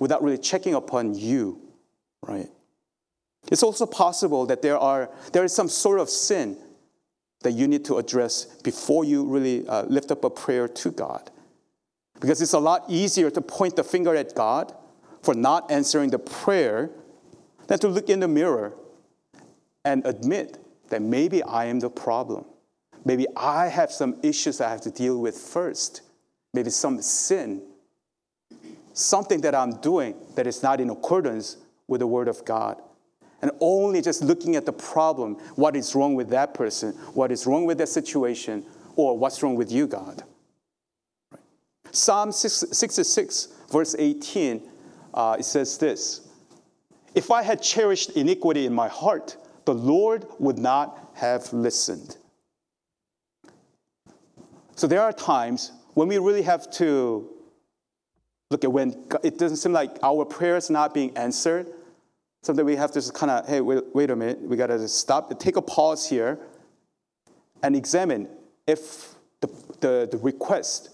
without 0.00 0.24
really 0.24 0.38
checking 0.38 0.74
upon 0.74 1.14
you, 1.14 1.60
right? 2.26 2.48
It's 3.52 3.62
also 3.62 3.86
possible 3.86 4.46
that 4.46 4.62
there 4.62 4.78
are 4.78 5.10
there 5.32 5.44
is 5.44 5.54
some 5.54 5.68
sort 5.68 6.00
of 6.00 6.10
sin 6.10 6.56
that 7.42 7.52
you 7.52 7.68
need 7.68 7.84
to 7.86 7.98
address 7.98 8.44
before 8.62 9.04
you 9.04 9.24
really 9.24 9.66
uh, 9.68 9.84
lift 9.84 10.10
up 10.10 10.24
a 10.24 10.30
prayer 10.30 10.66
to 10.66 10.90
God. 10.90 11.30
Because 12.20 12.42
it's 12.42 12.52
a 12.52 12.58
lot 12.58 12.84
easier 12.88 13.30
to 13.30 13.40
point 13.40 13.76
the 13.76 13.84
finger 13.84 14.14
at 14.14 14.34
God 14.34 14.74
for 15.22 15.34
not 15.34 15.70
answering 15.70 16.10
the 16.10 16.18
prayer 16.18 16.90
than 17.66 17.78
to 17.78 17.88
look 17.88 18.10
in 18.10 18.20
the 18.20 18.28
mirror 18.28 18.74
and 19.84 20.04
admit 20.04 20.58
that 20.90 21.00
maybe 21.00 21.42
I 21.42 21.66
am 21.66 21.80
the 21.80 21.88
problem. 21.88 22.44
Maybe 23.04 23.26
I 23.36 23.68
have 23.68 23.90
some 23.90 24.18
issues 24.22 24.60
I 24.60 24.68
have 24.68 24.82
to 24.82 24.90
deal 24.90 25.18
with 25.18 25.36
first. 25.38 26.02
Maybe 26.52 26.68
some 26.68 27.00
sin, 27.00 27.62
something 28.92 29.40
that 29.42 29.54
I'm 29.54 29.80
doing 29.80 30.14
that 30.34 30.46
is 30.46 30.62
not 30.62 30.80
in 30.80 30.90
accordance 30.90 31.56
with 31.86 32.00
the 32.00 32.06
Word 32.06 32.28
of 32.28 32.44
God. 32.44 32.80
And 33.42 33.50
only 33.60 34.02
just 34.02 34.22
looking 34.22 34.56
at 34.56 34.66
the 34.66 34.72
problem, 34.72 35.36
what 35.56 35.74
is 35.74 35.94
wrong 35.94 36.14
with 36.14 36.28
that 36.30 36.52
person, 36.52 36.92
what 37.14 37.32
is 37.32 37.46
wrong 37.46 37.64
with 37.64 37.78
that 37.78 37.88
situation, 37.88 38.66
or 38.96 39.16
what's 39.16 39.42
wrong 39.42 39.54
with 39.54 39.72
you, 39.72 39.86
God. 39.86 40.22
Psalm 41.90 42.32
66, 42.32 43.48
verse 43.70 43.96
18, 43.98 44.68
uh, 45.14 45.36
it 45.38 45.44
says 45.44 45.78
this 45.78 46.28
If 47.14 47.30
I 47.30 47.42
had 47.42 47.62
cherished 47.62 48.10
iniquity 48.10 48.66
in 48.66 48.74
my 48.74 48.88
heart, 48.88 49.36
the 49.64 49.74
Lord 49.74 50.26
would 50.38 50.58
not 50.58 51.10
have 51.14 51.52
listened. 51.52 52.16
So 54.76 54.86
there 54.86 55.02
are 55.02 55.12
times 55.12 55.72
when 55.94 56.08
we 56.08 56.18
really 56.18 56.42
have 56.42 56.70
to 56.72 57.28
look 58.50 58.64
at 58.64 58.72
when 58.72 58.94
it 59.22 59.38
doesn't 59.38 59.58
seem 59.58 59.72
like 59.72 59.96
our 60.02 60.24
prayers 60.24 60.70
not 60.70 60.92
being 60.92 61.16
answered. 61.16 61.72
Something 62.42 62.64
we 62.64 62.76
have 62.76 62.90
to 62.92 62.94
just 62.94 63.14
kind 63.14 63.30
of, 63.30 63.46
hey, 63.46 63.60
wait, 63.60 63.84
wait 63.94 64.10
a 64.10 64.16
minute, 64.16 64.40
we 64.40 64.56
got 64.56 64.68
to 64.68 64.88
stop, 64.88 65.38
take 65.38 65.56
a 65.56 65.62
pause 65.62 66.08
here 66.08 66.38
and 67.62 67.76
examine 67.76 68.28
if 68.66 69.14
the, 69.40 69.48
the, 69.80 70.08
the 70.10 70.18
request 70.18 70.90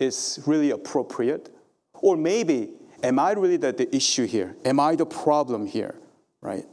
is 0.00 0.42
really 0.46 0.70
appropriate. 0.70 1.50
Or 1.94 2.16
maybe, 2.16 2.70
am 3.02 3.18
I 3.18 3.32
really 3.32 3.56
the, 3.56 3.72
the 3.72 3.94
issue 3.94 4.26
here? 4.26 4.56
Am 4.64 4.80
I 4.80 4.96
the 4.96 5.06
problem 5.06 5.66
here, 5.66 5.94
right? 6.40 6.66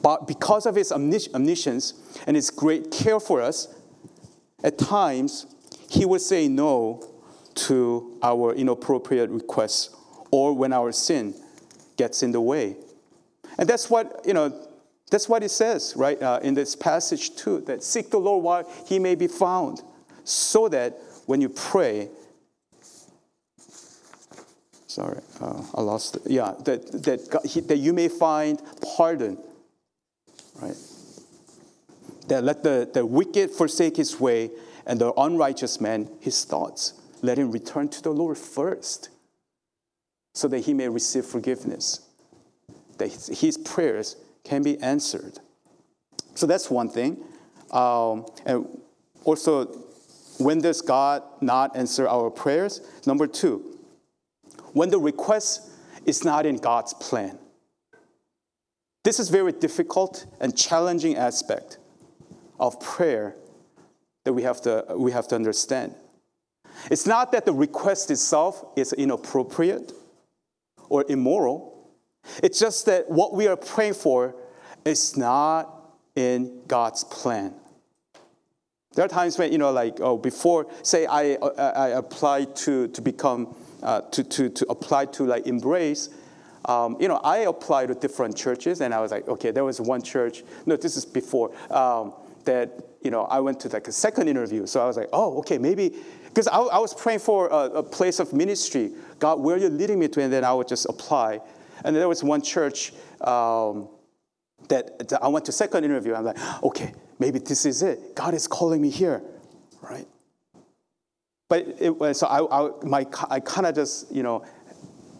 But 0.00 0.26
because 0.28 0.64
of 0.66 0.76
his 0.76 0.92
omniscience 0.92 1.94
and 2.26 2.36
his 2.36 2.50
great 2.50 2.90
care 2.90 3.18
for 3.18 3.42
us, 3.42 3.74
at 4.62 4.78
times 4.78 5.46
he 5.90 6.04
would 6.04 6.20
say 6.20 6.48
no 6.48 7.13
to 7.54 8.18
our 8.22 8.52
inappropriate 8.54 9.30
requests 9.30 9.94
or 10.30 10.52
when 10.52 10.72
our 10.72 10.92
sin 10.92 11.34
gets 11.96 12.22
in 12.22 12.32
the 12.32 12.40
way. 12.40 12.76
And 13.58 13.68
that's 13.68 13.88
what, 13.88 14.22
you 14.24 14.34
know, 14.34 14.68
that's 15.10 15.28
what 15.28 15.42
it 15.42 15.50
says, 15.50 15.94
right, 15.96 16.20
uh, 16.20 16.40
in 16.42 16.54
this 16.54 16.74
passage 16.74 17.36
too, 17.36 17.60
that 17.62 17.84
seek 17.84 18.10
the 18.10 18.18
Lord 18.18 18.42
while 18.42 18.68
he 18.86 18.98
may 18.98 19.14
be 19.14 19.28
found, 19.28 19.82
so 20.24 20.68
that 20.68 20.98
when 21.26 21.40
you 21.40 21.48
pray, 21.48 22.08
sorry, 24.86 25.20
uh, 25.40 25.62
I 25.74 25.82
lost 25.82 26.16
it. 26.16 26.22
Yeah, 26.26 26.54
that, 26.64 27.04
that, 27.04 27.30
God, 27.30 27.44
he, 27.44 27.60
that 27.60 27.76
you 27.76 27.92
may 27.92 28.08
find 28.08 28.60
pardon 28.96 29.38
right? 30.60 30.76
That 32.28 32.44
let 32.44 32.62
the, 32.62 32.88
the 32.92 33.04
wicked 33.04 33.50
forsake 33.50 33.96
his 33.96 34.18
way 34.18 34.50
and 34.86 35.00
the 35.00 35.12
unrighteous 35.14 35.80
man 35.80 36.08
his 36.20 36.44
thoughts. 36.44 36.94
Let 37.24 37.38
him 37.38 37.52
return 37.52 37.88
to 37.88 38.02
the 38.02 38.10
Lord 38.10 38.36
first 38.36 39.08
so 40.34 40.46
that 40.48 40.58
he 40.58 40.74
may 40.74 40.90
receive 40.90 41.24
forgiveness, 41.24 42.06
that 42.98 43.10
his 43.32 43.56
prayers 43.56 44.16
can 44.44 44.62
be 44.62 44.78
answered. 44.82 45.38
So 46.34 46.46
that's 46.46 46.70
one 46.70 46.90
thing. 46.90 47.24
Um, 47.70 48.26
and 48.44 48.66
also, 49.24 49.64
when 50.38 50.60
does 50.60 50.82
God 50.82 51.22
not 51.40 51.74
answer 51.74 52.06
our 52.06 52.28
prayers? 52.28 52.82
Number 53.06 53.26
two, 53.26 53.78
when 54.74 54.90
the 54.90 54.98
request 54.98 55.70
is 56.04 56.26
not 56.26 56.44
in 56.44 56.58
God's 56.58 56.92
plan. 56.92 57.38
This 59.02 59.18
is 59.18 59.30
very 59.30 59.52
difficult 59.52 60.26
and 60.42 60.54
challenging 60.54 61.16
aspect 61.16 61.78
of 62.60 62.78
prayer 62.80 63.34
that 64.24 64.34
we 64.34 64.42
have 64.42 64.60
to, 64.62 64.84
we 64.94 65.12
have 65.12 65.26
to 65.28 65.34
understand. 65.34 65.94
It's 66.90 67.06
not 67.06 67.32
that 67.32 67.46
the 67.46 67.52
request 67.52 68.10
itself 68.10 68.64
is 68.76 68.92
inappropriate 68.92 69.92
or 70.88 71.04
immoral. 71.08 71.90
It's 72.42 72.58
just 72.58 72.86
that 72.86 73.10
what 73.10 73.34
we 73.34 73.46
are 73.48 73.56
praying 73.56 73.94
for 73.94 74.34
is 74.84 75.16
not 75.16 75.92
in 76.14 76.62
God's 76.66 77.04
plan. 77.04 77.54
There 78.94 79.04
are 79.04 79.08
times 79.08 79.38
when, 79.38 79.50
you 79.50 79.58
know, 79.58 79.72
like, 79.72 80.00
oh, 80.00 80.16
before, 80.16 80.66
say 80.82 81.06
I, 81.06 81.34
I 81.34 81.88
applied 81.88 82.54
to, 82.56 82.88
to 82.88 83.02
become, 83.02 83.56
uh, 83.82 84.02
to, 84.02 84.22
to, 84.22 84.48
to 84.48 84.66
apply 84.70 85.06
to 85.06 85.26
like 85.26 85.46
embrace, 85.46 86.10
um, 86.66 86.96
you 87.00 87.08
know, 87.08 87.16
I 87.16 87.38
applied 87.38 87.88
to 87.88 87.94
different 87.94 88.36
churches 88.36 88.80
and 88.80 88.94
I 88.94 89.00
was 89.00 89.10
like, 89.10 89.28
okay, 89.28 89.50
there 89.50 89.64
was 89.64 89.80
one 89.80 90.00
church, 90.00 90.44
no, 90.64 90.76
this 90.76 90.96
is 90.96 91.04
before, 91.04 91.52
um, 91.70 92.14
that, 92.44 92.70
you 93.02 93.10
know, 93.10 93.24
I 93.24 93.40
went 93.40 93.60
to 93.60 93.68
like 93.68 93.88
a 93.88 93.92
second 93.92 94.28
interview. 94.28 94.66
So 94.66 94.80
I 94.80 94.86
was 94.86 94.96
like, 94.96 95.08
oh, 95.12 95.38
okay, 95.38 95.58
maybe, 95.58 95.96
because 96.34 96.48
I, 96.48 96.58
I, 96.58 96.78
was 96.80 96.92
praying 96.92 97.20
for 97.20 97.46
a, 97.46 97.78
a, 97.78 97.82
place 97.84 98.18
of 98.18 98.32
ministry. 98.32 98.90
God, 99.20 99.38
where 99.38 99.54
are 99.54 99.58
you're 99.60 99.70
leading 99.70 100.00
me 100.00 100.08
to, 100.08 100.20
and 100.20 100.32
then 100.32 100.44
I 100.44 100.52
would 100.52 100.66
just 100.66 100.84
apply. 100.86 101.38
And 101.84 101.94
there 101.94 102.08
was 102.08 102.24
one 102.24 102.42
church 102.42 102.92
um, 103.20 103.88
that, 104.68 105.08
that 105.10 105.22
I 105.22 105.28
went 105.28 105.44
to 105.44 105.52
second 105.52 105.84
interview. 105.84 106.12
I'm 106.12 106.24
like, 106.24 106.62
okay, 106.64 106.92
maybe 107.20 107.38
this 107.38 107.64
is 107.64 107.84
it. 107.84 108.16
God 108.16 108.34
is 108.34 108.48
calling 108.48 108.82
me 108.82 108.90
here, 108.90 109.22
right? 109.80 110.08
But 111.48 111.68
it, 111.78 112.16
so 112.16 112.26
I, 112.26 112.66
I, 112.66 112.70
my, 112.82 113.06
I 113.30 113.38
kind 113.38 113.68
of 113.68 113.76
just, 113.76 114.10
you 114.10 114.24
know, 114.24 114.44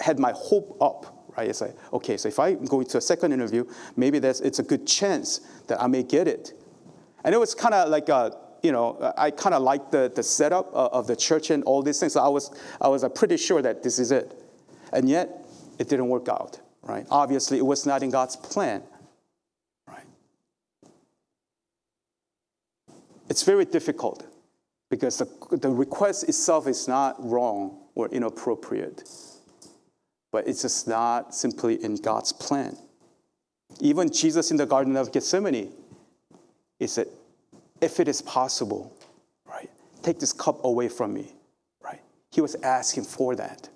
had 0.00 0.18
my 0.18 0.32
hope 0.34 0.76
up, 0.80 1.30
right? 1.36 1.48
It's 1.48 1.60
like, 1.60 1.76
okay, 1.92 2.16
so 2.16 2.26
if 2.26 2.40
I 2.40 2.54
go 2.54 2.82
to 2.82 2.98
a 2.98 3.00
second 3.00 3.32
interview, 3.32 3.66
maybe 3.94 4.18
that's, 4.18 4.40
it's 4.40 4.58
a 4.58 4.64
good 4.64 4.84
chance 4.84 5.42
that 5.68 5.80
I 5.80 5.86
may 5.86 6.02
get 6.02 6.26
it. 6.26 6.54
And 7.22 7.32
it 7.32 7.38
was 7.38 7.54
kind 7.54 7.72
of 7.72 7.88
like 7.88 8.08
a, 8.08 8.36
you 8.64 8.72
know, 8.72 9.12
I 9.18 9.30
kind 9.30 9.54
of 9.54 9.62
liked 9.62 9.92
the, 9.92 10.10
the 10.12 10.22
setup 10.22 10.72
of 10.72 11.06
the 11.06 11.14
church 11.14 11.50
and 11.50 11.62
all 11.64 11.82
these 11.82 12.00
things. 12.00 12.14
So 12.14 12.22
I 12.22 12.28
was, 12.28 12.50
I 12.80 12.88
was 12.88 13.04
uh, 13.04 13.10
pretty 13.10 13.36
sure 13.36 13.60
that 13.60 13.82
this 13.82 13.98
is 13.98 14.10
it. 14.10 14.34
And 14.90 15.06
yet, 15.06 15.46
it 15.78 15.90
didn't 15.90 16.08
work 16.08 16.30
out, 16.30 16.60
right? 16.82 17.06
Obviously, 17.10 17.58
it 17.58 17.66
was 17.66 17.84
not 17.84 18.02
in 18.02 18.08
God's 18.10 18.36
plan. 18.36 18.82
Right? 19.86 20.06
It's 23.28 23.42
very 23.42 23.66
difficult 23.66 24.26
because 24.88 25.18
the, 25.18 25.28
the 25.50 25.68
request 25.68 26.26
itself 26.26 26.66
is 26.66 26.88
not 26.88 27.16
wrong 27.22 27.80
or 27.94 28.08
inappropriate, 28.08 29.06
but 30.32 30.48
it's 30.48 30.62
just 30.62 30.88
not 30.88 31.34
simply 31.34 31.84
in 31.84 31.96
God's 31.96 32.32
plan. 32.32 32.78
Even 33.80 34.10
Jesus 34.10 34.50
in 34.50 34.56
the 34.56 34.64
Garden 34.64 34.96
of 34.96 35.12
Gethsemane, 35.12 35.70
he 36.78 36.86
said, 36.86 37.08
if 37.84 38.00
it 38.00 38.08
is 38.08 38.22
possible, 38.22 38.96
right, 39.46 39.70
take 40.02 40.18
this 40.18 40.32
cup 40.32 40.64
away 40.64 40.88
from 40.88 41.12
me, 41.12 41.32
right? 41.82 42.00
He 42.32 42.40
was 42.40 42.54
asking 42.56 43.04
for 43.04 43.36
that. 43.36 43.68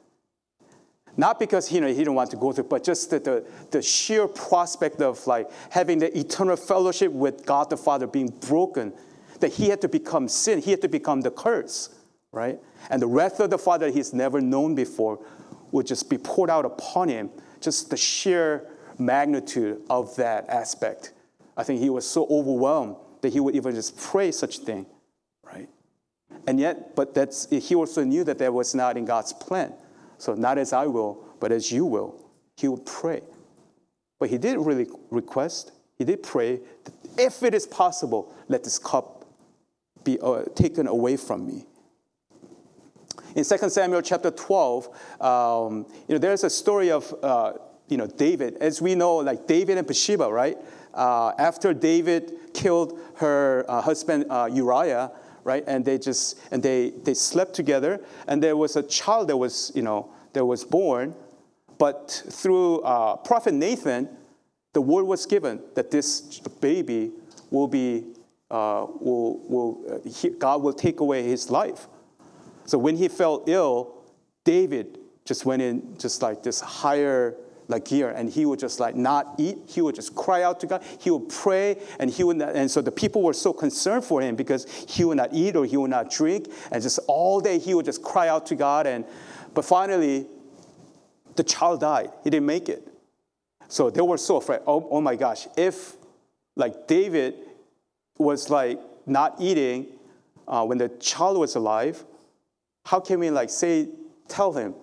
Not 1.17 1.39
because 1.39 1.71
you 1.71 1.81
know, 1.81 1.89
he 1.89 1.95
didn't 1.95 2.15
want 2.15 2.31
to 2.31 2.37
go 2.37 2.53
through, 2.53 2.65
but 2.65 2.85
just 2.85 3.11
the, 3.11 3.19
the, 3.19 3.47
the 3.71 3.83
sheer 3.83 4.29
prospect 4.29 5.03
of 5.03 5.27
like 5.27 5.51
having 5.71 5.99
the 5.99 6.17
eternal 6.17 6.57
fellowship 6.57 7.13
with 7.13 7.45
God 7.45 7.71
the 7.71 7.77
Father 7.77 8.07
being 8.07 8.29
broken 8.29 8.93
that 9.41 9.53
he 9.53 9.69
had 9.69 9.81
to 9.83 9.89
become 9.89 10.29
sin, 10.29 10.61
he 10.61 10.71
had 10.71 10.81
to 10.83 10.89
become 10.89 11.21
the 11.21 11.31
curse, 11.31 11.91
right? 12.33 12.59
And 12.91 13.03
the 13.03 13.07
wrath 13.07 13.41
of 13.41 13.51
the 13.51 13.59
Father 13.59 13.91
he's 13.91 14.13
never 14.13 14.41
known 14.41 14.75
before 14.75 15.19
would 15.71 15.87
just 15.87 16.09
be 16.09 16.19
poured 16.19 16.51
out 16.51 16.65
upon 16.65 17.09
him, 17.09 17.31
just 17.61 17.91
the 17.91 17.97
sheer 17.97 18.69
magnitude 18.97 19.83
of 19.91 20.15
that 20.17 20.49
aspect. 20.49 21.13
I 21.57 21.65
think 21.65 21.81
he 21.81 21.91
was 21.91 22.09
so 22.09 22.27
overwhelmed 22.31 22.97
that 23.21 23.33
he 23.33 23.41
would 23.41 23.55
even 23.55 23.75
just 23.75 23.97
pray 23.97 24.33
such 24.33 24.59
thing, 24.59 24.87
right? 25.43 25.69
And 26.47 26.59
yet, 26.59 26.95
but 26.95 27.15
that's 27.15 27.49
he 27.51 27.75
also 27.75 28.05
knew 28.05 28.25
that 28.25 28.39
that 28.39 28.53
was 28.53 28.75
not 28.75 28.97
in 28.97 29.05
God's 29.05 29.33
plan. 29.33 29.73
So 30.19 30.35
not 30.35 30.59
as 30.59 30.73
I 30.73 30.87
will, 30.87 31.25
but 31.41 31.53
as 31.53 31.71
you 31.71 31.85
will. 31.85 32.25
He 32.57 32.69
would 32.69 32.85
pray. 32.85 33.23
But 34.19 34.31
he 34.31 34.39
did 34.39 34.59
really 34.59 34.87
request, 35.11 35.73
he 35.97 36.05
did 36.05 36.23
pray 36.23 36.61
that 36.85 36.95
if 37.17 37.43
it 37.43 37.55
is 37.55 37.67
possible, 37.67 38.33
let 38.49 38.65
this 38.65 38.79
cup 38.79 39.27
be 40.05 40.19
uh, 40.21 40.45
taken 40.55 40.87
away 40.87 41.17
from 41.17 41.47
me. 41.47 41.67
In 43.35 43.45
2 43.45 43.69
Samuel 43.69 44.03
chapter 44.03 44.31
12, 44.31 44.89
um, 45.21 45.87
you 46.09 46.15
know, 46.15 46.19
there's 46.19 46.45
a 46.45 46.51
story 46.51 46.91
of, 46.91 47.15
uh, 47.23 47.53
you 47.89 47.97
know, 47.97 48.07
David. 48.07 48.57
As 48.61 48.81
we 48.81 48.95
know, 48.95 49.17
like 49.17 49.47
David 49.47 49.79
and 49.79 49.87
Bathsheba, 49.87 50.33
right? 50.33 50.57
Uh, 50.99 51.33
after 51.39 51.73
David 51.73 52.33
killed 52.55 52.99
her 53.19 53.65
uh, 53.69 53.81
husband 53.81 54.27
uh, 54.29 54.49
Uriah, 54.53 55.13
right? 55.45 55.63
And 55.69 55.85
they 55.85 55.97
just, 55.97 56.41
and 56.51 56.61
they, 56.61 56.91
they 56.91 57.15
slept 57.15 57.55
together. 57.55 58.01
And 58.27 58.43
there 58.43 58.57
was 58.57 58.75
a 58.75 58.83
child 58.83 59.29
that 59.29 59.37
was, 59.37 59.71
you 59.77 59.83
know, 59.83 60.11
that 60.33 60.45
was 60.45 60.65
born. 60.65 61.15
But 61.79 62.11
through 62.11 62.81
uh, 62.81 63.17
prophet 63.19 63.55
Nathan, 63.55 64.09
the 64.73 64.81
word 64.81 65.05
was 65.05 65.25
given 65.25 65.63
that 65.77 65.93
this 65.93 66.41
baby 66.61 67.13
will 67.51 67.69
be 67.69 68.05
uh, 68.51 68.87
will, 68.99 69.39
will 69.49 70.03
he, 70.05 70.31
God 70.31 70.63
will 70.63 70.73
take 70.73 70.99
away 70.99 71.23
his 71.23 71.49
life. 71.49 71.87
So 72.65 72.77
when 72.77 72.97
he 72.97 73.07
fell 73.07 73.45
ill, 73.47 73.95
David 74.43 74.99
just 75.25 75.45
went 75.45 75.63
in 75.63 75.97
just 75.97 76.23
like 76.23 76.43
this 76.43 76.61
higher 76.61 77.37
like 77.69 77.87
here, 77.87 78.09
and 78.09 78.31
he 78.31 78.47
would 78.47 78.59
just 78.59 78.81
like 78.81 78.97
not 78.97 79.35
eat. 79.39 79.59
He 79.67 79.83
would 79.83 79.95
just 79.95 80.15
cry 80.15 80.43
out 80.43 80.59
to 80.61 80.67
god. 80.67 80.83
He 80.99 81.11
would 81.11 81.29
pray 81.29 81.79
and 82.01 82.11
he 82.11 82.25
would 82.25 82.39
not, 82.39 82.57
and 82.57 82.71
so 82.71 82.81
the 82.81 82.91
people 82.91 83.23
were 83.23 83.35
so 83.35 83.53
concerned 83.53 84.05
for 84.05 84.23
him 84.23 84.35
because 84.37 84.67
he 84.89 85.05
would 85.05 85.19
not 85.19 85.33
eat 85.33 85.55
or 85.55 85.67
he 85.67 85.77
would 85.77 85.91
not 85.91 86.11
drink 86.11 86.49
and 86.73 86.83
just 86.83 86.99
all 87.07 87.41
day 87.41 87.59
he 87.59 87.75
would 87.75 87.85
just 87.85 88.03
cry 88.03 88.29
out 88.29 88.47
to 88.47 88.55
god 88.55 88.87
and 88.87 89.05
but 89.55 89.65
finally 89.65 90.27
the 91.37 91.45
child 91.45 91.81
died. 91.81 92.11
He 92.25 92.31
didn't 92.31 92.47
make 92.47 92.69
it. 92.69 92.87
So 93.69 93.91
they 93.91 94.01
were 94.01 94.19
so 94.19 94.37
afraid. 94.37 94.61
Oh, 94.67 94.89
oh 94.91 95.01
my 95.01 95.15
gosh. 95.15 95.47
If 95.57 95.97
like 96.57 96.89
david 96.89 97.35
was 98.17 98.51
like 98.51 98.81
not 99.07 99.37
eating 99.39 99.87
uh, 100.49 100.65
when 100.65 100.79
the 100.79 100.89
child 100.89 101.39
was 101.39 101.55
alive, 101.55 102.03
how 102.87 103.01
can 103.01 103.21
we 103.21 103.31
like 103.31 103.51
say, 103.51 103.89
tell 104.29 104.53
him? 104.53 104.75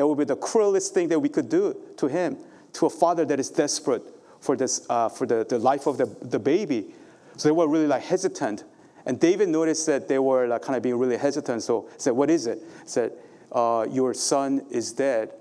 That 0.00 0.06
would 0.06 0.16
be 0.16 0.24
the 0.24 0.34
cruelest 0.34 0.94
thing 0.94 1.08
that 1.08 1.18
we 1.18 1.28
could 1.28 1.50
do 1.50 1.76
to 1.98 2.06
him, 2.06 2.38
to 2.72 2.86
a 2.86 2.88
father 2.88 3.26
that 3.26 3.38
is 3.38 3.50
desperate 3.50 4.02
for, 4.40 4.56
this, 4.56 4.86
uh, 4.88 5.10
for 5.10 5.26
the, 5.26 5.44
the 5.46 5.58
life 5.58 5.86
of 5.86 5.98
the, 5.98 6.06
the 6.22 6.38
baby. 6.38 6.94
So 7.36 7.50
they 7.50 7.52
were 7.52 7.68
really 7.68 7.86
like 7.86 8.04
hesitant. 8.04 8.64
And 9.04 9.20
David 9.20 9.50
noticed 9.50 9.84
that 9.88 10.08
they 10.08 10.18
were 10.18 10.46
like 10.46 10.62
kind 10.62 10.74
of 10.74 10.82
being 10.82 10.98
really 10.98 11.18
hesitant. 11.18 11.62
So 11.64 11.82
he 11.92 11.98
said, 11.98 12.12
what 12.12 12.30
is 12.30 12.46
it? 12.46 12.60
He 12.82 12.88
said, 12.88 13.12
uh, 13.52 13.86
your 13.90 14.14
son 14.14 14.64
is 14.70 14.90
dead. 14.90 15.34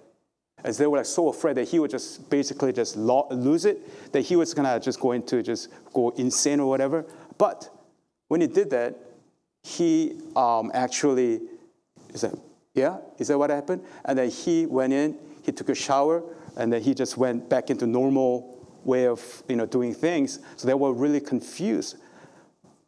As 0.61 0.77
they 0.77 0.87
were 0.87 0.97
like 0.97 1.05
so 1.05 1.29
afraid 1.29 1.55
that 1.55 1.69
he 1.69 1.79
would 1.79 1.91
just 1.91 2.29
basically 2.29 2.73
just 2.73 2.97
lose 2.97 3.63
it, 3.63 4.11
that 4.11 4.23
he 4.23 4.35
was 4.35 4.53
gonna 4.53 4.77
just 4.77 4.99
going 4.99 5.23
to 5.27 5.41
just 5.41 5.69
go 5.93 6.09
insane 6.17 6.59
or 6.59 6.67
whatever. 6.67 7.05
But 7.37 7.69
when 8.27 8.41
he 8.41 8.47
did 8.47 8.71
that, 8.71 8.97
he 9.63 10.19
um, 10.35 10.69
actually 10.73 11.39
said, 12.13 12.37
"Yeah, 12.79 12.97
is 13.17 13.27
that 13.27 13.37
what 13.37 13.49
happened?" 13.49 13.83
And 14.05 14.17
then 14.17 14.29
he 14.29 14.65
went 14.65 14.93
in, 14.93 15.17
he 15.43 15.51
took 15.51 15.69
a 15.69 15.75
shower, 15.75 16.23
and 16.57 16.71
then 16.71 16.81
he 16.81 16.93
just 16.93 17.17
went 17.17 17.49
back 17.49 17.69
into 17.69 17.85
normal 17.85 18.57
way 18.83 19.07
of 19.07 19.43
you 19.47 19.55
know 19.55 19.65
doing 19.65 19.93
things. 19.93 20.39
So 20.55 20.67
they 20.67 20.73
were 20.73 20.93
really 20.93 21.19
confused. 21.19 21.97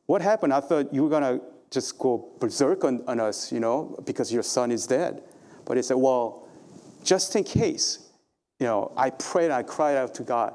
What 0.05 0.21
happened? 0.21 0.53
I 0.53 0.59
thought 0.61 0.93
you 0.93 1.03
were 1.03 1.09
gonna 1.09 1.39
just 1.69 1.97
go 1.97 2.29
berserk 2.39 2.83
on, 2.83 3.03
on 3.07 3.19
us, 3.19 3.51
you 3.51 3.59
know, 3.59 3.95
because 4.05 4.33
your 4.33 4.43
son 4.43 4.71
is 4.71 4.85
dead. 4.87 5.23
But 5.65 5.77
he 5.77 5.83
said, 5.83 5.97
"Well." 5.97 6.41
just 7.03 7.35
in 7.35 7.43
case, 7.43 8.09
you 8.59 8.67
know, 8.67 8.91
I 8.95 9.09
prayed 9.09 9.45
and 9.45 9.53
I 9.53 9.63
cried 9.63 9.97
out 9.97 10.13
to 10.15 10.23
God, 10.23 10.53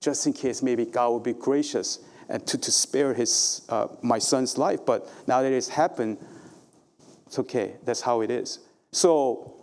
just 0.00 0.26
in 0.26 0.32
case 0.32 0.62
maybe 0.62 0.84
God 0.84 1.10
would 1.10 1.22
be 1.22 1.32
gracious 1.32 2.00
and 2.28 2.44
to, 2.46 2.58
to 2.58 2.72
spare 2.72 3.14
his, 3.14 3.62
uh, 3.68 3.88
my 4.02 4.18
son's 4.18 4.58
life. 4.58 4.80
But 4.84 5.08
now 5.26 5.42
that 5.42 5.52
it's 5.52 5.68
happened, 5.68 6.18
it's 7.26 7.38
okay. 7.38 7.74
That's 7.84 8.00
how 8.00 8.22
it 8.22 8.30
is. 8.30 8.60
So 8.94 9.54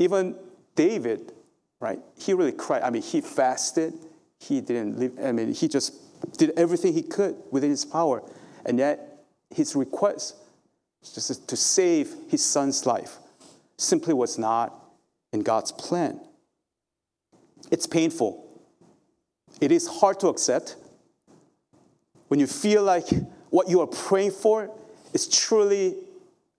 even 0.00 0.34
David, 0.74 1.32
right, 1.78 2.00
he 2.18 2.34
really 2.34 2.50
cried. 2.50 2.82
I 2.82 2.90
mean, 2.90 3.00
he 3.00 3.20
fasted. 3.20 3.94
He 4.40 4.60
didn't 4.60 4.98
live, 4.98 5.12
I 5.22 5.30
mean, 5.30 5.54
he 5.54 5.68
just 5.68 5.94
did 6.36 6.50
everything 6.56 6.92
he 6.92 7.02
could 7.02 7.36
within 7.52 7.70
his 7.70 7.84
power. 7.84 8.24
And 8.64 8.76
yet, 8.78 9.22
his 9.54 9.76
request 9.76 10.34
just 11.14 11.48
to 11.48 11.56
save 11.56 12.12
his 12.28 12.44
son's 12.44 12.84
life 12.84 13.18
simply 13.78 14.12
was 14.12 14.36
not 14.36 14.74
in 15.32 15.42
God's 15.42 15.70
plan. 15.70 16.20
It's 17.70 17.86
painful. 17.86 18.44
It 19.60 19.70
is 19.70 19.86
hard 19.86 20.18
to 20.20 20.28
accept 20.28 20.74
when 22.26 22.40
you 22.40 22.48
feel 22.48 22.82
like 22.82 23.06
what 23.50 23.68
you 23.68 23.80
are 23.80 23.86
praying 23.86 24.32
for 24.32 24.76
is 25.12 25.28
truly 25.28 25.94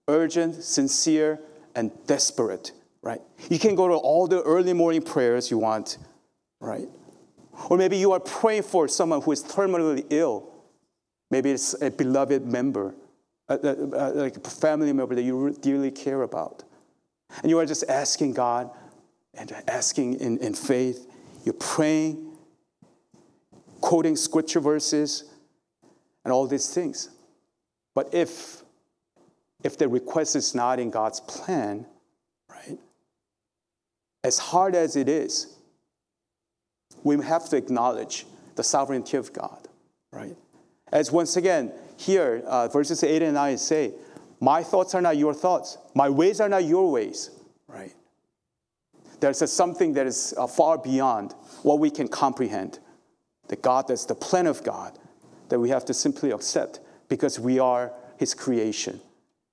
urgent, 0.08 0.64
sincere, 0.64 1.38
and 1.78 1.90
desperate, 2.06 2.72
right? 3.02 3.22
You 3.48 3.58
can 3.58 3.74
go 3.74 3.86
to 3.88 3.94
all 3.94 4.26
the 4.26 4.40
early 4.42 4.74
morning 4.74 5.02
prayers 5.02 5.50
you 5.52 5.58
want, 5.58 5.98
right? 6.60 6.88
Or 7.68 7.76
maybe 7.78 7.96
you 7.96 8.12
are 8.12 8.20
praying 8.20 8.64
for 8.64 8.88
someone 8.88 9.20
who 9.22 9.32
is 9.32 9.42
terminally 9.44 10.04
ill. 10.10 10.36
Maybe 11.30 11.50
it's 11.50 11.80
a 11.80 11.90
beloved 11.90 12.42
member, 12.44 12.94
like 13.48 14.36
a 14.36 14.50
family 14.50 14.92
member 14.92 15.14
that 15.14 15.22
you 15.22 15.56
dearly 15.60 15.92
care 15.92 16.22
about. 16.22 16.64
And 17.42 17.50
you 17.50 17.58
are 17.60 17.66
just 17.66 17.84
asking 17.88 18.34
God 18.34 18.70
and 19.34 19.52
asking 19.68 20.20
in, 20.20 20.38
in 20.38 20.54
faith. 20.54 21.06
You're 21.44 21.60
praying. 21.74 22.26
quoting 23.80 24.16
scripture 24.16 24.60
verses, 24.60 25.24
and 26.24 26.32
all 26.32 26.46
these 26.46 26.68
things. 26.74 27.10
But 27.94 28.12
if, 28.12 28.62
if 29.64 29.76
the 29.76 29.88
request 29.88 30.36
is 30.36 30.54
not 30.54 30.78
in 30.78 30.90
God's 30.90 31.20
plan, 31.20 31.86
right, 32.48 32.78
as 34.24 34.38
hard 34.38 34.74
as 34.74 34.96
it 34.96 35.08
is, 35.08 35.56
we 37.02 37.22
have 37.24 37.48
to 37.50 37.56
acknowledge 37.56 38.26
the 38.56 38.62
sovereignty 38.62 39.16
of 39.16 39.32
God, 39.32 39.68
right? 40.12 40.36
As 40.92 41.12
once 41.12 41.36
again, 41.36 41.72
here, 41.96 42.42
uh, 42.46 42.68
verses 42.68 43.02
8 43.02 43.22
and 43.22 43.34
9 43.34 43.58
say, 43.58 43.92
My 44.40 44.62
thoughts 44.62 44.94
are 44.94 45.02
not 45.02 45.16
your 45.16 45.34
thoughts, 45.34 45.78
my 45.94 46.08
ways 46.08 46.40
are 46.40 46.48
not 46.48 46.64
your 46.64 46.90
ways, 46.90 47.30
right? 47.66 47.94
There's 49.20 49.42
a 49.42 49.46
something 49.46 49.94
that 49.94 50.06
is 50.06 50.32
uh, 50.36 50.46
far 50.46 50.78
beyond 50.78 51.34
what 51.62 51.80
we 51.80 51.90
can 51.90 52.08
comprehend. 52.08 52.78
The 53.48 53.56
God 53.56 53.88
that's 53.88 54.04
the 54.04 54.14
plan 54.14 54.46
of 54.46 54.62
God 54.62 54.98
that 55.48 55.58
we 55.58 55.70
have 55.70 55.84
to 55.86 55.94
simply 55.94 56.30
accept 56.30 56.80
because 57.08 57.40
we 57.40 57.58
are 57.58 57.92
His 58.18 58.34
creation. 58.34 59.00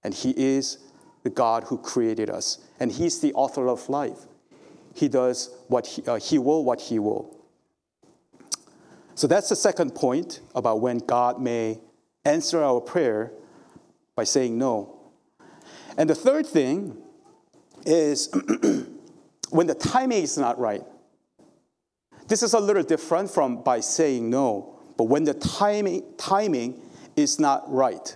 And 0.05 0.13
He 0.13 0.35
is 0.37 0.77
the 1.23 1.31
God 1.31 1.63
who 1.63 1.79
created 1.79 2.29
us. 2.29 2.59
And 2.79 2.91
He's 2.91 3.19
the 3.21 3.33
author 3.33 3.67
of 3.67 3.89
life. 3.89 4.19
He 4.93 5.07
does 5.09 5.49
what 5.67 5.87
He, 5.87 6.05
uh, 6.05 6.17
he 6.17 6.37
will, 6.37 6.63
what 6.63 6.79
He 6.79 6.99
will. 6.99 7.35
So 9.15 9.25
that's 9.25 9.49
the 9.49 9.55
second 9.55 9.95
point 9.95 10.41
about 10.53 10.79
when 10.79 10.99
God 10.99 11.41
may 11.41 11.79
answer 12.23 12.63
our 12.63 12.79
prayer 12.79 13.31
by 14.15 14.25
saying 14.25 14.59
no. 14.59 14.95
And 15.97 16.07
the 16.07 16.15
third 16.15 16.45
thing 16.45 16.97
is 17.83 18.29
when 19.49 19.65
the 19.65 19.73
timing 19.73 20.21
is 20.21 20.37
not 20.37 20.59
right. 20.59 20.83
This 22.27 22.43
is 22.43 22.53
a 22.53 22.59
little 22.59 22.83
different 22.83 23.31
from 23.31 23.63
by 23.63 23.79
saying 23.79 24.29
no, 24.29 24.77
but 24.97 25.05
when 25.05 25.23
the 25.23 25.33
timing, 25.33 26.03
timing 26.17 26.79
is 27.15 27.39
not 27.39 27.63
right. 27.71 28.15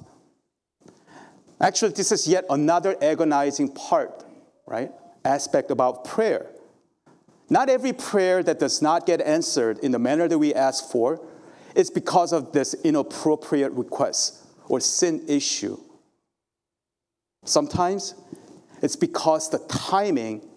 Actually, 1.62 1.91
this 1.91 2.12
is 2.12 2.28
yet 2.28 2.45
another 2.50 2.95
agonizing 3.02 3.69
part, 3.74 4.24
right? 4.65 4.91
Aspect 5.26 5.72
about 5.72 6.06
prayer. 6.06 6.50
Not 7.50 7.69
every 7.69 7.93
prayer 7.93 8.43
that 8.43 8.60
does 8.60 8.82
not 8.82 9.06
get 9.06 9.22
answered 9.22 9.80
in 9.80 9.91
the 9.91 10.00
manner 10.00 10.28
that 10.28 10.38
we 10.38 10.54
ask 10.54 10.89
for 10.89 11.19
is 11.76 11.89
because 11.89 12.32
of 12.32 12.52
this 12.52 12.74
inappropriate 12.84 13.72
request 13.74 14.45
or 14.67 14.80
sin 14.80 15.24
issue. 15.28 15.78
Sometimes 17.43 18.13
it's 18.82 18.95
because 18.95 19.50
the 19.50 19.60
timing 19.67 20.48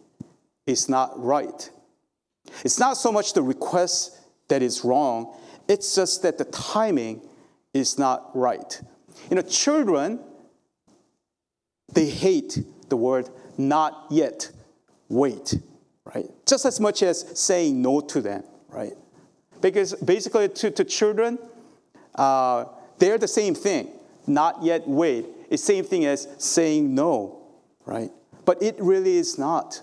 is 0.66 0.88
not 0.88 1.18
right. 1.22 1.70
It's 2.64 2.78
not 2.78 2.96
so 2.96 3.10
much 3.10 3.32
the 3.32 3.42
request 3.42 4.18
that 4.48 4.62
is 4.62 4.84
wrong, 4.84 5.34
it's 5.68 5.94
just 5.94 6.22
that 6.22 6.38
the 6.38 6.44
timing 6.44 7.22
is 7.72 7.98
not 7.98 8.30
right. 8.34 8.80
You 9.30 9.36
know, 9.36 9.42
children, 9.42 10.20
they 11.92 12.08
hate 12.08 12.64
the 12.88 12.96
word 12.96 13.28
not 13.58 14.06
yet, 14.10 14.50
wait, 15.08 15.58
right? 16.04 16.26
Just 16.46 16.64
as 16.64 16.80
much 16.80 17.02
as 17.02 17.38
saying 17.38 17.80
no 17.80 18.00
to 18.00 18.20
them, 18.20 18.44
right? 18.68 18.94
Because 19.60 19.94
basically, 19.94 20.48
to, 20.48 20.70
to 20.70 20.84
children, 20.84 21.38
uh, 22.14 22.64
they're 22.98 23.18
the 23.18 23.28
same 23.28 23.54
thing. 23.54 23.88
Not 24.26 24.62
yet 24.62 24.86
wait. 24.86 25.26
It's 25.50 25.62
same 25.62 25.84
thing 25.84 26.04
as 26.06 26.28
saying 26.38 26.94
no, 26.94 27.42
right? 27.84 28.10
But 28.44 28.62
it 28.62 28.76
really 28.78 29.16
is 29.16 29.38
not. 29.38 29.80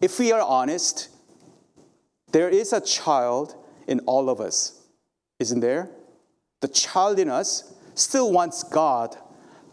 If 0.00 0.18
we 0.18 0.32
are 0.32 0.40
honest, 0.40 1.08
there 2.32 2.48
is 2.48 2.72
a 2.72 2.80
child 2.80 3.54
in 3.86 4.00
all 4.00 4.28
of 4.28 4.40
us, 4.40 4.80
isn't 5.38 5.60
there? 5.60 5.88
The 6.60 6.68
child 6.68 7.18
in 7.18 7.28
us 7.28 7.74
still 7.94 8.32
wants 8.32 8.62
God 8.62 9.16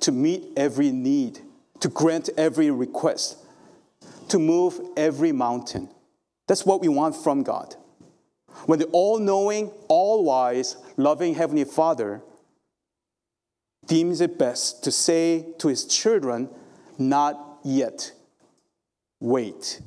to 0.02 0.12
meet 0.12 0.50
every 0.56 0.92
need, 0.92 1.40
to 1.80 1.90
grant 1.90 2.30
every 2.38 2.72
request, 2.72 3.38
to 4.30 4.40
move 4.40 4.80
every 4.98 5.32
mountain. 5.32 5.90
That's 6.48 6.66
what 6.66 6.82
we 6.82 6.88
want 6.88 7.16
from 7.16 7.44
God. 7.44 7.76
When 8.66 8.80
the 8.80 8.86
all 8.88 9.20
knowing, 9.20 9.72
all 9.88 10.24
wise, 10.24 10.78
loving 10.98 11.36
Heavenly 11.36 11.66
Father 11.66 12.22
deems 13.86 14.22
it 14.22 14.38
best 14.38 14.84
to 14.84 14.92
say 14.92 15.46
to 15.60 15.68
his 15.68 15.86
children, 15.86 16.50
Not 16.98 17.60
yet, 17.64 18.12
wait. 19.20 19.82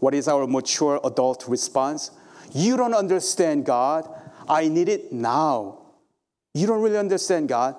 What 0.00 0.14
is 0.14 0.28
our 0.28 0.46
mature 0.46 1.00
adult 1.04 1.44
response? 1.48 2.10
You 2.52 2.76
don't 2.76 2.94
understand 2.94 3.64
God. 3.64 4.08
I 4.48 4.68
need 4.68 4.88
it 4.88 5.12
now. 5.12 5.78
You 6.52 6.66
don't 6.66 6.82
really 6.82 6.98
understand 6.98 7.48
God. 7.48 7.76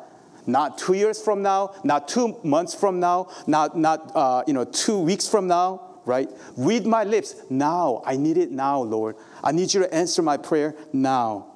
Not 0.48 0.78
two 0.78 0.94
years 0.94 1.22
from 1.22 1.42
now, 1.42 1.74
not 1.84 2.08
two 2.08 2.40
months 2.44 2.74
from 2.74 3.00
now, 3.00 3.30
not, 3.48 3.78
not 3.78 4.12
uh, 4.16 4.44
you 4.48 4.54
know, 4.54 4.66
two 4.66 5.00
weeks 5.00 5.28
from 5.28 5.48
now, 5.48 5.82
right? 6.06 6.30
Read 6.56 6.86
my 6.86 7.04
lips 7.04 7.36
now. 7.50 8.04
I 8.06 8.16
need 8.16 8.38
it 8.38 8.52
now, 8.52 8.82
Lord. 8.82 9.16
I 9.44 9.52
need 9.52 9.74
you 9.74 9.82
to 9.82 9.94
answer 9.94 10.22
my 10.22 10.38
prayer 10.38 10.76
now. 10.94 11.48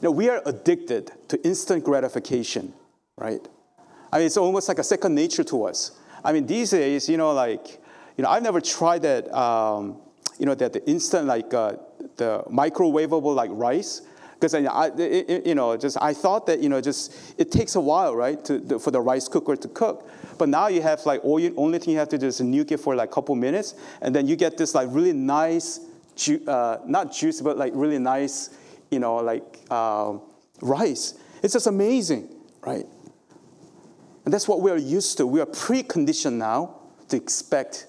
Know, 0.00 0.10
we 0.10 0.28
are 0.28 0.42
addicted 0.46 1.12
to 1.28 1.44
instant 1.46 1.84
gratification, 1.84 2.72
right? 3.16 3.46
I 4.12 4.18
mean, 4.18 4.26
it's 4.26 4.36
almost 4.36 4.68
like 4.68 4.80
a 4.80 4.84
second 4.84 5.14
nature 5.14 5.44
to 5.44 5.64
us. 5.64 5.92
I 6.24 6.32
mean, 6.32 6.44
these 6.46 6.70
days, 6.70 7.08
you 7.08 7.16
know, 7.16 7.32
like 7.32 7.80
you 8.16 8.22
know, 8.22 8.30
I've 8.30 8.42
never 8.42 8.60
tried 8.60 9.02
that, 9.02 9.32
um, 9.32 9.96
you 10.38 10.46
know, 10.46 10.54
that 10.54 10.72
the 10.72 10.88
instant, 10.88 11.26
like 11.26 11.54
uh, 11.54 11.74
the 12.16 12.44
microwavable, 12.50 13.34
like 13.34 13.50
rice. 13.52 14.02
Because 14.42 14.56
I, 14.56 14.90
you 15.46 15.54
know, 15.54 15.76
just 15.76 15.96
I 16.02 16.12
thought 16.12 16.46
that 16.46 16.58
you 16.58 16.68
know, 16.68 16.80
just 16.80 17.14
it 17.38 17.52
takes 17.52 17.76
a 17.76 17.80
while, 17.80 18.16
right, 18.16 18.44
to, 18.46 18.80
for 18.80 18.90
the 18.90 19.00
rice 19.00 19.28
cooker 19.28 19.54
to 19.54 19.68
cook. 19.68 20.10
But 20.36 20.48
now 20.48 20.66
you 20.66 20.82
have 20.82 21.06
like 21.06 21.24
all 21.24 21.38
you, 21.38 21.54
only 21.56 21.78
thing 21.78 21.92
you 21.92 22.00
have 22.00 22.08
to 22.08 22.18
do 22.18 22.26
is 22.26 22.40
nuke 22.40 22.72
it 22.72 22.80
for 22.80 22.96
like 22.96 23.10
a 23.10 23.12
couple 23.12 23.36
minutes, 23.36 23.76
and 24.00 24.12
then 24.12 24.26
you 24.26 24.34
get 24.34 24.58
this 24.58 24.74
like 24.74 24.88
really 24.90 25.12
nice, 25.12 25.78
ju- 26.16 26.42
uh, 26.48 26.78
not 26.84 27.12
juice, 27.12 27.40
but 27.40 27.56
like 27.56 27.72
really 27.76 28.00
nice, 28.00 28.50
you 28.90 28.98
know, 28.98 29.18
like 29.18 29.60
uh, 29.70 30.14
rice. 30.60 31.14
It's 31.44 31.52
just 31.52 31.68
amazing, 31.68 32.28
right? 32.62 32.86
And 34.24 34.34
that's 34.34 34.48
what 34.48 34.60
we 34.60 34.72
are 34.72 34.76
used 34.76 35.18
to. 35.18 35.26
We 35.26 35.40
are 35.40 35.46
preconditioned 35.46 36.32
now 36.32 36.80
to 37.10 37.16
expect 37.16 37.86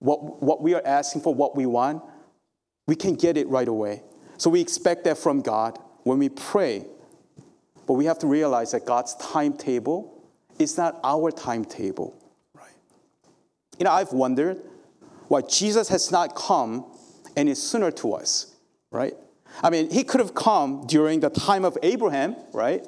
what, 0.00 0.42
what 0.42 0.60
we 0.60 0.74
are 0.74 0.82
asking 0.84 1.22
for, 1.22 1.32
what 1.32 1.54
we 1.54 1.66
want, 1.66 2.02
we 2.88 2.96
can 2.96 3.14
get 3.14 3.36
it 3.36 3.46
right 3.46 3.68
away. 3.68 4.02
So 4.38 4.50
we 4.50 4.60
expect 4.60 5.04
that 5.04 5.18
from 5.18 5.40
God 5.40 5.78
when 6.02 6.18
we 6.18 6.28
pray. 6.28 6.84
But 7.86 7.94
we 7.94 8.06
have 8.06 8.18
to 8.20 8.26
realize 8.26 8.72
that 8.72 8.84
God's 8.84 9.14
timetable 9.16 10.24
is 10.58 10.76
not 10.76 10.98
our 11.04 11.30
timetable, 11.30 12.16
right? 12.54 12.70
You 13.78 13.84
know, 13.84 13.92
I've 13.92 14.12
wondered 14.12 14.60
why 15.28 15.42
Jesus 15.42 15.88
has 15.88 16.10
not 16.10 16.34
come 16.34 16.84
any 17.36 17.54
sooner 17.54 17.90
to 17.92 18.14
us, 18.14 18.54
right? 18.90 19.14
I 19.62 19.70
mean, 19.70 19.90
he 19.90 20.02
could 20.04 20.20
have 20.20 20.34
come 20.34 20.86
during 20.86 21.20
the 21.20 21.30
time 21.30 21.64
of 21.64 21.78
Abraham, 21.82 22.36
right? 22.52 22.84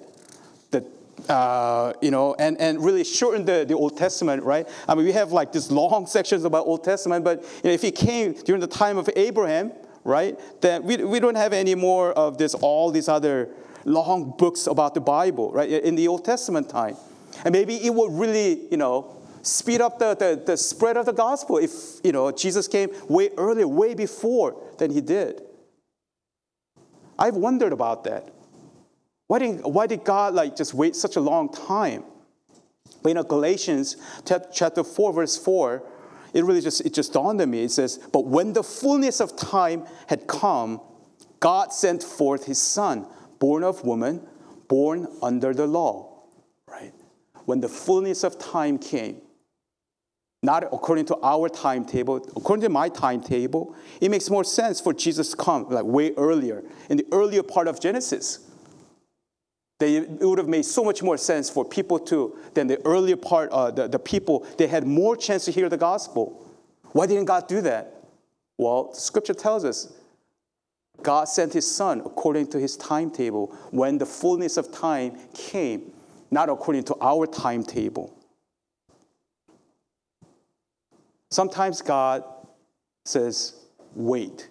uh, 1.28 1.92
you 2.00 2.11
know, 2.11 2.34
and, 2.38 2.61
and 2.61 2.82
really 2.82 3.04
shorten 3.04 3.44
the, 3.44 3.64
the 3.66 3.74
Old 3.74 3.96
Testament, 3.96 4.42
right? 4.42 4.68
I 4.87 4.94
mean, 4.94 5.04
we 5.04 5.12
have 5.12 5.32
like 5.32 5.52
these 5.52 5.70
long 5.70 6.06
sections 6.06 6.44
about 6.44 6.66
Old 6.66 6.84
Testament, 6.84 7.24
but 7.24 7.42
you 7.42 7.64
know, 7.64 7.70
if 7.70 7.82
he 7.82 7.90
came 7.90 8.32
during 8.32 8.61
the 8.61 8.66
time 8.66 8.96
of 8.96 9.08
Abraham, 9.16 9.72
right, 10.04 10.38
then 10.61 10.84
we, 10.84 10.96
we 10.96 11.20
don't 11.20 11.37
have 11.37 11.52
any 11.52 11.74
more 11.74 12.12
of 12.12 12.38
this, 12.38 12.54
all 12.54 12.90
these 12.90 13.08
other 13.08 13.48
long 13.84 14.34
books 14.37 14.66
about 14.66 14.94
the 14.94 15.00
Bible, 15.00 15.52
right, 15.52 15.68
in 15.68 15.94
the 15.94 16.08
Old 16.08 16.24
Testament 16.24 16.68
time. 16.68 16.96
And 17.44 17.52
maybe 17.52 17.76
it 17.76 17.94
would 17.94 18.12
really, 18.12 18.66
you 18.70 18.76
know, 18.76 19.16
speed 19.42 19.80
up 19.80 19.98
the, 19.98 20.14
the, 20.14 20.42
the 20.44 20.56
spread 20.56 20.96
of 20.96 21.06
the 21.06 21.12
gospel 21.12 21.58
if, 21.58 21.70
you 22.04 22.12
know, 22.12 22.30
Jesus 22.32 22.68
came 22.68 22.90
way 23.08 23.30
earlier, 23.37 23.68
way 23.68 23.94
before 23.94 24.61
than 24.78 24.90
he 24.90 25.00
did. 25.00 25.42
I've 27.18 27.34
wondered 27.34 27.72
about 27.72 28.04
that. 28.04 28.32
Why 29.26 29.40
did, 29.40 29.61
why 29.62 29.87
did 29.87 30.04
God 30.04 30.34
like 30.34 30.56
just 30.56 30.72
wait 30.72 30.96
such 30.96 31.16
a 31.16 31.20
long 31.20 31.52
time? 31.52 32.04
But 33.02 33.11
you 33.11 33.14
know, 33.14 33.22
Galatians 33.22 33.96
chapter 34.52 34.82
4, 34.82 35.12
verse 35.12 35.37
4, 35.37 35.82
it 36.38 36.44
really 36.44 36.61
just 36.61 36.81
it 36.87 36.94
just 36.94 37.12
dawned 37.12 37.40
on 37.40 37.51
me. 37.51 37.64
It 37.64 37.70
says, 37.72 37.98
But 38.12 38.27
when 38.27 38.53
the 38.53 38.62
fullness 38.62 39.20
of 39.20 39.37
time 39.37 39.85
had 40.07 40.27
come, 40.29 40.81
God 41.40 41.72
sent 41.72 42.03
forth 42.03 42.46
his 42.46 42.62
son, 42.62 43.07
born 43.40 43.64
of 43.64 43.85
woman, 43.85 44.27
born 44.68 45.09
under 45.20 45.53
the 45.53 45.66
law. 45.66 46.22
Right? 46.68 46.92
When 47.44 47.61
the 47.61 47.68
fullness 47.68 48.22
of 48.22 48.38
time 48.38 48.79
came, 48.79 49.20
not 50.42 50.62
according 50.64 51.07
to 51.07 51.18
our 51.22 51.48
timetable, 51.48 52.16
according 52.37 52.62
to 52.62 52.68
my 52.68 52.88
timetable, 52.88 53.74
it 54.01 54.11
makes 54.11 54.31
more 54.31 54.44
sense 54.44 54.81
for 54.81 54.92
Jesus 54.92 55.33
to 55.33 55.37
come 55.37 55.68
like 55.68 55.85
way 55.85 56.12
earlier, 56.16 56.62
in 56.88 56.98
the 56.98 57.07
earlier 57.11 57.42
part 57.42 57.66
of 57.66 57.81
Genesis. 57.81 58.48
They, 59.78 59.96
it 59.96 60.20
would 60.20 60.38
have 60.38 60.48
made 60.48 60.64
so 60.64 60.82
much 60.82 61.02
more 61.02 61.16
sense 61.16 61.48
for 61.48 61.64
people 61.64 61.98
to, 62.00 62.36
than 62.54 62.66
the 62.66 62.84
earlier 62.84 63.16
part, 63.16 63.50
uh, 63.50 63.70
the, 63.70 63.86
the 63.86 63.98
people, 63.98 64.46
they 64.58 64.66
had 64.66 64.86
more 64.86 65.16
chance 65.16 65.44
to 65.44 65.52
hear 65.52 65.68
the 65.68 65.76
gospel. 65.76 66.44
Why 66.92 67.06
didn't 67.06 67.26
God 67.26 67.46
do 67.46 67.60
that? 67.60 67.94
Well, 68.56 68.92
scripture 68.92 69.34
tells 69.34 69.64
us 69.64 69.92
God 71.02 71.24
sent 71.28 71.52
his 71.52 71.70
son 71.70 72.00
according 72.00 72.48
to 72.48 72.58
his 72.58 72.76
timetable 72.76 73.56
when 73.70 73.98
the 73.98 74.06
fullness 74.06 74.56
of 74.56 74.72
time 74.72 75.16
came, 75.32 75.92
not 76.30 76.48
according 76.48 76.84
to 76.84 76.96
our 77.00 77.26
timetable. 77.26 78.12
Sometimes 81.30 81.82
God 81.82 82.24
says, 83.04 83.54
wait. 83.94 84.48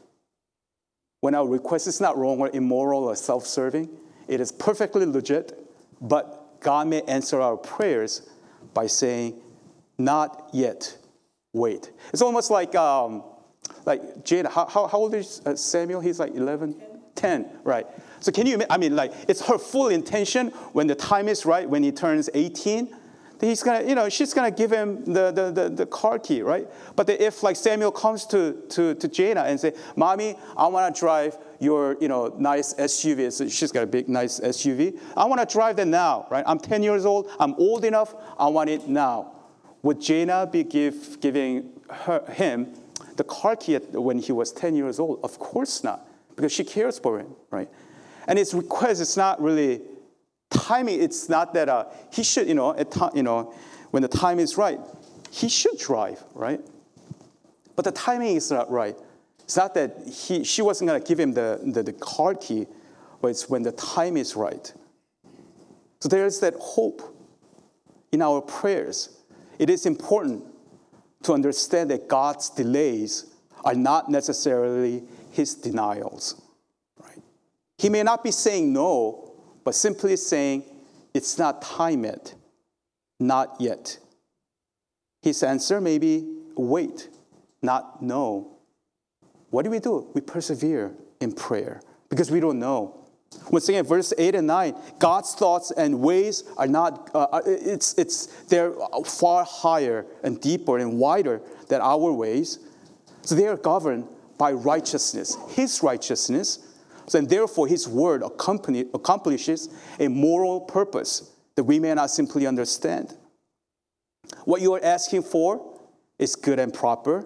When 1.19 1.35
our 1.35 1.47
request 1.47 1.87
is 1.87 1.99
not 1.99 2.17
wrong 2.17 2.39
or 2.39 2.49
immoral 2.53 3.05
or 3.05 3.15
self 3.15 3.45
serving, 3.45 3.89
it 4.27 4.41
is 4.41 4.51
perfectly 4.51 5.05
legit, 5.05 5.57
but 6.01 6.59
God 6.59 6.87
may 6.87 7.01
answer 7.03 7.41
our 7.41 7.57
prayers 7.57 8.29
by 8.73 8.87
saying, 8.87 9.39
not 9.97 10.49
yet, 10.53 10.97
wait. 11.53 11.91
It's 12.13 12.21
almost 12.21 12.51
like, 12.51 12.75
um, 12.75 13.23
like 13.85 14.01
Jada, 14.23 14.51
how, 14.51 14.65
how, 14.65 14.89
old 14.93 15.15
is 15.15 15.41
uh, 15.45 15.55
Samuel? 15.55 16.01
He's 16.01 16.19
like 16.19 16.35
11? 16.35 16.75
10. 16.75 16.87
10, 17.15 17.49
right. 17.63 17.87
So 18.19 18.31
can 18.31 18.45
you, 18.45 18.61
I 18.69 18.77
mean, 18.77 18.95
like, 18.95 19.13
it's 19.27 19.41
her 19.47 19.57
full 19.57 19.87
intention 19.87 20.49
when 20.73 20.87
the 20.87 20.95
time 20.95 21.27
is 21.27 21.45
right, 21.45 21.67
when 21.67 21.83
he 21.83 21.91
turns 21.91 22.29
18, 22.33 22.95
he's 23.41 23.63
gonna, 23.63 23.87
you 23.87 23.95
know, 23.95 24.09
she's 24.09 24.33
gonna 24.33 24.51
give 24.51 24.71
him 24.71 25.03
the, 25.05 25.31
the, 25.31 25.51
the, 25.51 25.69
the 25.69 25.85
car 25.85 26.19
key, 26.19 26.41
right? 26.41 26.67
But 26.95 27.09
if 27.09 27.43
like 27.43 27.55
Samuel 27.55 27.91
comes 27.91 28.25
to, 28.27 28.63
to, 28.69 28.95
to 28.95 29.07
Jana 29.07 29.41
and 29.41 29.59
say, 29.59 29.73
Mommy, 29.95 30.35
I 30.55 30.67
wanna 30.67 30.93
drive 30.93 31.37
your, 31.59 31.97
you 31.99 32.07
know, 32.07 32.33
nice 32.37 32.73
SUV. 32.75 33.31
So 33.31 33.47
she's 33.47 33.71
got 33.71 33.83
a 33.83 33.87
big, 33.87 34.07
nice 34.07 34.39
SUV. 34.39 34.99
I 35.15 35.25
wanna 35.25 35.45
drive 35.45 35.75
that 35.77 35.87
now, 35.87 36.27
right? 36.29 36.43
I'm 36.47 36.59
10 36.59 36.83
years 36.83 37.05
old, 37.05 37.29
I'm 37.39 37.53
old 37.55 37.85
enough, 37.85 38.15
I 38.37 38.47
want 38.47 38.69
it 38.69 38.87
now. 38.87 39.33
Would 39.83 40.01
Jana 40.01 40.47
be 40.47 40.63
give, 40.63 41.19
giving 41.21 41.69
her, 41.89 42.23
him 42.31 42.73
the 43.15 43.23
car 43.23 43.55
key 43.55 43.77
when 43.77 44.19
he 44.19 44.31
was 44.31 44.51
10 44.51 44.75
years 44.75 44.99
old? 44.99 45.19
Of 45.23 45.39
course 45.39 45.83
not, 45.83 46.07
because 46.35 46.51
she 46.51 46.63
cares 46.63 46.99
for 46.99 47.19
him, 47.19 47.35
right? 47.51 47.69
And 48.27 48.37
his 48.37 48.53
request 48.53 49.01
is 49.01 49.15
not 49.15 49.41
really 49.41 49.81
timing, 50.49 51.01
it's 51.01 51.29
not 51.29 51.53
that 51.53 51.69
uh, 51.69 51.85
he 52.11 52.23
should, 52.23 52.47
you 52.47 52.53
know, 52.53 52.75
at 52.75 52.91
time, 52.91 53.11
you 53.15 53.23
know, 53.23 53.53
when 53.91 54.01
the 54.01 54.09
time 54.09 54.39
is 54.39 54.57
right, 54.57 54.79
he 55.31 55.49
should 55.49 55.77
drive, 55.77 56.23
right? 56.33 56.59
But 57.75 57.85
the 57.85 57.91
timing 57.91 58.35
is 58.35 58.51
not 58.51 58.69
right. 58.69 58.97
It's 59.47 59.55
not 59.55 59.73
that 59.75 60.05
he, 60.05 60.43
she 60.43 60.61
wasn't 60.61 60.89
going 60.89 61.01
to 61.01 61.07
give 61.07 61.17
him 61.17 61.31
the, 61.31 61.61
the, 61.63 61.81
the 61.81 61.93
car 61.93 62.35
key, 62.35 62.67
but 63.21 63.29
it's 63.29 63.47
when 63.47 63.63
the 63.63 63.71
time 63.71 64.17
is 64.17 64.35
right. 64.35 64.73
So 66.01 66.09
there's 66.09 66.41
that 66.41 66.53
hope 66.55 67.01
in 68.11 68.21
our 68.21 68.41
prayers. 68.41 69.21
It 69.57 69.69
is 69.69 69.85
important 69.85 70.43
to 71.23 71.31
understand 71.31 71.91
that 71.91 72.09
God's 72.09 72.49
delays 72.49 73.33
are 73.63 73.73
not 73.73 74.11
necessarily 74.11 75.03
his 75.31 75.55
denials. 75.55 76.41
Right? 77.01 77.21
He 77.77 77.87
may 77.87 78.03
not 78.03 78.25
be 78.25 78.31
saying 78.31 78.73
no, 78.73 79.31
but 79.63 79.75
simply 79.75 80.17
saying, 80.17 80.65
It's 81.13 81.37
not 81.37 81.61
time 81.61 82.03
yet, 82.03 82.35
not 83.17 83.55
yet. 83.61 83.97
His 85.21 85.41
answer 85.41 85.79
may 85.79 85.99
be 85.99 86.35
wait, 86.57 87.07
not 87.61 88.03
no. 88.03 88.56
What 89.49 89.63
do 89.63 89.71
we 89.71 89.79
do? 89.79 90.09
We 90.13 90.21
persevere 90.21 90.93
in 91.19 91.31
prayer 91.31 91.81
because 92.09 92.31
we 92.31 92.39
don't 92.39 92.59
know. 92.59 93.07
Once 93.51 93.67
again, 93.69 93.83
verse 93.83 94.13
8 94.17 94.35
and 94.35 94.47
9, 94.47 94.75
God's 94.99 95.33
thoughts 95.35 95.71
and 95.71 95.99
ways 95.99 96.43
are 96.57 96.67
not, 96.67 97.09
uh, 97.13 97.23
uh, 97.31 97.41
it's, 97.45 97.93
it's, 97.97 98.27
they're 98.45 98.73
far 99.05 99.43
higher 99.43 100.05
and 100.23 100.39
deeper 100.39 100.77
and 100.77 100.97
wider 100.97 101.41
than 101.67 101.81
our 101.81 102.11
ways. 102.11 102.59
So 103.23 103.35
they 103.35 103.47
are 103.47 103.57
governed 103.57 104.07
by 104.37 104.53
righteousness, 104.53 105.37
His 105.49 105.81
righteousness, 105.83 106.59
So, 107.07 107.19
and 107.19 107.29
therefore, 107.29 107.67
His 107.67 107.87
word 107.87 108.21
accomplishes 108.23 109.69
a 109.99 110.07
moral 110.07 110.61
purpose 110.61 111.31
that 111.55 111.63
we 111.63 111.79
may 111.79 111.93
not 111.93 112.09
simply 112.11 112.45
understand. 112.45 113.17
What 114.45 114.61
you 114.61 114.73
are 114.73 114.83
asking 114.83 115.23
for 115.23 115.79
is 116.19 116.35
good 116.35 116.59
and 116.59 116.73
proper, 116.73 117.25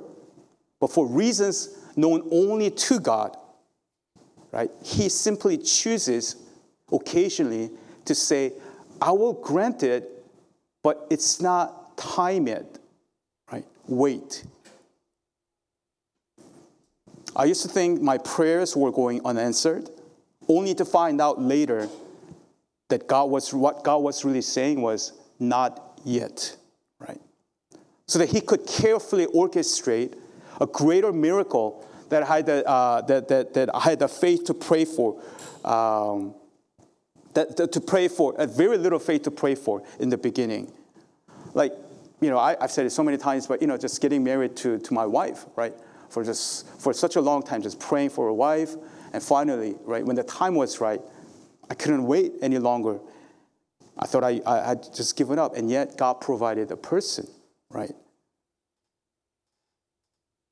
but 0.80 0.92
for 0.92 1.06
reasons 1.08 1.81
known 1.96 2.28
only 2.32 2.70
to 2.70 3.00
God, 3.00 3.36
right? 4.52 4.72
He 4.84 5.10
simply 5.10 5.58
chooses 5.58 6.36
occasionally 6.92 7.72
to 8.06 8.16
say, 8.16 8.54
I 9.02 9.12
will 9.12 9.34
grant 9.34 9.84
it, 9.84 10.10
but 10.84 11.08
it's 11.10 11.42
not 11.42 11.98
time 11.98 12.48
yet, 12.48 12.78
right? 13.52 13.66
Wait. 13.88 14.44
I 17.36 17.46
used 17.46 17.62
to 17.62 17.70
think 17.70 18.02
my 18.02 18.18
prayers 18.18 18.76
were 18.76 18.92
going 18.92 19.22
unanswered, 19.26 19.90
only 20.48 20.76
to 20.76 20.86
find 20.86 21.22
out 21.22 21.42
later 21.42 21.88
that 22.90 23.08
God 23.08 23.30
was 23.30 23.54
what 23.54 23.84
God 23.84 24.04
was 24.04 24.26
really 24.26 24.42
saying 24.42 24.82
was 24.82 25.14
not 25.40 26.00
yet, 26.04 26.56
right? 27.00 27.22
So 28.06 28.20
that 28.20 28.30
He 28.30 28.42
could 28.42 28.68
carefully 28.68 29.28
orchestrate 29.28 30.18
a 30.62 30.68
greater 30.68 31.12
miracle 31.12 31.86
that 32.10 32.24
I 32.24 32.38
had 32.38 32.46
the, 32.46 32.66
uh, 32.68 33.02
that, 33.02 33.28
that, 33.28 33.54
that 33.56 33.76
I 33.76 33.80
had 33.82 34.00
the 34.00 34.08
faith 34.08 34.46
to 34.46 34.54
pray 34.54 34.86
for. 34.86 35.22
Um, 35.66 36.36
that, 37.34 37.58
that, 37.58 37.72
to 37.74 37.82
pray 37.82 38.08
for, 38.08 38.36
a 38.38 38.48
very 38.48 38.78
little 38.78 39.00
faith 39.00 39.24
to 39.24 39.32
pray 39.32 39.56
for 39.56 39.84
in 40.00 40.10
the 40.10 40.18
beginning. 40.18 40.72
Like, 41.54 41.74
you 42.20 42.30
know, 42.30 42.38
I, 42.38 42.56
have 42.60 42.72
said 42.72 42.86
it 42.86 42.92
so 42.92 43.04
many 43.04 43.18
times, 43.18 43.48
but, 43.48 43.62
you 43.62 43.68
know, 43.68 43.78
just 43.78 44.02
getting 44.02 44.24
married 44.24 44.56
to, 44.58 44.80
to 44.80 44.94
my 44.94 45.06
wife, 45.06 45.46
right? 45.56 45.74
for 46.12 46.24
just 46.24 46.68
for 46.80 46.94
such 46.94 47.16
a 47.16 47.22
long 47.22 47.42
time, 47.42 47.62
just 47.62 47.80
praying 47.80 48.10
for 48.10 48.28
a 48.28 48.34
wife. 48.34 48.76
And 49.14 49.24
finally, 49.24 49.76
right, 49.84 50.06
when 50.06 50.16
the 50.16 50.24
time 50.24 50.56
was 50.56 50.80
right, 50.80 51.02
I 51.70 51.74
couldn't 51.74 52.06
wait 52.06 52.34
any 52.42 52.60
longer. 52.60 53.00
I 53.98 54.06
thought 54.06 54.24
I, 54.24 54.42
I 54.46 54.68
had 54.70 54.94
just 54.94 55.16
given 55.16 55.40
up, 55.40 55.56
and 55.56 55.70
yet 55.70 55.98
God 55.98 56.16
provided 56.16 56.72
a 56.72 56.78
person, 56.78 57.28
right? 57.70 57.92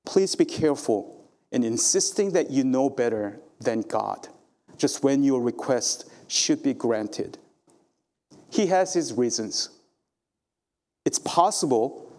Please 0.09 0.35
be 0.35 0.43
careful 0.43 1.23
in 1.51 1.63
insisting 1.63 2.31
that 2.31 2.49
you 2.49 2.63
know 2.63 2.89
better 2.89 3.39
than 3.61 3.81
God, 3.81 4.27
just 4.75 5.03
when 5.03 5.21
your 5.21 5.39
request 5.39 6.09
should 6.27 6.63
be 6.63 6.73
granted. 6.73 7.37
He 8.49 8.65
has 8.65 8.91
his 8.91 9.13
reasons. 9.13 9.69
It's 11.05 11.19
possible 11.19 12.11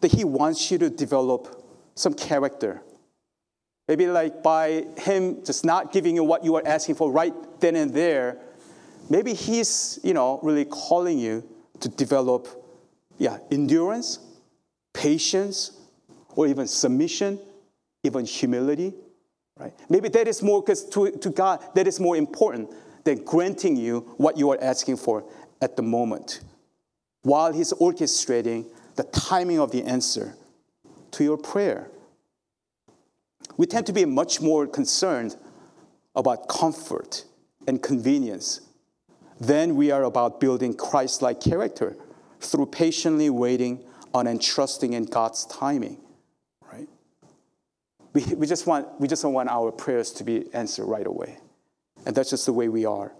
that 0.00 0.10
he 0.10 0.24
wants 0.24 0.68
you 0.72 0.78
to 0.78 0.90
develop 0.90 1.64
some 1.94 2.12
character. 2.12 2.82
Maybe 3.86 4.08
like 4.08 4.42
by 4.42 4.86
him 4.98 5.44
just 5.44 5.64
not 5.64 5.92
giving 5.92 6.16
you 6.16 6.24
what 6.24 6.42
you 6.42 6.56
are 6.56 6.66
asking 6.66 6.96
for 6.96 7.12
right 7.12 7.32
then 7.60 7.76
and 7.76 7.94
there, 7.94 8.40
maybe 9.08 9.32
he's, 9.32 10.00
you 10.02 10.12
know, 10.12 10.40
really 10.42 10.64
calling 10.64 11.20
you 11.20 11.48
to 11.78 11.88
develop, 11.88 12.48
yeah, 13.16 13.38
endurance, 13.52 14.18
patience, 14.92 15.70
or 16.36 16.46
even 16.46 16.68
submission, 16.68 17.40
even 18.04 18.24
humility, 18.24 18.94
right? 19.58 19.72
Maybe 19.88 20.08
that 20.10 20.28
is 20.28 20.42
more, 20.42 20.62
because 20.62 20.88
to, 20.90 21.10
to 21.10 21.30
God, 21.30 21.64
that 21.74 21.88
is 21.88 21.98
more 21.98 22.16
important 22.16 22.70
than 23.02 23.24
granting 23.24 23.74
you 23.76 24.00
what 24.18 24.36
you 24.36 24.50
are 24.52 24.58
asking 24.62 24.98
for 24.98 25.24
at 25.60 25.76
the 25.76 25.82
moment, 25.82 26.40
while 27.22 27.52
He's 27.52 27.72
orchestrating 27.72 28.66
the 28.94 29.04
timing 29.04 29.58
of 29.58 29.72
the 29.72 29.82
answer 29.82 30.36
to 31.12 31.24
your 31.24 31.36
prayer. 31.36 31.90
We 33.56 33.66
tend 33.66 33.86
to 33.86 33.92
be 33.92 34.04
much 34.04 34.40
more 34.40 34.66
concerned 34.66 35.36
about 36.14 36.48
comfort 36.48 37.24
and 37.66 37.82
convenience 37.82 38.60
than 39.40 39.76
we 39.76 39.90
are 39.90 40.04
about 40.04 40.40
building 40.40 40.74
Christ 40.74 41.22
like 41.22 41.40
character 41.40 41.96
through 42.40 42.66
patiently 42.66 43.30
waiting 43.30 43.84
on 44.12 44.26
and 44.26 44.40
trusting 44.40 44.92
in 44.92 45.04
God's 45.04 45.46
timing. 45.46 45.98
We, 48.16 48.24
we, 48.34 48.46
just 48.46 48.66
want, 48.66 48.88
we 48.98 49.08
just 49.08 49.20
don't 49.20 49.34
want 49.34 49.50
our 49.50 49.70
prayers 49.70 50.10
to 50.12 50.24
be 50.24 50.46
answered 50.54 50.86
right 50.86 51.06
away. 51.06 51.36
And 52.06 52.16
that's 52.16 52.30
just 52.30 52.46
the 52.46 52.52
way 52.54 52.70
we 52.70 52.86
are. 52.86 53.12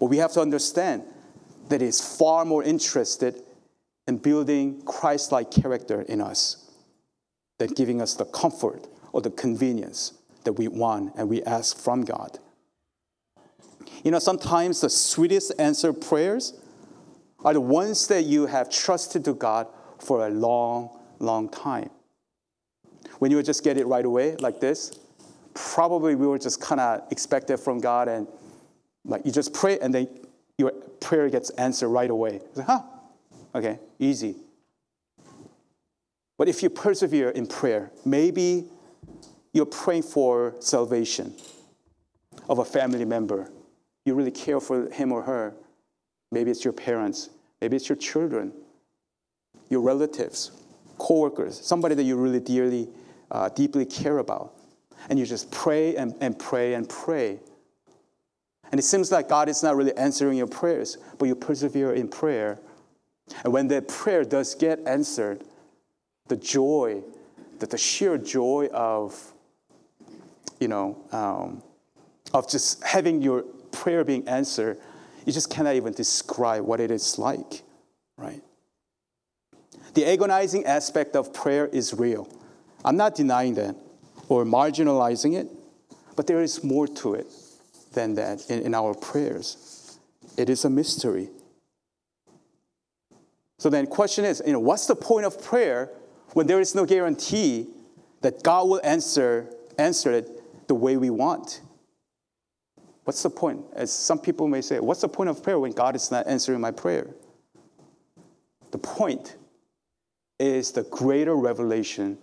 But 0.00 0.06
we 0.06 0.16
have 0.16 0.32
to 0.32 0.40
understand 0.40 1.02
that 1.68 1.82
He's 1.82 2.00
far 2.00 2.46
more 2.46 2.62
interested 2.62 3.42
in 4.08 4.16
building 4.16 4.80
Christ 4.86 5.32
like 5.32 5.50
character 5.50 6.00
in 6.00 6.22
us 6.22 6.70
than 7.58 7.74
giving 7.74 8.00
us 8.00 8.14
the 8.14 8.24
comfort 8.24 8.88
or 9.12 9.20
the 9.20 9.30
convenience 9.30 10.14
that 10.44 10.54
we 10.54 10.66
want 10.66 11.12
and 11.18 11.28
we 11.28 11.42
ask 11.42 11.76
from 11.76 12.06
God. 12.06 12.38
You 14.02 14.12
know, 14.12 14.18
sometimes 14.18 14.80
the 14.80 14.88
sweetest 14.88 15.52
answered 15.58 16.00
prayers 16.00 16.58
are 17.44 17.52
the 17.52 17.60
ones 17.60 18.06
that 18.06 18.22
you 18.22 18.46
have 18.46 18.70
trusted 18.70 19.26
to 19.26 19.34
God 19.34 19.66
for 19.98 20.26
a 20.26 20.30
long, 20.30 20.88
long 21.18 21.50
time. 21.50 21.90
When 23.24 23.30
you 23.30 23.38
would 23.38 23.46
just 23.46 23.64
get 23.64 23.78
it 23.78 23.86
right 23.86 24.04
away, 24.04 24.36
like 24.36 24.60
this, 24.60 24.98
probably 25.54 26.14
we 26.14 26.26
were 26.26 26.38
just 26.38 26.60
kind 26.60 26.78
of 26.78 27.10
expect 27.10 27.48
it 27.48 27.56
from 27.56 27.80
God, 27.80 28.06
and 28.06 28.28
like 29.06 29.24
you 29.24 29.32
just 29.32 29.54
pray, 29.54 29.78
and 29.78 29.94
then 29.94 30.08
your 30.58 30.72
prayer 31.00 31.30
gets 31.30 31.48
answered 31.48 31.88
right 31.88 32.10
away. 32.10 32.42
Like, 32.54 32.66
huh? 32.66 32.82
Okay, 33.54 33.78
easy. 33.98 34.36
But 36.36 36.48
if 36.48 36.62
you 36.62 36.68
persevere 36.68 37.30
in 37.30 37.46
prayer, 37.46 37.90
maybe 38.04 38.66
you're 39.54 39.64
praying 39.64 40.02
for 40.02 40.54
salvation 40.60 41.32
of 42.46 42.58
a 42.58 42.64
family 42.66 43.06
member. 43.06 43.50
You 44.04 44.12
really 44.12 44.32
care 44.32 44.60
for 44.60 44.90
him 44.90 45.12
or 45.12 45.22
her. 45.22 45.54
Maybe 46.30 46.50
it's 46.50 46.62
your 46.62 46.74
parents, 46.74 47.30
maybe 47.62 47.76
it's 47.76 47.88
your 47.88 47.96
children, 47.96 48.52
your 49.70 49.80
relatives, 49.80 50.50
coworkers, 50.98 51.58
somebody 51.58 51.94
that 51.94 52.02
you 52.02 52.16
really 52.16 52.40
dearly, 52.40 52.90
uh, 53.30 53.48
deeply 53.48 53.84
care 53.84 54.18
about. 54.18 54.52
And 55.08 55.18
you 55.18 55.26
just 55.26 55.50
pray 55.50 55.96
and, 55.96 56.14
and 56.20 56.38
pray 56.38 56.74
and 56.74 56.88
pray. 56.88 57.40
And 58.70 58.78
it 58.78 58.84
seems 58.84 59.12
like 59.12 59.28
God 59.28 59.48
is 59.48 59.62
not 59.62 59.76
really 59.76 59.96
answering 59.96 60.38
your 60.38 60.46
prayers, 60.46 60.96
but 61.18 61.26
you 61.26 61.34
persevere 61.34 61.92
in 61.92 62.08
prayer. 62.08 62.58
And 63.44 63.52
when 63.52 63.68
that 63.68 63.88
prayer 63.88 64.24
does 64.24 64.54
get 64.54 64.80
answered, 64.86 65.44
the 66.28 66.36
joy, 66.36 67.02
that 67.58 67.70
the 67.70 67.78
sheer 67.78 68.18
joy 68.18 68.68
of, 68.72 69.32
you 70.58 70.68
know, 70.68 70.98
um, 71.12 71.62
of 72.32 72.50
just 72.50 72.82
having 72.82 73.22
your 73.22 73.42
prayer 73.72 74.04
being 74.04 74.26
answered, 74.26 74.78
you 75.26 75.32
just 75.32 75.50
cannot 75.50 75.74
even 75.74 75.92
describe 75.92 76.64
what 76.64 76.80
it 76.80 76.90
is 76.90 77.18
like, 77.18 77.62
right? 78.16 78.42
The 79.94 80.06
agonizing 80.06 80.64
aspect 80.64 81.14
of 81.14 81.32
prayer 81.32 81.66
is 81.66 81.94
real. 81.94 82.28
I'm 82.84 82.96
not 82.96 83.14
denying 83.14 83.54
that 83.54 83.76
or 84.28 84.44
marginalizing 84.44 85.34
it, 85.34 85.48
but 86.16 86.26
there 86.26 86.42
is 86.42 86.62
more 86.62 86.86
to 86.86 87.14
it 87.14 87.26
than 87.92 88.14
that 88.14 88.50
in, 88.50 88.60
in 88.62 88.74
our 88.74 88.94
prayers. 88.94 89.98
It 90.36 90.50
is 90.50 90.64
a 90.64 90.70
mystery. 90.70 91.30
So 93.58 93.70
then 93.70 93.86
question 93.86 94.24
is, 94.24 94.42
you 94.44 94.52
know, 94.52 94.60
what's 94.60 94.86
the 94.86 94.96
point 94.96 95.24
of 95.24 95.42
prayer 95.42 95.90
when 96.32 96.46
there 96.46 96.60
is 96.60 96.74
no 96.74 96.84
guarantee 96.84 97.68
that 98.20 98.42
God 98.42 98.68
will 98.68 98.80
answer, 98.84 99.48
answer 99.78 100.12
it 100.12 100.68
the 100.68 100.74
way 100.74 100.96
we 100.96 101.10
want? 101.10 101.62
What's 103.04 103.22
the 103.22 103.30
point? 103.30 103.64
As 103.74 103.92
some 103.92 104.18
people 104.18 104.48
may 104.48 104.60
say, 104.60 104.80
what's 104.80 105.02
the 105.02 105.08
point 105.08 105.30
of 105.30 105.42
prayer 105.42 105.58
when 105.58 105.72
God 105.72 105.94
is 105.94 106.10
not 106.10 106.26
answering 106.26 106.60
my 106.60 106.70
prayer? 106.70 107.08
The 108.70 108.78
point 108.78 109.36
is 110.38 110.72
the 110.72 110.82
greater 110.84 111.36
revelation 111.36 112.18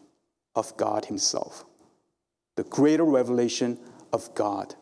of 0.55 0.75
God 0.77 1.05
Himself. 1.05 1.65
The 2.55 2.63
greater 2.63 3.05
revelation 3.05 3.79
of 4.13 4.33
God. 4.35 4.75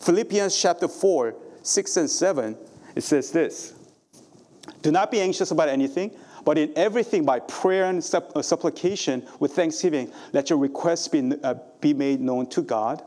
Philippians 0.00 0.60
chapter 0.60 0.88
4, 0.88 1.34
6 1.62 1.96
and 1.96 2.10
7, 2.10 2.56
it 2.96 3.02
says 3.02 3.30
this 3.30 3.74
Do 4.82 4.90
not 4.90 5.10
be 5.10 5.20
anxious 5.20 5.50
about 5.50 5.68
anything, 5.68 6.10
but 6.44 6.58
in 6.58 6.72
everything 6.76 7.24
by 7.24 7.40
prayer 7.40 7.84
and 7.84 7.98
uh, 8.14 8.42
supplication 8.42 9.26
with 9.38 9.52
thanksgiving, 9.52 10.12
let 10.32 10.50
your 10.50 10.58
requests 10.58 11.08
be, 11.08 11.32
uh, 11.42 11.54
be 11.80 11.94
made 11.94 12.20
known 12.20 12.48
to 12.50 12.62
God. 12.62 13.02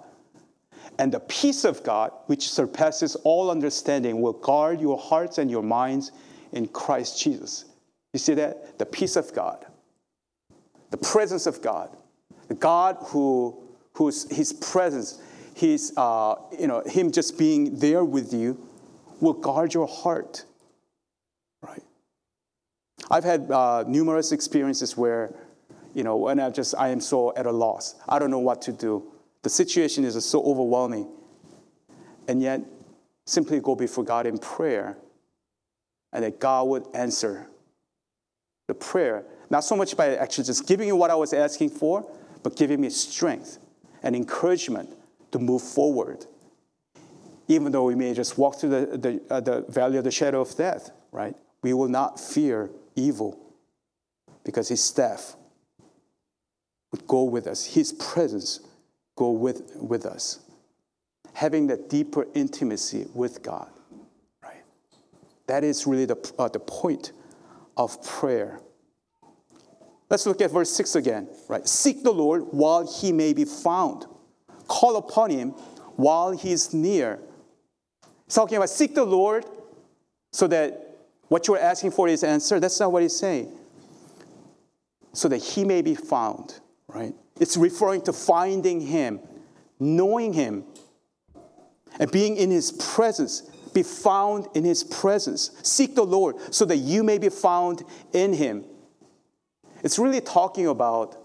And 0.97 1.11
the 1.11 1.20
peace 1.20 1.66
of 1.66 1.84
God, 1.84 2.11
which 2.28 2.49
surpasses 2.49 3.16
all 3.24 3.51
understanding, 3.51 4.22
will 4.22 4.34
guard 4.34 4.80
your 4.80 4.97
hearts 4.97 5.38
and 5.38 5.51
your 5.51 5.63
minds 5.63 6.11
in 6.53 6.68
Christ 6.68 7.22
Jesus. 7.22 7.66
You 8.13 8.20
see 8.20 8.34
that? 8.36 8.78
The 8.80 8.86
peace 8.86 9.18
of 9.18 9.34
God, 9.34 9.66
the 10.91 10.97
presence 10.97 11.47
of 11.47 11.61
God, 11.61 11.95
the 12.48 12.56
God 12.56 12.98
who, 13.08 13.56
whose 13.93 14.30
his 14.30 14.54
presence, 14.54 15.22
his, 15.54 15.93
uh, 15.98 16.36
you 16.58 16.68
know, 16.68 16.82
him 16.86 17.12
just 17.12 17.38
being 17.38 17.80
there 17.80 18.04
with 18.04 18.34
you, 18.34 18.58
will 19.22 19.34
guard 19.34 19.74
your 19.74 19.88
heart. 19.88 20.46
Right? 21.62 21.84
I've 23.10 23.24
had 23.24 23.50
uh, 23.50 23.84
numerous 23.88 24.32
experiences 24.32 24.98
where, 24.98 25.34
you 25.93 26.04
know, 26.04 26.18
when 26.18 26.39
I 26.39 26.50
just 26.50 26.76
I 26.78 26.89
am 26.89 27.00
so 27.00 27.34
at 27.36 27.46
a 27.46 27.52
loss, 27.52 27.96
I 28.08 28.20
don't 28.20 28.32
know 28.32 28.39
what 28.39 28.62
to 28.64 28.72
do. 28.72 29.12
The 29.43 29.50
situation 29.50 30.04
is 30.04 30.24
so 30.26 30.43
overwhelming, 30.43 31.08
and 32.28 32.41
yet 32.41 32.62
simply 33.26 33.60
go 33.60 33.76
before 33.76 34.04
God 34.04 34.26
in 34.26 34.38
prayer, 34.38 34.98
and 36.12 36.24
that 36.24 36.39
God 36.39 36.68
would 36.68 36.88
answer 36.93 37.48
the 38.68 38.74
prayer, 38.74 39.24
not 39.50 39.64
so 39.64 39.76
much 39.76 39.96
by 39.96 40.16
actually 40.16 40.43
just 40.46 40.68
giving 40.68 40.88
you 40.88 40.96
what 40.96 41.12
I 41.12 41.16
was 41.16 41.34
asking 41.34 41.70
for, 41.70 42.12
but 42.46 42.56
giving 42.56 42.80
me 42.80 42.89
strength 42.91 43.58
and 44.04 44.16
encouragement 44.16 44.88
to 45.32 45.39
move 45.39 45.64
forward. 45.64 46.28
Even 47.48 47.72
though 47.72 47.86
we 47.86 47.96
may 47.96 48.14
just 48.14 48.38
walk 48.38 48.60
through 48.60 48.70
the, 48.70 48.98
the, 48.98 49.22
uh, 49.34 49.39
the 49.39 49.66
valley 49.68 49.98
of 49.98 50.04
the 50.04 50.12
shadow 50.12 50.41
of 50.41 50.56
death, 50.56 50.91
right? 51.12 51.36
We 51.64 51.74
will 51.74 51.88
not 51.88 52.20
fear 52.20 52.70
evil 52.96 53.39
because 54.43 54.70
his 54.70 54.84
staff 54.84 55.36
would 56.91 57.08
go 57.08 57.24
with 57.24 57.48
us, 57.48 57.66
his 57.66 57.93
presence 57.93 58.60
go 59.16 59.32
with, 59.32 59.76
with 59.78 60.06
us. 60.06 60.38
Having 61.34 61.66
that 61.68 61.89
deeper 61.89 62.28
intimacy 62.36 63.08
with 63.16 63.41
God, 63.41 63.72
right? 64.43 64.62
That 65.48 65.64
is 65.64 65.88
really 65.88 66.06
the, 66.06 66.34
uh, 66.38 66.50
the 66.50 66.60
point 66.60 67.12
of 67.76 68.04
prayer. 68.04 68.60
Let's 70.10 70.26
look 70.26 70.41
at 70.41 70.51
verse 70.51 70.70
6 70.72 70.95
again, 70.95 71.28
right? 71.47 71.68
Seek 71.68 72.03
the 72.03 72.12
Lord 72.12 72.43
while 72.51 72.88
he 72.88 73.12
may 73.12 73.34
be 73.34 73.45
found. 73.45 74.06
Call 74.68 74.97
upon 74.97 75.32
him 75.32 75.49
while 75.95 76.32
he 76.32 76.51
is 76.51 76.74
near. 76.74 77.20
He's 78.26 78.36
talking 78.36 78.58
about 78.58 78.70
seek 78.70 78.93
the 78.93 79.06
Lord 79.06 79.45
so 80.32 80.47
that 80.47 80.97
what 81.28 81.47
you're 81.47 81.60
asking 81.60 81.91
for 81.91 82.08
is 82.08 82.24
answered. 82.24 82.62
That's 82.62 82.80
not 82.80 82.91
what 82.91 83.01
he's 83.01 83.18
saying. 83.18 83.51
So 85.14 85.28
that 85.30 85.38
he 85.38 85.64
may 85.64 85.82
be 85.82 85.95
found, 85.95 86.60
right? 86.88 87.14
It's 87.39 87.58
referring 87.58 88.01
to 88.03 88.14
finding 88.14 88.82
him, 88.82 89.20
knowing 89.80 90.34
him, 90.34 90.66
and 91.99 92.12
being 92.12 92.36
in 92.36 92.51
his 92.51 92.72
presence 92.74 93.41
be 93.74 93.84
found 93.84 94.47
in 94.56 94.64
his 94.64 94.84
presence. 94.84 95.51
Seek 95.64 95.95
the 95.95 96.03
Lord 96.03 96.36
so 96.53 96.66
that 96.66 96.78
you 96.78 97.03
may 97.03 97.18
be 97.18 97.30
found 97.30 97.84
in 98.14 98.34
him. 98.34 98.66
It's 99.86 100.00
really 100.00 100.20
talking 100.20 100.66
about 100.66 101.16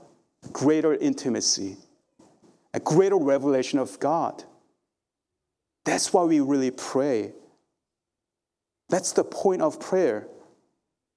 greater 0.53 0.93
intimacy, 0.95 1.79
a 2.75 2.79
greater 2.79 3.17
revelation 3.17 3.79
of 3.79 3.99
God. 3.99 4.45
That's 5.87 6.13
why 6.13 6.25
we 6.25 6.41
really 6.41 6.71
pray. 6.71 7.33
That's 8.91 9.13
the 9.13 9.25
point 9.25 9.63
of 9.63 9.81
prayer. 9.81 10.29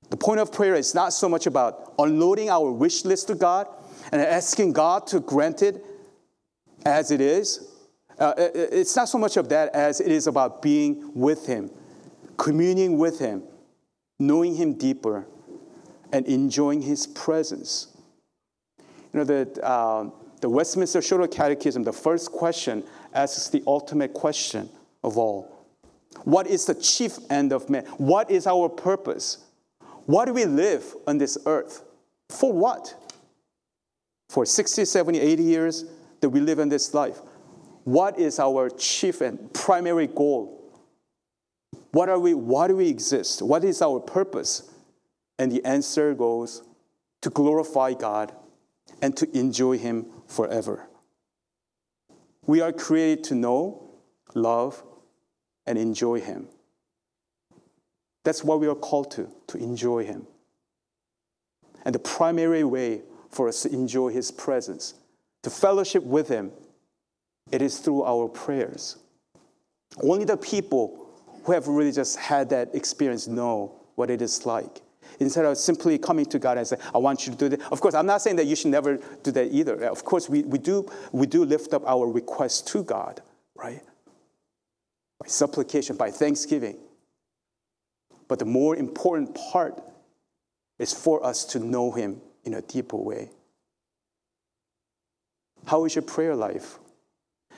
The 0.10 0.16
point 0.16 0.39
of 0.39 0.54
prayer 0.54 0.74
is 0.76 0.96
not 0.96 1.12
so 1.12 1.28
much 1.28 1.46
about 1.46 1.94
unloading 2.00 2.50
our 2.50 2.72
wish 2.72 3.04
list 3.04 3.28
to 3.28 3.36
God 3.36 3.68
and 4.14 4.22
asking 4.22 4.72
God 4.72 5.06
to 5.08 5.20
grant 5.20 5.62
it 5.62 5.84
as 6.86 7.12
it 7.12 7.20
is, 7.20 7.68
uh, 8.20 8.34
it's 8.38 8.96
not 8.96 9.10
so 9.10 9.18
much 9.18 9.36
of 9.36 9.50
that 9.50 9.76
as 9.76 10.00
it 10.00 10.14
is 10.14 10.28
about 10.28 10.62
being 10.62 11.12
with 11.14 11.46
Him, 11.46 11.72
communing 12.38 12.98
with 12.98 13.20
Him, 13.20 13.44
knowing 14.18 14.56
Him 14.56 14.76
deeper, 14.76 15.28
and 16.14 16.26
enjoying 16.28 16.82
His 16.82 17.05
presence. 17.07 17.88
You 18.80 19.20
know, 19.20 19.24
the, 19.26 19.61
uh, 19.66 20.09
the 20.39 20.47
Westminster 20.47 21.01
Shorter 21.01 21.28
Catechism, 21.28 21.84
the 21.84 21.91
first 21.91 22.32
question 22.32 22.84
asks 23.14 23.49
the 23.49 23.61
ultimate 23.68 24.14
question 24.14 24.70
of 25.03 25.18
all 25.18 25.68
What 26.24 26.47
is 26.47 26.66
the 26.66 26.76
chief 26.76 27.18
end 27.30 27.51
of 27.51 27.70
man? 27.70 27.84
What 27.97 28.32
is 28.32 28.47
our 28.47 28.70
purpose? 28.70 29.39
Why 30.05 30.24
do 30.24 30.32
we 30.32 30.45
live 30.45 30.95
on 31.05 31.18
this 31.18 31.38
earth? 31.45 31.84
For 32.30 32.53
what? 32.53 32.95
For 34.30 34.45
60, 34.45 34.86
70, 34.86 35.20
80 35.20 35.43
years 35.43 35.86
that 36.22 36.30
we 36.30 36.39
live 36.39 36.59
in 36.59 36.70
this 36.70 36.93
life 36.93 37.20
what 37.84 38.18
is 38.18 38.39
our 38.39 38.70
chief 38.70 39.22
and 39.22 39.53
primary 39.53 40.07
goal? 40.07 40.59
What 41.91 42.09
are 42.09 42.20
we, 42.20 42.34
why 42.34 42.68
do 42.68 42.78
we 42.78 42.88
exist? 42.88 43.41
What 43.41 43.64
is 43.64 43.82
our 43.82 43.99
purpose? 43.99 44.70
And 45.40 45.52
the 45.52 45.64
answer 45.66 46.14
goes 46.14 46.64
to 47.22 47.30
glorify 47.30 47.94
God 47.94 48.34
and 49.02 49.16
to 49.18 49.38
enjoy 49.38 49.78
Him 49.78 50.08
forever. 50.28 50.88
We 52.46 52.62
are 52.62 52.72
created 52.72 53.24
to 53.26 53.36
know, 53.36 53.92
love, 54.36 54.84
and 55.66 55.78
enjoy 55.78 56.20
Him. 56.20 56.48
That's 58.24 58.44
what 58.44 58.60
we 58.60 58.68
are 58.68 58.76
called 58.76 59.12
to, 59.12 59.30
to 59.48 59.58
enjoy 59.58 60.06
Him. 60.06 60.28
And 61.86 61.96
the 61.96 62.00
primary 62.00 62.64
way 62.64 63.02
for 63.30 63.48
us 63.48 63.64
to 63.64 63.74
enjoy 63.74 64.10
His 64.10 64.32
presence, 64.32 64.94
to 65.42 65.50
fellowship 65.50 66.04
with 66.04 66.28
Him, 66.28 66.52
it 67.52 67.62
is 67.62 67.80
through 67.80 68.04
our 68.04 68.28
prayers. 68.28 68.98
Only 70.02 70.26
the 70.26 70.38
people 70.38 71.10
who 71.44 71.52
have 71.52 71.68
really 71.68 71.92
just 71.92 72.18
had 72.18 72.50
that 72.50 72.74
experience 72.74 73.28
know 73.28 73.76
what 73.96 74.10
it 74.10 74.22
is 74.22 74.46
like. 74.46 74.82
Instead 75.20 75.45
of 75.45 75.57
simply 75.57 75.97
coming 75.97 76.26
to 76.26 76.39
God 76.39 76.57
and 76.57 76.68
say, 76.68 76.78
I 76.93 76.97
want 76.97 77.26
you 77.26 77.34
to 77.34 77.38
do 77.38 77.49
that. 77.49 77.72
Of 77.72 77.82
course, 77.82 77.93
I'm 77.93 78.05
not 78.05 78.22
saying 78.22 78.38
that 78.38 78.45
you 78.45 78.55
should 78.55 78.72
never 78.72 78.97
do 79.24 79.32
that 79.32 79.51
either. 79.51 79.84
Of 79.86 80.03
course, 80.03 80.30
we, 80.30 80.43
we, 80.43 80.57
do, 80.57 80.89
we 81.11 81.28
do 81.28 81.45
lift 81.45 81.74
up 81.74 81.84
our 81.86 82.07
requests 82.07 82.61
to 82.74 82.84
God, 82.84 83.22
right? 83.55 83.82
By 85.20 85.28
supplication, 85.28 85.95
by 85.95 86.11
thanksgiving. 86.11 86.78
But 88.28 88.39
the 88.39 88.45
more 88.45 88.76
important 88.76 89.36
part 89.36 89.82
is 90.80 90.93
for 90.93 91.26
us 91.26 91.45
to 91.45 91.59
know 91.59 91.91
Him 91.91 92.22
in 92.43 92.53
a 92.53 92.61
deeper 92.61 92.97
way. 92.97 93.30
How 95.66 95.86
is 95.86 95.95
your 95.95 96.01
prayer 96.01 96.36
life? 96.36 96.80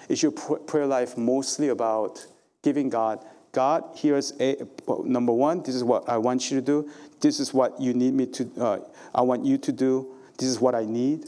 Is 0.09 0.21
your 0.21 0.31
pr- 0.31 0.55
prayer 0.55 0.85
life 0.85 1.17
mostly 1.17 1.69
about 1.69 2.25
giving 2.61 2.89
God, 2.89 3.23
God, 3.55 3.85
here's 3.95 4.33
a, 4.41 4.57
number 5.05 5.31
one, 5.31 5.63
this 5.63 5.75
is 5.75 5.83
what 5.83 6.09
I 6.09 6.17
want 6.17 6.51
you 6.51 6.59
to 6.59 6.61
do. 6.61 6.91
This 7.21 7.39
is 7.39 7.53
what 7.53 7.79
you 7.79 7.93
need 7.93 8.13
me 8.13 8.25
to, 8.25 8.51
uh, 8.59 8.79
I 9.13 9.21
want 9.21 9.45
you 9.45 9.57
to 9.57 9.71
do. 9.71 10.13
This 10.37 10.49
is 10.49 10.59
what 10.59 10.75
I 10.75 10.83
need. 10.83 11.23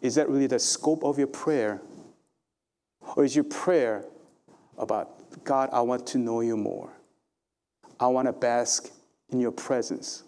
Is 0.00 0.16
that 0.16 0.28
really 0.28 0.48
the 0.48 0.58
scope 0.58 1.04
of 1.04 1.18
your 1.18 1.28
prayer? 1.28 1.80
Or 3.14 3.24
is 3.24 3.36
your 3.36 3.44
prayer 3.44 4.04
about, 4.76 5.44
God, 5.44 5.70
I 5.72 5.82
want 5.82 6.04
to 6.08 6.18
know 6.18 6.40
you 6.40 6.56
more? 6.56 6.90
I 8.00 8.08
want 8.08 8.26
to 8.26 8.32
bask 8.32 8.90
in 9.30 9.38
your 9.38 9.52
presence. 9.52 10.24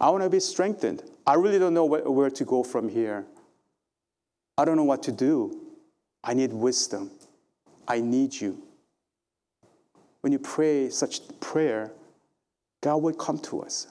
I 0.00 0.08
want 0.08 0.24
to 0.24 0.30
be 0.30 0.40
strengthened. 0.40 1.02
I 1.26 1.34
really 1.34 1.58
don't 1.58 1.74
know 1.74 1.84
where 1.84 2.30
to 2.30 2.44
go 2.46 2.62
from 2.64 2.88
here. 2.88 3.26
I 4.56 4.64
don't 4.64 4.78
know 4.78 4.84
what 4.84 5.02
to 5.02 5.12
do. 5.12 5.60
I 6.24 6.32
need 6.32 6.54
wisdom. 6.54 7.10
I 7.86 8.00
need 8.00 8.32
you. 8.32 8.62
When 10.20 10.32
you 10.32 10.38
pray 10.38 10.90
such 10.90 11.20
prayer, 11.40 11.92
God 12.80 13.02
will 13.02 13.14
come 13.14 13.38
to 13.40 13.62
us. 13.62 13.88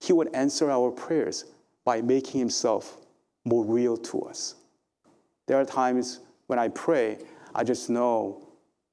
He 0.00 0.12
would 0.12 0.34
answer 0.34 0.70
our 0.70 0.90
prayers 0.90 1.44
by 1.84 2.02
making 2.02 2.40
himself 2.40 2.96
more 3.44 3.64
real 3.64 3.96
to 3.96 4.22
us. 4.22 4.54
There 5.46 5.60
are 5.60 5.64
times 5.64 6.20
when 6.46 6.58
I 6.58 6.68
pray, 6.68 7.18
I 7.54 7.64
just 7.64 7.90
know 7.90 8.48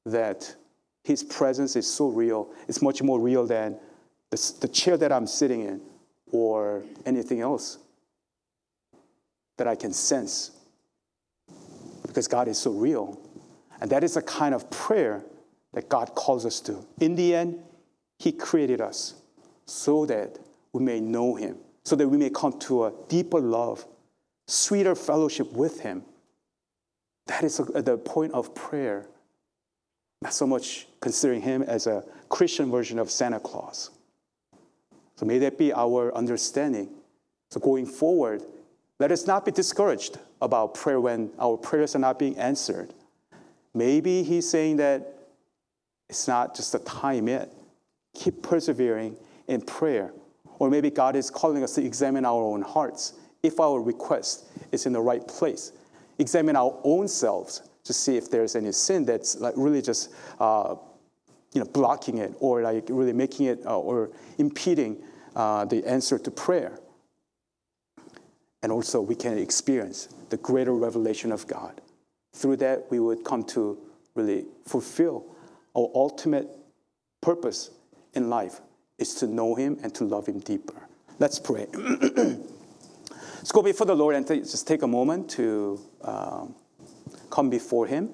that 0.06 0.56
his 1.04 1.24
presence 1.24 1.76
is 1.76 1.92
so 1.92 2.08
real. 2.08 2.50
It's 2.68 2.82
much 2.82 3.02
more 3.02 3.20
real 3.20 3.46
than 3.46 3.78
the, 4.30 4.54
the 4.62 4.68
chair 4.68 4.98
that 4.98 5.12
I'm 5.12 5.28
sitting 5.28 5.62
in 5.62 5.82
or 6.32 6.84
anything 7.06 7.42
else 7.42 7.80
that 9.58 9.68
I 9.68 9.76
can 9.76 9.92
sense 9.92 10.52
because 12.06 12.28
God 12.28 12.48
is 12.48 12.58
so 12.58 12.72
real. 12.72 13.20
And 13.82 13.90
that 13.92 14.04
is 14.04 14.16
the 14.16 14.22
kind 14.22 14.54
of 14.54 14.70
prayer 14.70 15.24
that 15.74 15.90
God 15.90 16.16
calls 16.16 16.46
us 16.46 16.60
to. 16.62 16.86
In 17.00 17.16
the 17.16 17.36
end, 17.36 17.60
He 18.18 18.32
created 18.32 18.82
us 18.82 19.16
so 19.66 20.06
that 20.06 20.40
we 20.74 20.84
may 20.84 21.00
know 21.00 21.36
Him, 21.36 21.58
so 21.86 21.96
that 21.96 22.08
we 22.08 22.18
may 22.18 22.30
come 22.30 22.60
to 22.60 22.86
a 22.86 22.94
deeper 23.08 23.40
love, 23.40 23.86
sweeter 24.48 24.96
fellowship 24.96 25.52
with 25.54 25.82
Him. 25.82 26.04
That 27.28 27.44
is 27.44 27.58
the 27.58 27.98
point 27.98 28.34
of 28.34 28.56
prayer. 28.56 29.06
Not 30.22 30.34
so 30.34 30.48
much 30.48 30.88
considering 31.00 31.42
Him 31.42 31.62
as 31.62 31.88
a 31.88 32.04
Christian 32.28 32.70
version 32.72 33.00
of 33.00 33.10
Santa 33.10 33.40
Claus. 33.40 33.92
So 35.16 35.26
may 35.26 35.38
that 35.40 35.58
be 35.58 35.72
our 35.74 36.14
understanding. 36.16 36.90
So 37.52 37.60
going 37.60 37.86
forward, 37.86 38.44
let 39.00 39.12
us 39.12 39.28
not 39.28 39.46
be 39.46 39.52
discouraged 39.52 40.18
about 40.42 40.74
prayer 40.74 41.00
when 41.00 41.32
our 41.40 41.58
prayers 41.58 41.96
are 41.96 42.00
not 42.00 42.20
being 42.20 42.38
answered. 42.38 42.94
Maybe 43.80 44.24
he's 44.24 44.50
saying 44.50 44.76
that 44.76 45.08
it's 46.10 46.28
not 46.28 46.54
just 46.54 46.74
the 46.74 46.80
time 46.80 47.30
yet. 47.30 47.50
Keep 48.14 48.44
persevering 48.44 49.16
in 49.48 49.62
prayer. 49.62 50.12
Or 50.60 50.70
maybe 50.70 50.90
God 50.90 51.16
is 51.16 51.30
calling 51.30 51.64
us 51.64 51.76
to 51.76 51.86
examine 51.86 52.26
our 52.26 52.44
own 52.44 52.62
hearts 52.62 53.14
if 53.42 53.58
our 53.62 53.80
request 53.82 54.52
is 54.74 54.86
in 54.86 54.92
the 54.92 55.00
right 55.00 55.26
place. 55.26 55.72
Examine 56.18 56.58
our 56.58 56.78
own 56.84 57.08
selves 57.08 57.70
to 57.86 57.94
see 57.94 58.18
if 58.18 58.30
there's 58.30 58.58
any 58.58 58.74
sin 58.74 59.06
that's 59.06 59.38
like 59.38 59.54
really 59.56 59.82
just 59.82 60.14
uh, 60.42 60.76
you 61.54 61.62
know, 61.62 61.68
blocking 61.72 62.18
it 62.18 62.34
or 62.42 62.62
like 62.62 62.84
really 62.90 63.14
making 63.14 63.46
it 63.46 63.66
uh, 63.66 63.80
or 63.80 64.10
impeding 64.40 65.02
uh, 65.38 65.64
the 65.64 65.88
answer 65.88 66.20
to 66.20 66.30
prayer. 66.30 66.78
And 68.62 68.74
also, 68.74 69.00
we 69.00 69.16
can 69.16 69.38
experience 69.38 70.10
the 70.32 70.36
greater 70.36 70.74
revelation 70.74 71.32
of 71.32 71.48
God. 71.48 71.80
Through 72.34 72.58
that, 72.58 72.86
we 72.90 73.00
would 73.00 73.24
come 73.24 73.44
to 73.46 73.78
really 74.16 74.46
fulfill 74.66 75.26
our 75.76 75.90
ultimate 75.96 76.48
purpose 77.22 77.72
in 78.14 78.30
life 78.30 78.62
is 78.98 79.16
to 79.16 79.28
know 79.28 79.56
Him 79.56 79.78
and 79.84 79.94
to 79.96 80.04
love 80.04 80.28
Him 80.28 80.40
deeper. 80.40 80.88
Let's 81.20 81.40
pray. 81.40 81.68
Let's 81.74 83.52
go 83.52 83.62
before 83.62 83.88
the 83.88 83.96
Lord 83.96 84.16
and 84.16 84.28
just 84.28 84.68
take 84.68 84.82
a 84.82 84.88
moment 84.88 85.30
to 85.32 85.80
um, 86.02 86.56
come 87.30 87.50
before 87.50 87.88
Him. 87.88 88.10